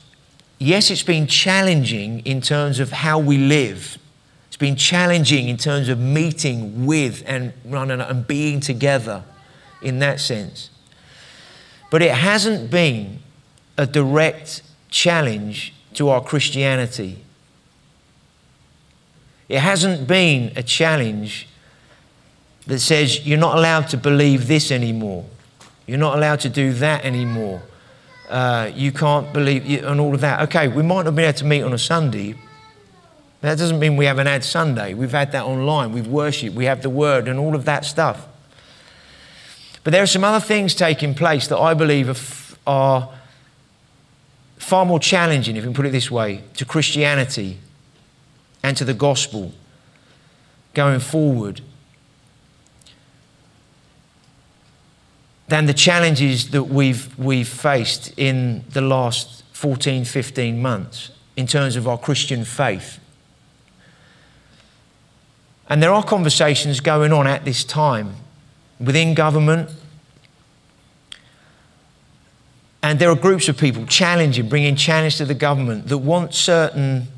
yes, 0.59 0.91
it's 0.91 1.03
been 1.03 1.27
challenging 1.27 2.21
in 2.21 2.41
terms 2.41 2.79
of 2.81 2.93
how 2.93 3.19
we 3.19 3.39
live 3.39 3.99
It's 4.53 4.59
been 4.59 4.77
challenging 4.77 5.49
in 5.49 5.57
terms 5.57 5.89
of 5.89 5.99
meeting 5.99 6.85
with 6.85 7.23
and 7.27 7.55
and 7.65 8.27
being 8.27 8.61
together 8.61 9.25
in 9.81 9.99
that 10.01 10.21
sense. 10.21 10.69
But 11.91 12.03
it 12.03 12.13
hasn't 12.13 12.71
been 12.71 13.21
a 13.79 13.87
direct 13.87 14.61
challenge 14.91 15.73
to 15.95 16.11
our 16.11 16.23
Christianity. 16.23 17.25
It 19.49 19.61
hasn't 19.61 20.07
been 20.07 20.53
a 20.55 20.63
challenge 20.63 21.49
that 22.67 22.81
says 22.81 23.27
you're 23.27 23.39
not 23.39 23.57
allowed 23.57 23.89
to 23.89 23.97
believe 23.97 24.49
this 24.49 24.71
anymore. 24.71 25.25
You're 25.87 25.99
not 25.99 26.17
allowed 26.17 26.41
to 26.41 26.49
do 26.49 26.73
that 26.75 27.05
anymore. 27.05 27.63
Uh, 28.29 28.71
you 28.75 28.93
can't 28.93 29.33
believe, 29.33 29.85
and 29.85 30.01
all 30.01 30.15
of 30.15 30.21
that. 30.21 30.43
Okay, 30.43 30.69
we 30.69 30.83
might 30.83 31.03
not 31.03 31.15
be 31.15 31.23
able 31.23 31.39
to 31.39 31.45
meet 31.45 31.63
on 31.63 31.73
a 31.73 31.79
Sunday, 31.79 32.35
that 33.43 33.59
doesn't 33.59 33.81
mean 33.81 33.97
we 33.97 34.05
haven't 34.05 34.29
had 34.29 34.45
Sunday. 34.45 34.95
We've 34.95 35.11
had 35.11 35.33
that 35.33 35.45
online. 35.45 35.93
We've 35.93 36.07
worshipped. 36.07 36.55
We 36.55 36.67
have 36.67 36.83
the 36.83 36.91
word 36.91 37.27
and 37.27 37.41
all 37.41 37.57
of 37.57 37.65
that 37.65 37.85
stuff. 37.85 38.27
But 39.83 39.91
there 39.91 40.03
are 40.03 40.07
some 40.07 40.23
other 40.23 40.39
things 40.39 40.77
taking 40.77 41.15
place 41.15 41.49
that 41.49 41.59
I 41.59 41.75
believe 41.75 42.09
are, 42.09 42.71
are 42.73 43.11
far 44.59 44.87
more 44.87 45.01
challenging, 45.01 45.57
if 45.57 45.65
we 45.65 45.67
can 45.67 45.75
put 45.75 45.87
it 45.87 45.91
this 45.91 46.09
way, 46.09 46.43
to 46.57 46.65
Christianity 46.65 47.59
and 48.63 48.77
to 48.77 48.85
the 48.85 48.95
gospel 48.95 49.53
going 50.73 51.01
forward 51.01 51.63
than 55.53 55.67
the 55.67 55.75
challenges 55.75 56.49
that 56.53 56.63
we've, 56.65 57.19
we've 57.19 57.47
faced 57.47 58.15
in 58.17 58.65
the 58.71 58.81
last 58.81 59.45
14, 59.53 60.07
15 60.07 60.63
months 60.63 61.11
in 61.37 61.47
terms 61.47 61.77
of 61.77 61.87
our 61.87 61.99
Christian 61.99 62.43
faith. 62.43 62.99
And 65.69 65.83
there 65.83 65.93
are 65.93 66.03
conversations 66.03 66.81
going 66.81 67.13
on 67.13 67.27
at 67.27 67.45
this 67.45 67.65
time 67.65 68.15
within 68.81 69.13
government. 69.13 69.69
And 72.83 72.99
there 72.99 73.11
are 73.11 73.15
groups 73.15 73.47
of 73.47 73.59
people 73.59 73.85
challenging, 73.85 74.49
bringing 74.49 74.75
challenge 74.75 75.19
to 75.19 75.27
the 75.27 75.35
government 75.35 75.89
that 75.89 75.99
want 75.99 76.33
certain 76.33 77.09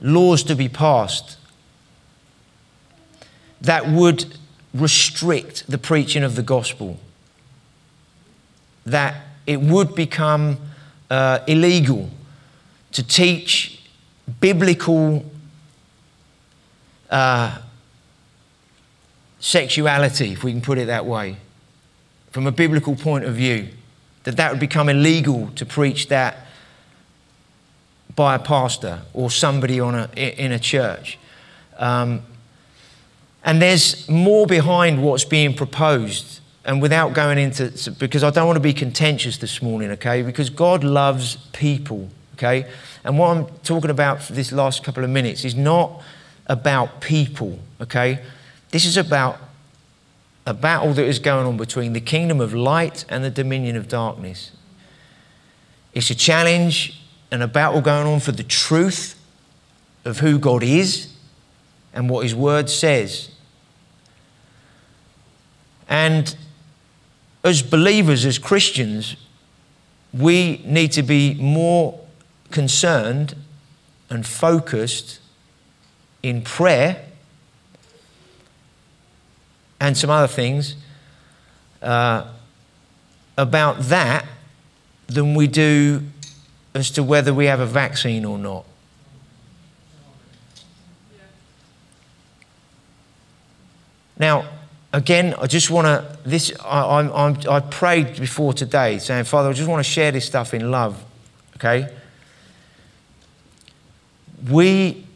laws 0.00 0.44
to 0.44 0.54
be 0.54 0.68
passed 0.68 1.38
that 3.60 3.88
would 3.88 4.38
restrict 4.72 5.68
the 5.68 5.78
preaching 5.78 6.22
of 6.22 6.36
the 6.36 6.42
gospel, 6.44 7.00
that 8.86 9.14
it 9.46 9.60
would 9.60 9.94
become 9.94 10.58
uh, 11.10 11.40
illegal 11.46 12.10
to 12.92 13.02
teach 13.02 13.82
biblical 14.40 15.24
uh, 17.10 17.58
sexuality, 19.40 20.32
if 20.32 20.44
we 20.44 20.52
can 20.52 20.60
put 20.60 20.78
it 20.78 20.86
that 20.86 21.04
way, 21.04 21.36
from 22.30 22.46
a 22.46 22.52
biblical 22.52 22.94
point 22.96 23.24
of 23.24 23.34
view, 23.34 23.68
that 24.24 24.36
that 24.36 24.50
would 24.50 24.60
become 24.60 24.88
illegal 24.88 25.50
to 25.56 25.66
preach 25.66 26.08
that 26.08 26.46
by 28.14 28.34
a 28.34 28.38
pastor 28.38 29.02
or 29.12 29.30
somebody 29.30 29.80
on 29.80 29.94
a, 29.94 30.08
in 30.16 30.52
a 30.52 30.58
church. 30.58 31.18
Um, 31.78 32.22
and 33.44 33.60
there's 33.60 34.08
more 34.08 34.46
behind 34.46 35.02
what's 35.02 35.24
being 35.24 35.54
proposed. 35.54 36.40
And 36.64 36.80
without 36.80 37.12
going 37.12 37.38
into, 37.38 37.72
because 37.98 38.22
I 38.22 38.30
don't 38.30 38.46
want 38.46 38.56
to 38.56 38.60
be 38.60 38.72
contentious 38.72 39.36
this 39.38 39.60
morning, 39.60 39.90
okay? 39.92 40.22
Because 40.22 40.48
God 40.48 40.84
loves 40.84 41.36
people, 41.52 42.08
okay? 42.34 42.70
And 43.04 43.18
what 43.18 43.36
I'm 43.36 43.46
talking 43.64 43.90
about 43.90 44.22
for 44.22 44.32
this 44.32 44.52
last 44.52 44.84
couple 44.84 45.02
of 45.02 45.10
minutes 45.10 45.44
is 45.44 45.56
not 45.56 46.02
about 46.46 47.00
people, 47.00 47.58
okay? 47.80 48.22
This 48.70 48.84
is 48.84 48.96
about 48.96 49.38
a 50.46 50.54
battle 50.54 50.92
that 50.94 51.04
is 51.04 51.18
going 51.18 51.46
on 51.46 51.56
between 51.56 51.92
the 51.92 52.00
kingdom 52.00 52.40
of 52.40 52.54
light 52.54 53.04
and 53.08 53.24
the 53.24 53.30
dominion 53.30 53.76
of 53.76 53.88
darkness. 53.88 54.52
It's 55.94 56.10
a 56.10 56.14
challenge 56.14 57.00
and 57.30 57.42
a 57.42 57.48
battle 57.48 57.80
going 57.80 58.06
on 58.06 58.20
for 58.20 58.32
the 58.32 58.42
truth 58.42 59.18
of 60.04 60.18
who 60.18 60.38
God 60.38 60.62
is 60.62 61.12
and 61.92 62.08
what 62.08 62.22
His 62.22 62.34
Word 62.34 62.70
says. 62.70 63.30
And 65.88 66.34
as 67.44 67.62
believers, 67.62 68.24
as 68.24 68.38
Christians, 68.38 69.16
we 70.12 70.62
need 70.64 70.92
to 70.92 71.02
be 71.02 71.34
more 71.34 71.98
concerned 72.50 73.34
and 74.10 74.26
focused 74.26 75.20
in 76.22 76.42
prayer 76.42 77.04
and 79.80 79.96
some 79.96 80.10
other 80.10 80.28
things 80.28 80.76
uh, 81.80 82.24
about 83.36 83.80
that 83.80 84.24
than 85.08 85.34
we 85.34 85.46
do 85.48 86.02
as 86.74 86.90
to 86.90 87.02
whether 87.02 87.34
we 87.34 87.46
have 87.46 87.60
a 87.60 87.66
vaccine 87.66 88.24
or 88.24 88.38
not. 88.38 88.64
Now, 94.18 94.44
again, 94.92 95.34
I 95.38 95.46
just 95.46 95.70
want 95.70 95.86
to. 95.86 96.18
This 96.24 96.52
I, 96.64 97.00
I'm, 97.00 97.36
I 97.48 97.60
prayed 97.60 98.16
before 98.18 98.52
today, 98.52 98.98
saying, 98.98 99.24
Father, 99.24 99.50
I 99.50 99.52
just 99.52 99.68
want 99.68 99.84
to 99.84 99.90
share 99.90 100.12
this 100.12 100.26
stuff 100.26 100.54
in 100.54 100.70
love. 100.70 101.02
Okay, 101.56 101.88
we, 104.50 105.06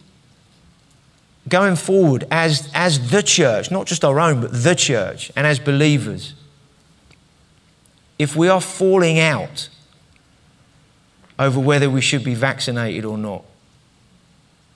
going 1.48 1.76
forward 1.76 2.26
as, 2.30 2.70
as 2.74 3.10
the 3.10 3.22
church, 3.22 3.70
not 3.70 3.86
just 3.86 4.04
our 4.04 4.20
own, 4.20 4.40
but 4.40 4.52
the 4.52 4.74
church, 4.74 5.32
and 5.34 5.46
as 5.46 5.58
believers, 5.58 6.34
if 8.18 8.36
we 8.36 8.48
are 8.48 8.60
falling 8.60 9.18
out 9.18 9.68
over 11.38 11.60
whether 11.60 11.90
we 11.90 12.00
should 12.00 12.24
be 12.24 12.34
vaccinated 12.34 13.04
or 13.04 13.18
not, 13.18 13.44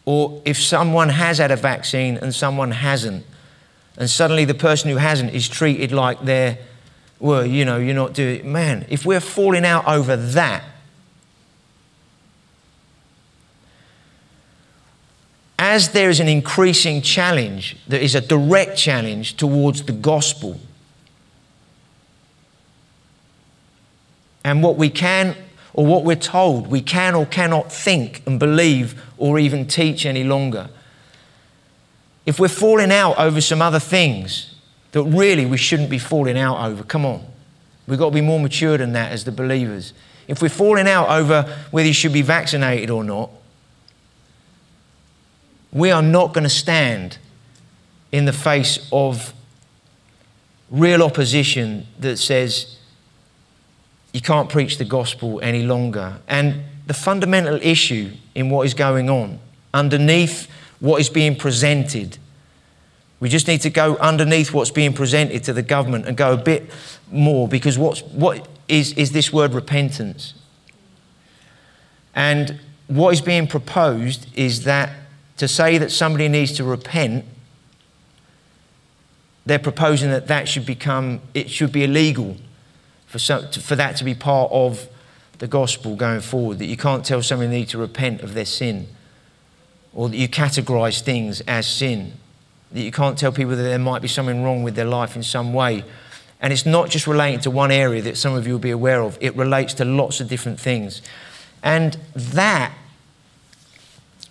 or 0.05 0.43
if 0.45 0.59
someone 0.59 1.11
has 1.11 1.39
had 1.39 1.51
a 1.51 1.57
vaccine 1.57 2.17
and 2.17 2.35
someone 2.35 2.73
hasn't, 2.73 3.25
and 4.01 4.09
suddenly 4.09 4.47
the 4.47 4.55
person 4.55 4.89
who 4.91 4.97
hasn't 4.97 5.35
is 5.35 5.47
treated 5.47 5.93
like 5.93 6.23
they're, 6.23 6.57
well, 7.19 7.45
you 7.45 7.67
know, 7.67 7.77
you're 7.77 7.95
not 7.95 8.15
doing, 8.15 8.51
man, 8.51 8.87
if 8.89 9.05
we're 9.05 9.21
falling 9.21 9.67
out 9.67 9.87
over 9.87 10.17
that, 10.17 10.65
as 15.59 15.91
there 15.91 16.09
is 16.09 16.19
an 16.19 16.29
increasing 16.29 17.03
challenge, 17.03 17.77
there 17.87 18.01
is 18.01 18.15
a 18.15 18.23
direct 18.23 18.79
challenge 18.79 19.37
towards 19.37 19.83
the 19.83 19.93
gospel. 19.93 20.59
And 24.43 24.63
what 24.63 24.77
we 24.77 24.89
can 24.89 25.37
or 25.75 25.85
what 25.85 26.05
we're 26.05 26.17
told 26.17 26.69
we 26.69 26.81
can 26.81 27.15
or 27.15 27.27
cannot 27.27 27.71
think 27.71 28.23
and 28.27 28.41
believe 28.41 28.99
or 29.19 29.39
even 29.39 29.67
teach 29.67 30.07
any 30.07 30.25
longer. 30.25 30.71
If 32.27 32.39
we're 32.39 32.49
falling 32.49 32.93
out 32.93 33.19
over 33.19 33.41
some 33.41 33.63
other 33.63 33.81
things 33.81 34.55
that 34.93 35.03
really 35.03 35.47
we 35.47 35.57
shouldn't 35.57 35.91
be 35.91 35.99
falling 35.99 36.39
out 36.39 36.65
over, 36.65 36.83
come 36.83 37.05
on. 37.05 37.25
We've 37.87 37.99
got 37.99 38.11
to 38.11 38.15
be 38.15 38.21
more 38.21 38.39
mature 38.39 38.77
than 38.77 38.93
that 38.93 39.13
as 39.13 39.25
the 39.25 39.33
believers. 39.33 39.93
If 40.29 40.43
we're 40.43 40.49
falling 40.49 40.87
out 40.87 41.09
over 41.09 41.43
whether 41.71 41.89
you 41.89 41.95
should 41.95 42.13
be 42.13 42.23
vaccinated 42.23 42.91
or 42.91 43.03
not, 43.03 43.31
we 45.73 45.91
are 45.91 46.03
not 46.03 46.35
going 46.35 46.45
to 46.45 46.51
stand 46.51 47.19
in 48.13 48.25
the 48.25 48.33
face 48.33 48.89
of 48.93 49.33
real 50.71 51.03
opposition 51.03 51.87
that 51.99 52.17
says 52.17 52.77
you 54.13 54.21
can't 54.21 54.49
preach 54.49 54.79
the 54.79 54.85
gospel 54.85 55.41
any 55.43 55.63
longer. 55.63 56.19
And 56.29 56.63
the 56.87 56.95
fundamental 56.95 57.59
issue 57.63 58.13
in 58.35 58.51
what 58.51 58.67
is 58.67 58.75
going 58.75 59.09
on, 59.09 59.39
underneath 59.73 60.49
what 60.81 61.01
is 61.01 61.09
being 61.09 61.37
presented, 61.37 62.19
we 63.21 63.29
just 63.29 63.47
need 63.47 63.61
to 63.61 63.71
go 63.71 63.97
underneath 63.97 64.53
what's 64.53 64.71
being 64.71 64.95
presented 64.95 65.45
to 65.45 65.53
the 65.53 65.63
government 65.63 66.07
and 66.07 66.17
go 66.17 66.33
a 66.33 66.37
bit 66.39 66.71
more 67.11 67.47
because 67.47 67.79
what's, 67.79 68.03
what 68.03 68.49
is, 68.67 68.95
is 68.95 69.13
this 69.13 69.33
word 69.33 69.53
repentance? 69.53 70.35
And 72.15 72.59
what 72.87 73.13
is 73.13 73.21
being 73.21 73.47
proposed 73.47 74.27
is 74.35 74.65
that 74.65 74.91
to 75.37 75.47
say 75.47 75.79
that 75.79 75.91
somebody 75.91 76.29
needs 76.29 76.53
to 76.53 76.65
repent, 76.65 77.25
they're 79.47 79.59
proposing 79.59 80.11
that 80.11 80.27
that 80.27 80.49
should 80.49 80.67
become, 80.67 81.21
it 81.35 81.51
should 81.51 81.73
be 81.73 81.85
illegal 81.85 82.37
for, 83.07 83.19
some, 83.19 83.51
for 83.51 83.77
that 83.77 83.97
to 83.97 84.05
be 84.05 84.15
part 84.15 84.51
of 84.53 84.89
the 85.39 85.47
gospel 85.47 85.97
going 85.97 86.21
forward, 86.21 86.59
that 86.59 86.67
you 86.67 86.77
can't 86.77 87.05
tell 87.05 87.23
somebody 87.23 87.51
they 87.51 87.59
need 87.61 87.69
to 87.69 87.79
repent 87.79 88.23
of 88.23 88.35
their 88.35 88.45
sin, 88.45 88.87
or 89.95 90.09
that 90.09 90.17
you 90.17 90.29
categorize 90.29 91.01
things 91.01 91.41
as 91.43 91.67
sin, 91.67 92.13
that 92.73 92.83
you 92.83 92.93
can't 92.93 93.19
tell 93.19 93.33
people 93.33 93.57
that 93.57 93.63
there 93.63 93.79
might 93.79 94.03
be 94.03 94.09
something 94.09 94.43
wrong 94.43 94.63
with 94.63 94.75
their 94.75 94.85
life 94.85 95.17
in 95.17 95.23
some 95.23 95.53
way. 95.53 95.85
And 96.41 96.53
it's 96.53 96.65
not 96.65 96.89
just 96.89 97.07
relating 97.07 97.41
to 97.41 97.51
one 97.51 97.71
area 97.71 98.01
that 98.03 98.17
some 98.17 98.35
of 98.35 98.47
you 98.47 98.55
will 98.55 98.61
be 98.61 98.71
aware 98.71 99.03
of, 99.03 99.19
it 99.21 99.35
relates 99.37 99.75
to 99.75 99.85
lots 99.85 100.21
of 100.21 100.29
different 100.29 100.61
things. 100.61 101.03
And 101.63 101.99
that 102.15 102.73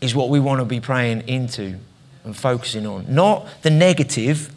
is 0.02 0.16
what 0.16 0.30
we 0.30 0.40
want 0.40 0.60
to 0.60 0.66
be 0.66 0.80
praying 0.80 1.28
into 1.28 1.78
and 2.24 2.36
focusing 2.36 2.88
on. 2.88 3.14
Not 3.14 3.48
the 3.62 3.70
negative, 3.70 4.52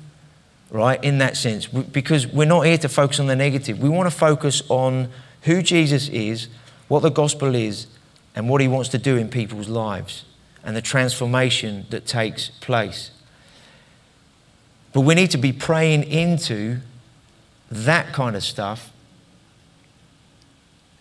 right, 0.71 1.03
in 1.03 1.19
that 1.19 1.37
sense, 1.37 1.67
because 1.67 2.27
we're 2.27 2.47
not 2.47 2.63
here 2.63 2.79
to 2.79 2.89
focus 2.89 3.19
on 3.19 3.27
the 3.27 3.37
negative. 3.37 3.81
We 3.81 3.89
want 3.89 4.11
to 4.11 4.17
focus 4.17 4.63
on 4.69 5.09
who 5.43 5.63
Jesus 5.63 6.09
is, 6.09 6.49
what 6.87 7.01
the 7.01 7.11
gospel 7.11 7.55
is, 7.55 7.89
and 8.35 8.49
what 8.49 8.61
he 8.61 8.69
wants 8.69 8.89
to 8.91 8.99
do 8.99 9.17
in 9.17 9.29
people's 9.29 9.69
lives 9.69 10.25
and 10.65 10.77
the 10.77 10.83
transformation 10.83 11.87
that 11.91 12.07
takes 12.07 12.49
place. 12.49 13.11
But 14.93 15.01
we 15.01 15.15
need 15.15 15.31
to 15.31 15.39
be 15.39 15.53
praying 15.53 16.05
into 16.05 16.79
that 17.71 18.13
kind 18.13 18.37
of 18.37 18.45
stuff 18.45 18.93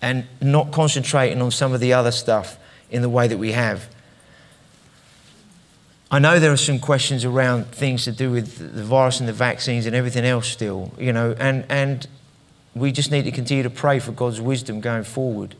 and 0.01 0.25
not 0.41 0.71
concentrating 0.71 1.41
on 1.41 1.51
some 1.51 1.73
of 1.73 1.79
the 1.79 1.93
other 1.93 2.11
stuff 2.11 2.57
in 2.89 3.01
the 3.01 3.09
way 3.09 3.27
that 3.27 3.37
we 3.37 3.51
have. 3.51 3.87
I 6.09 6.19
know 6.19 6.39
there 6.39 6.51
are 6.51 6.57
some 6.57 6.79
questions 6.79 7.23
around 7.23 7.67
things 7.67 8.03
to 8.05 8.11
do 8.11 8.31
with 8.31 8.75
the 8.75 8.83
virus 8.83 9.19
and 9.19 9.29
the 9.29 9.33
vaccines 9.33 9.85
and 9.85 9.95
everything 9.95 10.25
else 10.25 10.47
still, 10.47 10.91
you 10.97 11.13
know, 11.13 11.35
and, 11.39 11.65
and 11.69 12.07
we 12.75 12.91
just 12.91 13.11
need 13.11 13.23
to 13.23 13.31
continue 13.31 13.63
to 13.63 13.69
pray 13.69 13.99
for 13.99 14.11
God's 14.11 14.41
wisdom 14.41 14.81
going 14.81 15.03
forward. 15.03 15.55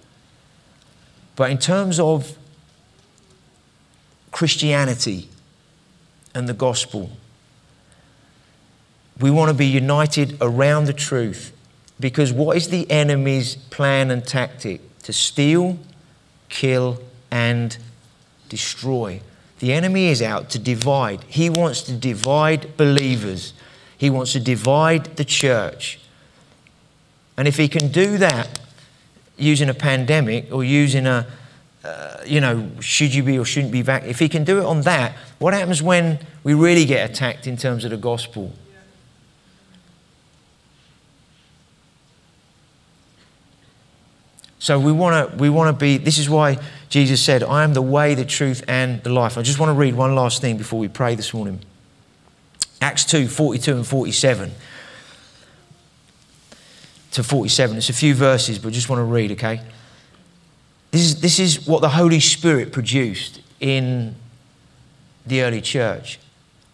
But 1.35 1.51
in 1.51 1.57
terms 1.57 1.99
of 1.99 2.37
Christianity 4.31 5.29
and 6.33 6.47
the 6.47 6.53
gospel, 6.53 7.11
we 9.19 9.29
want 9.29 9.49
to 9.49 9.53
be 9.53 9.67
united 9.67 10.37
around 10.41 10.85
the 10.85 10.93
truth 10.93 11.51
because 11.99 12.33
what 12.33 12.57
is 12.57 12.69
the 12.69 12.89
enemy's 12.89 13.55
plan 13.55 14.09
and 14.09 14.25
tactic? 14.25 14.81
To 15.03 15.13
steal, 15.13 15.77
kill, 16.49 16.99
and 17.29 17.77
destroy. 18.49 19.21
The 19.59 19.73
enemy 19.73 20.07
is 20.07 20.21
out 20.21 20.49
to 20.51 20.59
divide. 20.59 21.23
He 21.27 21.49
wants 21.49 21.81
to 21.83 21.93
divide 21.93 22.75
believers, 22.77 23.53
he 23.97 24.09
wants 24.09 24.33
to 24.33 24.39
divide 24.39 25.17
the 25.17 25.25
church. 25.25 25.99
And 27.37 27.47
if 27.47 27.57
he 27.57 27.67
can 27.67 27.91
do 27.91 28.17
that 28.17 28.59
using 29.37 29.69
a 29.69 29.73
pandemic 29.73 30.51
or 30.51 30.63
using 30.63 31.05
a, 31.07 31.27
you 32.25 32.39
know, 32.39 32.69
should 32.79 33.13
you 33.13 33.23
be 33.23 33.39
or 33.39 33.45
shouldn't 33.45 33.71
be 33.71 33.81
back? 33.81 34.03
if 34.03 34.19
he 34.19 34.29
can 34.29 34.43
do 34.43 34.59
it 34.59 34.65
on 34.65 34.81
that, 34.81 35.15
what 35.39 35.53
happens 35.53 35.81
when 35.81 36.19
we 36.43 36.53
really 36.53 36.85
get 36.85 37.09
attacked 37.09 37.47
in 37.47 37.57
terms 37.57 37.83
of 37.83 37.91
the 37.91 37.97
gospel? 37.97 38.51
So 44.59 44.79
we 44.79 44.91
want 44.91 45.31
to 45.31 45.37
we 45.37 45.49
want 45.49 45.75
to 45.75 45.79
be. 45.79 45.97
This 45.97 46.19
is 46.19 46.29
why 46.29 46.59
Jesus 46.87 47.19
said, 47.19 47.41
"I 47.41 47.63
am 47.63 47.73
the 47.73 47.81
way, 47.81 48.13
the 48.13 48.25
truth, 48.25 48.63
and 48.67 49.01
the 49.01 49.09
life." 49.09 49.35
I 49.35 49.41
just 49.41 49.57
want 49.57 49.71
to 49.71 49.73
read 49.73 49.95
one 49.95 50.13
last 50.13 50.39
thing 50.39 50.55
before 50.55 50.77
we 50.77 50.87
pray 50.87 51.15
this 51.15 51.33
morning. 51.33 51.61
Acts 52.79 53.03
2, 53.05 53.27
42 53.27 53.75
and 53.77 53.87
47 53.87 54.51
to 57.11 57.23
47. 57.23 57.77
It's 57.77 57.89
a 57.89 57.93
few 57.93 58.13
verses, 58.13 58.59
but 58.59 58.71
just 58.71 58.87
want 58.87 58.99
to 58.99 59.03
read, 59.03 59.31
okay? 59.31 59.61
This 60.91 61.01
is, 61.01 61.21
this 61.21 61.39
is 61.39 61.67
what 61.67 61.81
the 61.81 61.89
Holy 61.89 62.19
Spirit 62.19 62.71
produced 62.71 63.41
in 63.59 64.15
the 65.25 65.41
early 65.41 65.61
church. 65.61 66.19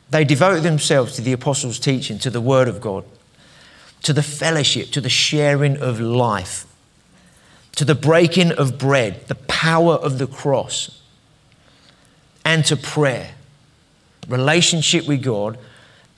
They 0.10 0.24
devoted 0.24 0.64
themselves 0.64 1.16
to 1.16 1.22
the 1.22 1.34
apostles' 1.34 1.80
teaching, 1.80 2.18
to 2.20 2.30
the 2.30 2.42
Word 2.42 2.68
of 2.68 2.82
God, 2.82 3.06
to 4.04 4.14
the 4.14 4.24
fellowship, 4.24 4.90
to 4.92 5.02
the 5.02 5.10
sharing 5.10 5.78
of 5.78 6.00
life 6.00 6.68
to 7.78 7.86
the 7.86 7.94
breaking 7.94 8.52
of 8.54 8.80
bread, 8.80 9.28
the 9.28 9.36
power 9.36 9.94
of 9.94 10.18
the 10.18 10.26
cross, 10.26 11.00
and 12.44 12.66
to 12.66 12.76
prayer, 12.76 13.36
relationship 14.28 15.08
with 15.08 15.22
God, 15.22 15.60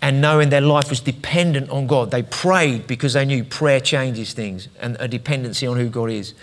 and 0.02 0.22
knowing 0.22 0.50
their 0.50 0.62
life 0.62 0.90
was 0.90 1.02
dependent 1.02 1.70
on 1.70 1.86
God. 1.86 2.12
They 2.12 2.24
prayed 2.24 2.88
because 2.88 3.12
they 3.12 3.26
knew 3.26 3.44
prayer 3.44 3.82
changes 3.82 4.32
things 4.32 4.70
and 4.80 4.96
a 5.02 5.08
dependency 5.10 5.68
on 5.68 5.76
who 5.76 5.90
God 5.90 6.10
is. 6.10 6.34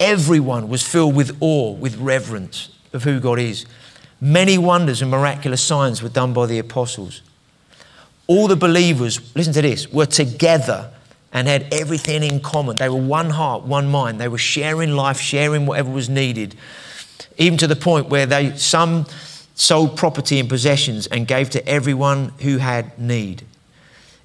Everyone 0.00 0.68
was 0.68 0.82
filled 0.82 1.14
with 1.14 1.36
awe, 1.40 1.72
with 1.72 1.96
reverence 1.96 2.70
of 2.92 3.04
who 3.04 3.20
God 3.20 3.38
is. 3.38 3.66
Many 4.20 4.58
wonders 4.58 5.02
and 5.02 5.10
miraculous 5.10 5.62
signs 5.62 6.02
were 6.02 6.08
done 6.08 6.32
by 6.32 6.46
the 6.46 6.58
apostles. 6.58 7.22
All 8.26 8.46
the 8.48 8.56
believers, 8.56 9.34
listen 9.34 9.52
to 9.54 9.62
this, 9.62 9.88
were 9.92 10.06
together 10.06 10.90
and 11.32 11.46
had 11.46 11.72
everything 11.72 12.22
in 12.22 12.40
common. 12.40 12.76
They 12.78 12.88
were 12.88 12.96
one 12.96 13.30
heart, 13.30 13.64
one 13.64 13.88
mind. 13.88 14.20
They 14.20 14.28
were 14.28 14.38
sharing 14.38 14.92
life, 14.92 15.20
sharing 15.20 15.66
whatever 15.66 15.90
was 15.90 16.08
needed, 16.08 16.54
even 17.36 17.58
to 17.58 17.66
the 17.66 17.76
point 17.76 18.08
where 18.08 18.26
they 18.26 18.56
some 18.56 19.06
sold 19.54 19.96
property 19.96 20.38
and 20.38 20.48
possessions 20.48 21.06
and 21.08 21.26
gave 21.26 21.50
to 21.50 21.68
everyone 21.68 22.32
who 22.40 22.58
had 22.58 22.98
need. 22.98 23.44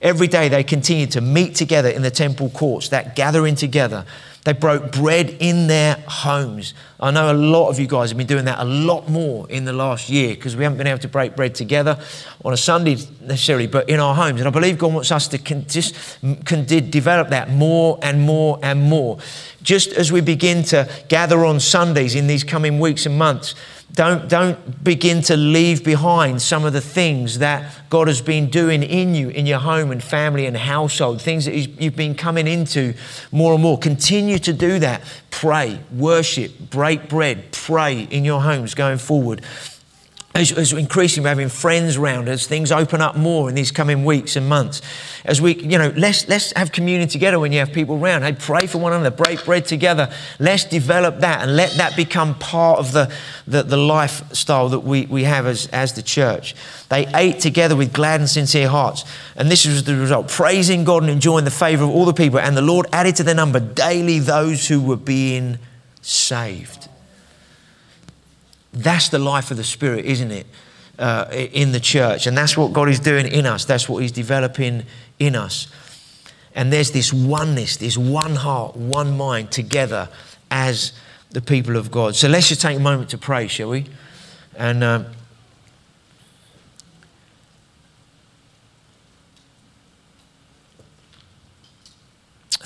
Every 0.01 0.27
day 0.27 0.49
they 0.49 0.63
continued 0.63 1.11
to 1.11 1.21
meet 1.21 1.55
together 1.55 1.89
in 1.89 2.01
the 2.01 2.11
temple 2.11 2.49
courts, 2.49 2.89
that 2.89 3.15
gathering 3.15 3.55
together 3.55 4.05
they 4.45 4.53
broke 4.53 4.91
bread 4.91 5.37
in 5.39 5.67
their 5.67 5.95
homes. 6.07 6.73
I 6.99 7.11
know 7.11 7.31
a 7.31 7.33
lot 7.33 7.69
of 7.69 7.79
you 7.79 7.87
guys 7.87 8.09
have 8.09 8.17
been 8.17 8.27
doing 8.27 8.45
that 8.45 8.59
a 8.59 8.65
lot 8.65 9.09
more 9.09 9.49
in 9.49 9.63
the 9.65 9.73
last 9.73 10.09
year 10.09 10.35
because 10.35 10.55
we 10.55 10.63
haven't 10.63 10.77
been 10.77 10.87
able 10.87 10.99
to 10.99 11.07
break 11.07 11.35
bread 11.35 11.55
together 11.55 11.97
on 12.43 12.51
a 12.51 12.57
Sunday 12.57 12.97
necessarily, 13.21 13.67
but 13.67 13.87
in 13.89 13.99
our 13.99 14.13
homes. 14.13 14.41
And 14.41 14.47
I 14.47 14.51
believe 14.51 14.77
God 14.77 14.93
wants 14.93 15.11
us 15.11 15.27
to 15.29 15.37
con- 15.37 15.65
just 15.67 16.19
can 16.45 16.65
develop 16.65 17.29
that 17.29 17.49
more 17.49 17.99
and 18.01 18.21
more 18.21 18.59
and 18.61 18.81
more. 18.81 19.17
Just 19.63 19.93
as 19.93 20.11
we 20.11 20.21
begin 20.21 20.63
to 20.65 20.87
gather 21.07 21.45
on 21.45 21.59
Sundays 21.59 22.15
in 22.15 22.27
these 22.27 22.43
coming 22.43 22.79
weeks 22.79 23.05
and 23.05 23.17
months, 23.17 23.55
Don't, 23.93 24.27
don't 24.27 24.83
begin 24.83 25.21
to 25.23 25.37
leave 25.37 25.83
behind 25.83 26.41
some 26.41 26.65
of 26.65 26.73
the 26.73 26.81
things 26.81 27.37
that 27.39 27.61
God 27.91 28.07
has 28.07 28.21
been 28.23 28.49
doing 28.49 28.81
in 28.81 29.13
you, 29.13 29.29
in 29.29 29.45
your 29.45 29.59
home 29.59 29.91
and 29.91 30.01
family 30.03 30.47
and 30.47 30.57
household, 30.57 31.21
things 31.21 31.45
that 31.45 31.53
you've 31.53 31.95
been 31.95 32.15
coming 32.15 32.47
into 32.47 32.95
more 33.31 33.53
and 33.53 33.61
more. 33.61 33.77
Continue 33.77 34.39
to 34.39 34.51
do 34.51 34.79
that. 34.79 35.01
Pray, 35.29 35.79
worship, 35.91 36.51
break 36.71 37.07
bread, 37.07 37.51
pray 37.51 38.07
in 38.09 38.25
your 38.25 38.41
homes 38.41 38.73
going 38.73 38.97
forward 38.97 39.41
as, 40.35 40.51
as 40.51 40.73
increasingly 40.73 41.25
we're 41.25 41.29
having 41.29 41.49
friends 41.49 41.97
around 41.97 42.27
as 42.27 42.47
things 42.47 42.71
open 42.71 43.01
up 43.01 43.15
more 43.15 43.49
in 43.49 43.55
these 43.55 43.71
coming 43.71 44.03
weeks 44.03 44.35
and 44.35 44.49
months 44.49 44.81
as 45.25 45.39
we 45.41 45.55
you 45.55 45.77
know 45.77 45.93
let's 45.95 46.27
let's 46.27 46.51
have 46.53 46.71
communion 46.71 47.07
together 47.07 47.39
when 47.39 47.51
you 47.51 47.59
have 47.59 47.71
people 47.71 47.97
around 47.97 48.23
hey 48.23 48.33
pray 48.33 48.67
for 48.67 48.79
one 48.79 48.93
another 48.93 49.15
break 49.15 49.43
bread 49.45 49.65
together. 49.65 50.11
Let's 50.39 50.65
develop 50.65 51.19
that 51.19 51.41
and 51.41 51.55
let 51.55 51.71
that 51.77 51.95
become 51.95 52.35
part 52.35 52.79
of 52.79 52.91
the 52.91 53.11
the, 53.47 53.63
the 53.63 53.77
lifestyle 53.77 54.69
that 54.69 54.79
we, 54.79 55.05
we 55.07 55.23
have 55.23 55.45
as, 55.45 55.67
as 55.67 55.93
the 55.93 56.01
church. 56.01 56.55
They 56.89 57.07
ate 57.13 57.39
together 57.39 57.75
with 57.75 57.93
glad 57.93 58.19
and 58.19 58.29
sincere 58.29 58.69
hearts. 58.69 59.03
And 59.35 59.49
this 59.49 59.65
was 59.65 59.83
the 59.83 59.95
result. 59.95 60.29
Praising 60.29 60.83
god 60.83 61.03
and 61.03 61.11
enjoying 61.11 61.45
the 61.45 61.51
favor 61.51 61.83
of 61.83 61.89
all 61.89 62.05
the 62.05 62.13
people. 62.13 62.39
And 62.39 62.55
the 62.55 62.61
lord 62.61 62.87
added 62.91 63.15
to 63.17 63.23
their 63.23 63.35
number 63.35 63.59
daily 63.59 64.19
those 64.19 64.67
who 64.67 64.81
were 64.81 64.97
being 64.97 65.59
saved 66.01 66.89
that's 68.73 69.09
the 69.09 69.19
life 69.19 69.51
of 69.51 69.57
the 69.57 69.63
Spirit, 69.63 70.05
isn't 70.05 70.31
it? 70.31 70.47
Uh, 70.99 71.25
in 71.31 71.71
the 71.71 71.79
church. 71.79 72.27
And 72.27 72.37
that's 72.37 72.55
what 72.57 72.73
God 72.73 72.89
is 72.89 72.99
doing 72.99 73.27
in 73.27 73.45
us. 73.45 73.65
That's 73.65 73.87
what 73.87 74.01
He's 74.01 74.11
developing 74.11 74.83
in 75.19 75.35
us. 75.35 75.67
And 76.55 76.71
there's 76.71 76.91
this 76.91 77.11
oneness, 77.11 77.77
this 77.77 77.97
one 77.97 78.35
heart, 78.35 78.75
one 78.75 79.17
mind 79.17 79.51
together 79.51 80.09
as 80.51 80.93
the 81.31 81.41
people 81.41 81.77
of 81.77 81.89
God. 81.89 82.15
So 82.15 82.27
let's 82.27 82.49
just 82.49 82.61
take 82.61 82.77
a 82.77 82.79
moment 82.79 83.09
to 83.11 83.17
pray, 83.17 83.47
shall 83.47 83.69
we? 83.69 83.85
And. 84.55 84.83
Um, 84.83 85.05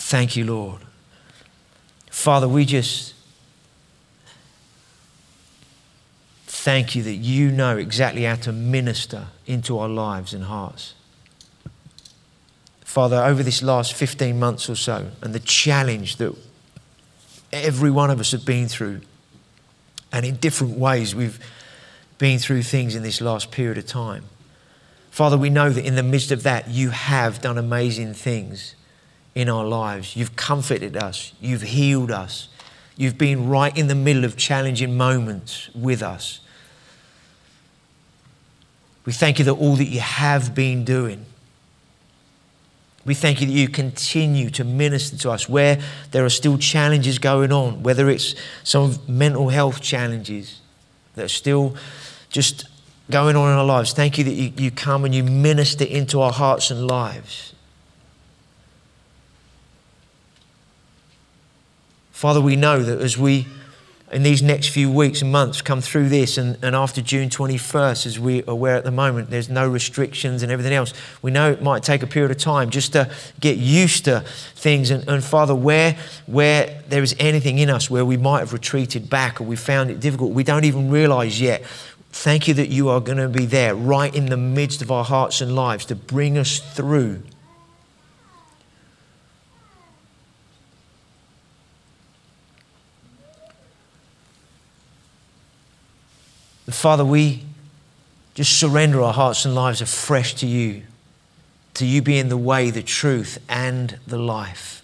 thank 0.08 0.38
you, 0.38 0.46
Lord. 0.46 0.82
Father, 2.10 2.48
we 2.48 2.64
just 2.64 3.14
thank 6.68 6.96
you 6.96 7.04
that 7.04 7.16
you 7.16 7.50
know 7.50 7.78
exactly 7.78 8.24
how 8.24 8.36
to 8.36 8.52
minister 8.52 9.28
into 9.46 9.80
our 9.80 9.88
lives 9.88 10.34
and 10.34 10.44
hearts. 10.44 10.96
Father, 12.82 13.24
over 13.24 13.42
this 13.42 13.64
last 13.64 13.94
15 13.94 14.38
months 14.38 14.70
or 14.70 14.76
so, 14.76 15.08
and 15.22 15.34
the 15.34 15.40
challenge 15.40 16.18
that 16.18 16.36
every 17.54 17.90
one 17.90 18.12
of 18.12 18.20
us 18.20 18.34
have 18.34 18.44
been 18.46 18.68
through, 18.68 19.00
and 20.12 20.26
in 20.26 20.36
different 20.36 20.78
ways 20.78 21.16
we've 21.16 21.40
been 22.18 22.38
through 22.38 22.64
things 22.64 22.96
in 22.96 23.02
this 23.02 23.22
last 23.22 23.50
period 23.50 23.78
of 23.78 23.86
time. 23.86 24.26
Father, 25.10 25.38
we 25.38 25.50
know 25.50 25.70
that 25.70 25.86
in 25.86 25.96
the 25.96 26.04
midst 26.04 26.32
of 26.32 26.44
that, 26.44 26.68
you 26.68 26.90
have 26.90 27.40
done 27.40 27.58
amazing 27.58 28.14
things 28.14 28.76
in 29.34 29.48
our 29.48 29.64
lives. 29.64 30.18
You've 30.18 30.36
comforted 30.36 30.98
us, 30.98 31.32
you've 31.40 31.62
healed 31.62 32.12
us, 32.12 32.50
you've 32.98 33.18
been 33.18 33.48
right 33.48 33.78
in 33.78 33.88
the 33.88 33.96
middle 33.96 34.26
of 34.26 34.36
challenging 34.36 34.98
moments 34.98 35.70
with 35.74 36.04
us. 36.04 36.42
We 39.08 39.14
thank 39.14 39.40
you 39.40 39.46
that 39.46 39.54
all 39.54 39.78
that 39.78 39.86
you 39.86 40.02
have 40.02 40.54
been 40.54 40.84
doing. 40.84 41.26
We 43.06 43.14
thank 43.14 43.40
you 43.40 43.48
that 43.48 43.54
you 43.54 43.70
continue 43.70 44.50
to 44.50 44.66
minister 44.66 45.16
to 45.20 45.32
us 45.32 45.48
where 45.48 45.80
there 46.12 46.26
are 46.26 46.30
still 46.30 46.58
challenges 46.58 47.18
going 47.18 47.54
on, 47.54 47.84
whether 47.84 48.10
it's 48.10 48.36
some 48.66 49.00
mental 49.08 49.48
health 49.48 49.80
challenges 49.80 50.60
that 51.16 51.24
are 51.24 51.30
still 51.30 51.78
just 52.28 52.68
going 53.10 53.38
on 53.38 53.50
in 53.50 53.58
our 53.58 53.64
lives. 53.64 53.94
Thank 53.94 54.18
you 54.18 54.26
that 54.26 54.34
you, 54.34 54.52
you 54.58 54.72
come 54.72 55.06
and 55.06 55.16
you 55.16 55.24
minister 55.24 55.86
into 55.86 56.20
our 56.20 56.34
hearts 56.34 56.70
and 56.70 56.86
lives. 56.86 57.54
Father, 62.12 62.42
we 62.42 62.58
know 62.58 62.84
that 62.84 63.00
as 63.00 63.18
we 63.18 63.48
in 64.12 64.24
these 64.24 64.42
next 64.42 64.70
few 64.70 64.90
weeks 64.90 65.22
and 65.22 65.32
months 65.32 65.62
come 65.62 65.82
through 65.82 66.08
this 66.08 66.38
and, 66.38 66.58
and 66.64 66.76
after 66.76 67.02
June 67.02 67.30
21st, 67.30 68.06
as 68.06 68.20
we 68.20 68.42
are 68.44 68.52
aware 68.52 68.78
at 68.78 68.86
the 68.86 68.92
moment, 68.92 69.30
there's 69.30 69.50
no 69.50 69.68
restrictions 69.68 70.44
and 70.44 70.52
everything 70.52 70.74
else. 70.74 70.94
We 71.22 71.32
know 71.32 71.52
it 71.52 71.62
might 71.62 71.84
take 71.84 72.04
a 72.04 72.08
period 72.08 72.32
of 72.32 72.38
time 72.38 72.70
just 72.70 72.94
to 72.94 73.12
get 73.42 73.58
used 73.58 74.06
to 74.06 74.22
things. 74.56 74.92
And, 74.92 75.08
and 75.10 75.22
Father, 75.22 75.54
where, 75.54 75.98
where 76.26 76.82
there 76.88 77.04
is 77.04 77.16
anything 77.20 77.60
in 77.60 77.70
us 77.70 77.90
where 77.90 78.06
we 78.06 78.16
might 78.16 78.40
have 78.40 78.54
retreated 78.54 79.10
back 79.10 79.42
or 79.42 79.44
we 79.44 79.58
found 79.58 79.92
it 79.92 80.00
difficult, 80.00 80.32
we 80.32 80.44
don't 80.44 80.64
even 80.64 80.90
realize 80.90 81.42
yet. 81.42 81.66
Thank 82.12 82.48
you 82.48 82.54
that 82.54 82.70
you 82.70 82.88
are 82.88 83.02
going 83.02 83.18
to 83.18 83.28
be 83.28 83.46
there 83.46 83.76
right 83.76 84.14
in 84.16 84.28
the 84.28 84.38
midst 84.38 84.82
of 84.82 84.90
our 84.90 85.04
hearts 85.04 85.42
and 85.42 85.54
lives 85.54 85.86
to 85.86 85.96
bring 85.96 86.38
us 86.38 86.60
through 86.60 87.24
Father, 96.74 97.06
we 97.06 97.44
just 98.34 98.60
surrender 98.60 99.02
our 99.02 99.14
hearts 99.14 99.46
and 99.46 99.56
lives 99.56 99.82
afresh 99.82 100.36
to 100.36 100.46
you, 100.46 100.84
to 101.76 101.86
you 101.86 102.02
being 102.02 102.30
the 102.30 102.38
way, 102.38 102.70
the 102.70 102.84
truth, 102.84 103.40
and 103.48 103.98
the 104.06 104.18
life. 104.18 104.84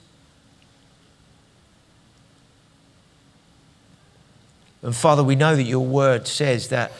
And 4.81 4.95
Father, 4.95 5.23
we 5.23 5.35
know 5.35 5.55
that 5.55 5.63
your 5.63 5.85
word 5.85 6.27
says 6.27 6.69
that 6.69 6.93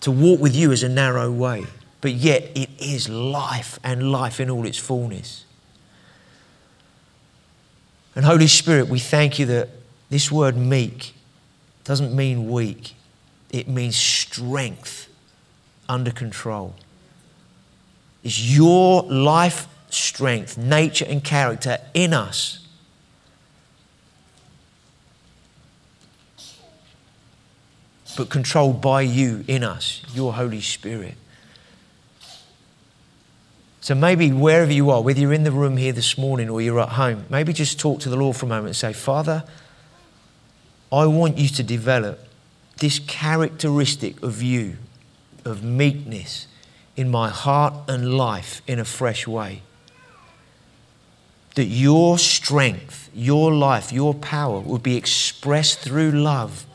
to 0.00 0.10
walk 0.10 0.40
with 0.40 0.54
you 0.54 0.70
is 0.70 0.82
a 0.82 0.88
narrow 0.88 1.30
way, 1.30 1.66
but 2.00 2.12
yet 2.12 2.50
it 2.54 2.70
is 2.78 3.08
life 3.08 3.78
and 3.82 4.12
life 4.12 4.40
in 4.40 4.48
all 4.48 4.64
its 4.64 4.78
fullness. 4.78 5.44
And 8.14 8.24
Holy 8.24 8.46
Spirit, 8.46 8.88
we 8.88 9.00
thank 9.00 9.38
you 9.38 9.46
that 9.46 9.68
this 10.08 10.30
word 10.30 10.56
meek 10.56 11.14
doesn't 11.84 12.14
mean 12.14 12.48
weak 12.50 12.94
it 13.50 13.68
means 13.68 13.96
strength 13.96 15.08
under 15.88 16.10
control. 16.10 16.74
Is 18.22 18.56
your 18.56 19.02
life 19.04 19.68
strength, 19.90 20.58
nature, 20.58 21.06
and 21.08 21.22
character 21.22 21.78
in 21.94 22.12
us. 22.12 22.66
But 28.16 28.30
controlled 28.30 28.80
by 28.80 29.02
you 29.02 29.44
in 29.46 29.62
us, 29.62 30.02
your 30.12 30.32
Holy 30.32 30.60
Spirit. 30.60 31.14
So 33.80 33.94
maybe 33.94 34.32
wherever 34.32 34.72
you 34.72 34.90
are, 34.90 35.00
whether 35.00 35.20
you're 35.20 35.32
in 35.32 35.44
the 35.44 35.52
room 35.52 35.76
here 35.76 35.92
this 35.92 36.18
morning 36.18 36.50
or 36.50 36.60
you're 36.60 36.80
at 36.80 36.90
home, 36.90 37.24
maybe 37.30 37.52
just 37.52 37.78
talk 37.78 38.00
to 38.00 38.10
the 38.10 38.16
Lord 38.16 38.36
for 38.36 38.46
a 38.46 38.48
moment 38.48 38.66
and 38.66 38.76
say, 38.76 38.92
Father, 38.92 39.44
I 40.92 41.06
want 41.06 41.38
you 41.38 41.48
to 41.48 41.62
develop 41.62 42.27
this 42.78 42.98
characteristic 43.00 44.22
of 44.22 44.42
you, 44.42 44.76
of 45.44 45.62
meekness, 45.62 46.46
in 46.96 47.08
my 47.08 47.28
heart 47.28 47.74
and 47.88 48.14
life 48.14 48.62
in 48.66 48.78
a 48.78 48.84
fresh 48.84 49.26
way. 49.26 49.62
That 51.54 51.66
your 51.66 52.18
strength, 52.18 53.10
your 53.14 53.52
life, 53.52 53.92
your 53.92 54.14
power 54.14 54.60
will 54.60 54.78
be 54.78 54.96
expressed 54.96 55.80
through 55.80 56.12
love 56.12 56.66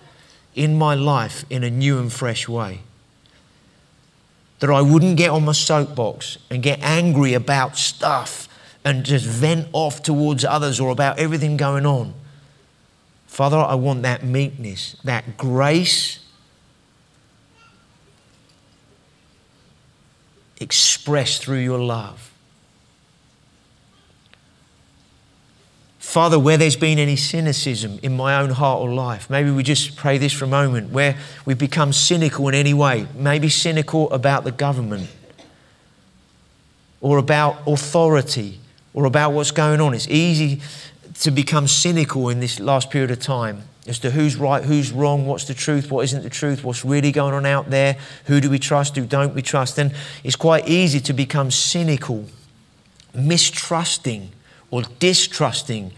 in 0.56 0.78
my 0.78 0.94
life 0.94 1.46
in 1.50 1.64
a 1.64 1.70
new 1.70 2.00
and 2.00 2.12
fresh 2.12 2.48
way. 2.48 2.82
That 4.60 4.70
I 4.70 4.82
wouldn't 4.82 5.18
get 5.18 5.30
on 5.30 5.46
my 5.46 5.52
soapbox 5.52 6.38
and 6.50 6.64
get 6.64 6.80
angry 6.82 7.34
about 7.34 7.78
stuff 7.78 8.48
and 8.86 9.06
just 9.06 9.26
vent 9.26 9.68
off 9.72 10.04
towards 10.04 10.44
others 10.44 10.80
or 10.80 10.90
about 10.90 11.18
everything 11.20 11.58
going 11.58 11.86
on 11.86 12.14
Father, 13.34 13.58
I 13.58 13.74
want 13.74 14.04
that 14.04 14.24
meekness, 14.24 14.96
that 15.04 15.38
grace 15.38 16.20
expressed 20.62 21.42
through 21.44 21.58
your 21.58 21.80
love. 21.80 22.32
Father, 25.98 26.38
where 26.38 26.58
there's 26.58 26.76
been 26.76 27.00
any 27.00 27.16
cynicism 27.16 27.98
in 28.04 28.16
my 28.16 28.40
own 28.40 28.52
heart 28.52 28.82
or 28.82 28.94
life, 28.94 29.32
maybe 29.32 29.50
we 29.50 29.64
just 29.64 29.96
pray 29.96 30.20
this 30.20 30.32
for 30.32 30.46
a 30.46 30.48
moment, 30.48 30.92
where 30.92 31.18
we've 31.44 31.58
become 31.58 31.92
cynical 31.92 32.48
in 32.50 32.54
any 32.54 32.76
way, 32.76 33.08
maybe 33.16 33.50
cynical 33.50 34.12
about 34.12 34.44
the 34.44 34.52
government 34.52 35.10
or 37.02 37.18
about 37.18 37.64
authority 37.66 38.60
or 38.94 39.06
about 39.06 39.34
what's 39.34 39.50
going 39.50 39.82
on. 39.82 39.96
It's 39.96 40.08
easy 40.08 40.62
to 41.20 41.32
become 41.32 41.68
cynical 41.68 42.30
in 42.30 42.40
this 42.40 42.60
last 42.60 42.90
period 42.90 43.12
of 43.12 43.20
time 43.20 43.64
as 43.86 44.00
to 44.00 44.12
who's 44.12 44.38
right, 44.38 44.64
who's 44.64 44.92
wrong, 44.92 45.26
what's 45.26 45.46
the 45.46 45.54
truth, 45.54 45.92
what 45.92 46.04
isn't 46.06 46.24
the 46.24 46.30
truth, 46.30 46.64
what's 46.64 46.86
really 46.86 47.12
going 47.12 47.34
on 47.34 47.46
out 47.46 47.70
there, 47.70 47.98
who 48.26 48.40
do 48.40 48.50
we 48.50 48.58
trust, 48.58 48.96
who 48.96 49.06
don't 49.06 49.36
we 49.36 49.42
trust. 49.42 49.78
And 49.78 49.94
it's 50.24 50.38
quite 50.38 50.68
easy 50.70 51.02
to 51.02 51.14
become 51.14 51.52
cynical, 51.52 52.26
mistrusting, 53.14 54.30
or 54.72 54.84
distrusting 55.00 55.92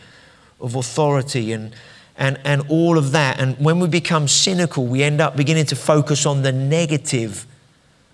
of 0.59 0.75
authority 0.75 1.51
and, 1.51 1.75
and, 2.17 2.39
and 2.43 2.63
all 2.69 2.97
of 2.97 3.11
that. 3.11 3.39
And 3.39 3.55
when 3.59 3.79
we 3.79 3.87
become 3.87 4.27
cynical, 4.27 4.87
we 4.87 5.03
end 5.03 5.21
up 5.21 5.37
beginning 5.37 5.67
to 5.67 5.75
focus 5.75 6.25
on 6.25 6.41
the 6.41 6.51
negative 6.51 7.45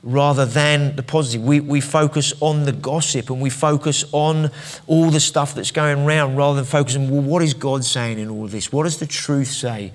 rather 0.03 0.45
than 0.45 0.95
the 0.95 1.03
positive. 1.03 1.43
We, 1.43 1.59
we 1.59 1.79
focus 1.79 2.33
on 2.39 2.65
the 2.65 2.71
gossip 2.71 3.29
and 3.29 3.39
we 3.39 3.49
focus 3.49 4.03
on 4.11 4.49
all 4.87 5.11
the 5.11 5.19
stuff 5.19 5.53
that's 5.53 5.71
going 5.71 6.05
around 6.05 6.35
rather 6.35 6.55
than 6.55 6.65
focusing, 6.65 7.09
well, 7.09 7.21
what 7.21 7.43
is 7.43 7.53
God 7.53 7.85
saying 7.85 8.17
in 8.17 8.29
all 8.29 8.45
of 8.45 8.51
this? 8.51 8.71
What 8.71 8.83
does 8.83 8.97
the 8.97 9.05
truth 9.05 9.49
say? 9.49 9.91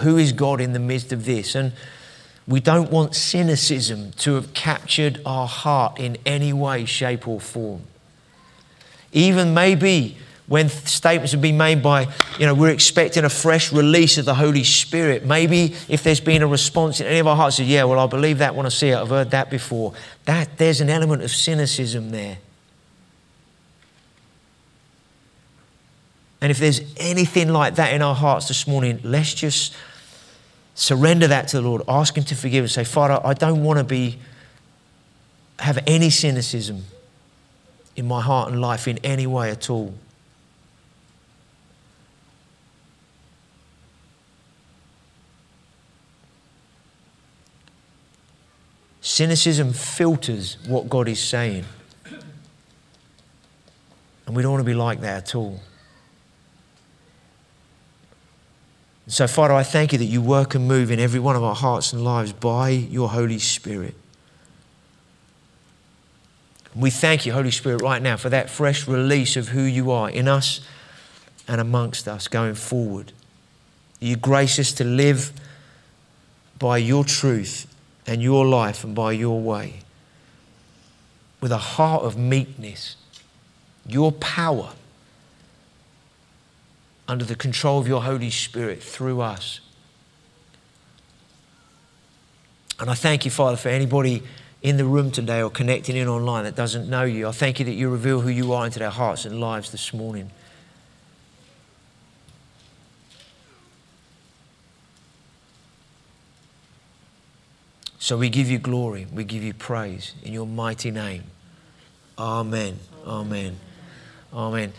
Who 0.00 0.16
is 0.16 0.32
God 0.32 0.60
in 0.60 0.72
the 0.72 0.78
midst 0.78 1.12
of 1.12 1.24
this? 1.24 1.54
And 1.54 1.72
we 2.46 2.60
don't 2.60 2.90
want 2.90 3.14
cynicism 3.14 4.12
to 4.12 4.34
have 4.34 4.54
captured 4.54 5.20
our 5.26 5.46
heart 5.46 5.98
in 5.98 6.16
any 6.24 6.52
way, 6.52 6.86
shape, 6.86 7.28
or 7.28 7.40
form. 7.40 7.82
Even 9.12 9.52
maybe 9.52 10.16
when 10.46 10.68
statements 10.68 11.32
have 11.32 11.40
been 11.40 11.56
made 11.56 11.82
by, 11.82 12.08
you 12.38 12.46
know, 12.46 12.54
we're 12.54 12.70
expecting 12.70 13.24
a 13.24 13.28
fresh 13.28 13.72
release 13.72 14.18
of 14.18 14.24
the 14.24 14.34
Holy 14.34 14.64
Spirit. 14.64 15.24
Maybe 15.24 15.74
if 15.88 16.02
there's 16.02 16.20
been 16.20 16.42
a 16.42 16.46
response 16.46 17.00
in 17.00 17.06
any 17.06 17.20
of 17.20 17.26
our 17.26 17.36
hearts, 17.36 17.56
say, 17.56 17.64
yeah, 17.64 17.84
well, 17.84 17.98
I 17.98 18.06
believe 18.06 18.38
that, 18.38 18.54
want 18.54 18.66
to 18.66 18.76
see 18.76 18.88
it, 18.88 18.96
I've 18.96 19.08
heard 19.08 19.30
that 19.30 19.50
before. 19.50 19.94
That 20.24 20.58
there's 20.58 20.80
an 20.80 20.90
element 20.90 21.22
of 21.22 21.30
cynicism 21.30 22.10
there. 22.10 22.38
And 26.40 26.50
if 26.50 26.58
there's 26.58 26.80
anything 26.96 27.52
like 27.52 27.76
that 27.76 27.92
in 27.92 28.02
our 28.02 28.16
hearts 28.16 28.48
this 28.48 28.66
morning, 28.66 28.98
let's 29.04 29.32
just 29.32 29.74
surrender 30.74 31.28
that 31.28 31.46
to 31.48 31.58
the 31.58 31.62
Lord. 31.62 31.82
Ask 31.86 32.16
Him 32.16 32.24
to 32.24 32.34
forgive 32.34 32.64
us. 32.64 32.72
Say, 32.72 32.82
Father, 32.82 33.20
I 33.24 33.34
don't 33.34 33.62
want 33.62 33.78
to 33.78 33.84
be 33.84 34.18
have 35.60 35.78
any 35.86 36.10
cynicism 36.10 36.82
in 37.94 38.08
my 38.08 38.20
heart 38.20 38.50
and 38.50 38.60
life 38.60 38.88
in 38.88 38.98
any 39.04 39.26
way 39.26 39.50
at 39.50 39.70
all. 39.70 39.94
Cynicism 49.12 49.74
filters 49.74 50.56
what 50.66 50.88
God 50.88 51.06
is 51.06 51.20
saying. 51.20 51.66
And 54.26 54.34
we 54.34 54.42
don't 54.42 54.52
want 54.52 54.62
to 54.62 54.64
be 54.64 54.72
like 54.72 55.02
that 55.02 55.24
at 55.24 55.34
all. 55.34 55.60
So, 59.08 59.26
Father, 59.26 59.52
I 59.52 59.64
thank 59.64 59.92
you 59.92 59.98
that 59.98 60.06
you 60.06 60.22
work 60.22 60.54
and 60.54 60.66
move 60.66 60.90
in 60.90 60.98
every 60.98 61.20
one 61.20 61.36
of 61.36 61.42
our 61.42 61.54
hearts 61.54 61.92
and 61.92 62.02
lives 62.02 62.32
by 62.32 62.70
your 62.70 63.10
Holy 63.10 63.38
Spirit. 63.38 63.96
We 66.74 66.88
thank 66.88 67.26
you, 67.26 67.34
Holy 67.34 67.50
Spirit, 67.50 67.82
right 67.82 68.00
now 68.00 68.16
for 68.16 68.30
that 68.30 68.48
fresh 68.48 68.88
release 68.88 69.36
of 69.36 69.48
who 69.48 69.60
you 69.60 69.90
are 69.90 70.08
in 70.08 70.26
us 70.26 70.62
and 71.46 71.60
amongst 71.60 72.08
us 72.08 72.28
going 72.28 72.54
forward. 72.54 73.12
You 74.00 74.16
grace 74.16 74.58
us 74.58 74.72
to 74.72 74.84
live 74.84 75.34
by 76.58 76.78
your 76.78 77.04
truth 77.04 77.66
and 78.06 78.22
your 78.22 78.46
life 78.46 78.84
and 78.84 78.94
by 78.94 79.12
your 79.12 79.40
way. 79.40 79.80
With 81.40 81.52
a 81.52 81.58
heart 81.58 82.04
of 82.04 82.16
meekness, 82.16 82.96
your 83.86 84.12
power 84.12 84.72
under 87.08 87.24
the 87.24 87.34
control 87.34 87.78
of 87.78 87.88
your 87.88 88.02
Holy 88.02 88.30
Spirit 88.30 88.82
through 88.82 89.20
us. 89.20 89.60
And 92.78 92.88
I 92.90 92.94
thank 92.94 93.24
you, 93.24 93.30
Father, 93.30 93.56
for 93.56 93.68
anybody 93.68 94.22
in 94.62 94.76
the 94.76 94.84
room 94.84 95.10
today 95.10 95.42
or 95.42 95.50
connecting 95.50 95.96
in 95.96 96.08
online 96.08 96.44
that 96.44 96.54
doesn't 96.54 96.88
know 96.88 97.02
you. 97.02 97.28
I 97.28 97.32
thank 97.32 97.58
you 97.58 97.64
that 97.66 97.72
you 97.72 97.88
reveal 97.88 98.20
who 98.20 98.28
you 98.28 98.52
are 98.52 98.64
into 98.64 98.78
their 98.78 98.90
hearts 98.90 99.24
and 99.24 99.40
lives 99.40 99.72
this 99.72 99.92
morning. 99.92 100.30
So 108.02 108.18
we 108.18 108.28
give 108.30 108.50
you 108.50 108.58
glory, 108.58 109.06
we 109.14 109.22
give 109.22 109.44
you 109.44 109.54
praise 109.54 110.14
in 110.24 110.32
your 110.32 110.44
mighty 110.44 110.90
name. 110.90 111.22
Amen. 112.18 112.80
Amen. 113.06 113.60
Amen. 114.34 114.72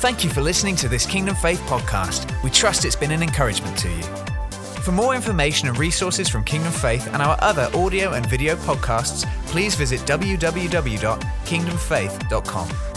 Thank 0.00 0.24
you 0.24 0.30
for 0.30 0.40
listening 0.40 0.74
to 0.76 0.88
this 0.88 1.04
Kingdom 1.06 1.36
Faith 1.36 1.60
podcast. 1.60 2.42
We 2.42 2.50
trust 2.50 2.84
it's 2.84 2.96
been 2.96 3.12
an 3.12 3.22
encouragement 3.22 3.78
to 3.78 3.88
you. 3.88 4.02
For 4.82 4.90
more 4.90 5.14
information 5.14 5.68
and 5.68 5.78
resources 5.78 6.28
from 6.28 6.42
Kingdom 6.42 6.72
Faith 6.72 7.06
and 7.06 7.22
our 7.22 7.38
other 7.40 7.70
audio 7.72 8.14
and 8.14 8.26
video 8.26 8.56
podcasts, 8.56 9.24
please 9.46 9.76
visit 9.76 10.00
www.kingdomfaith.com. 10.00 12.95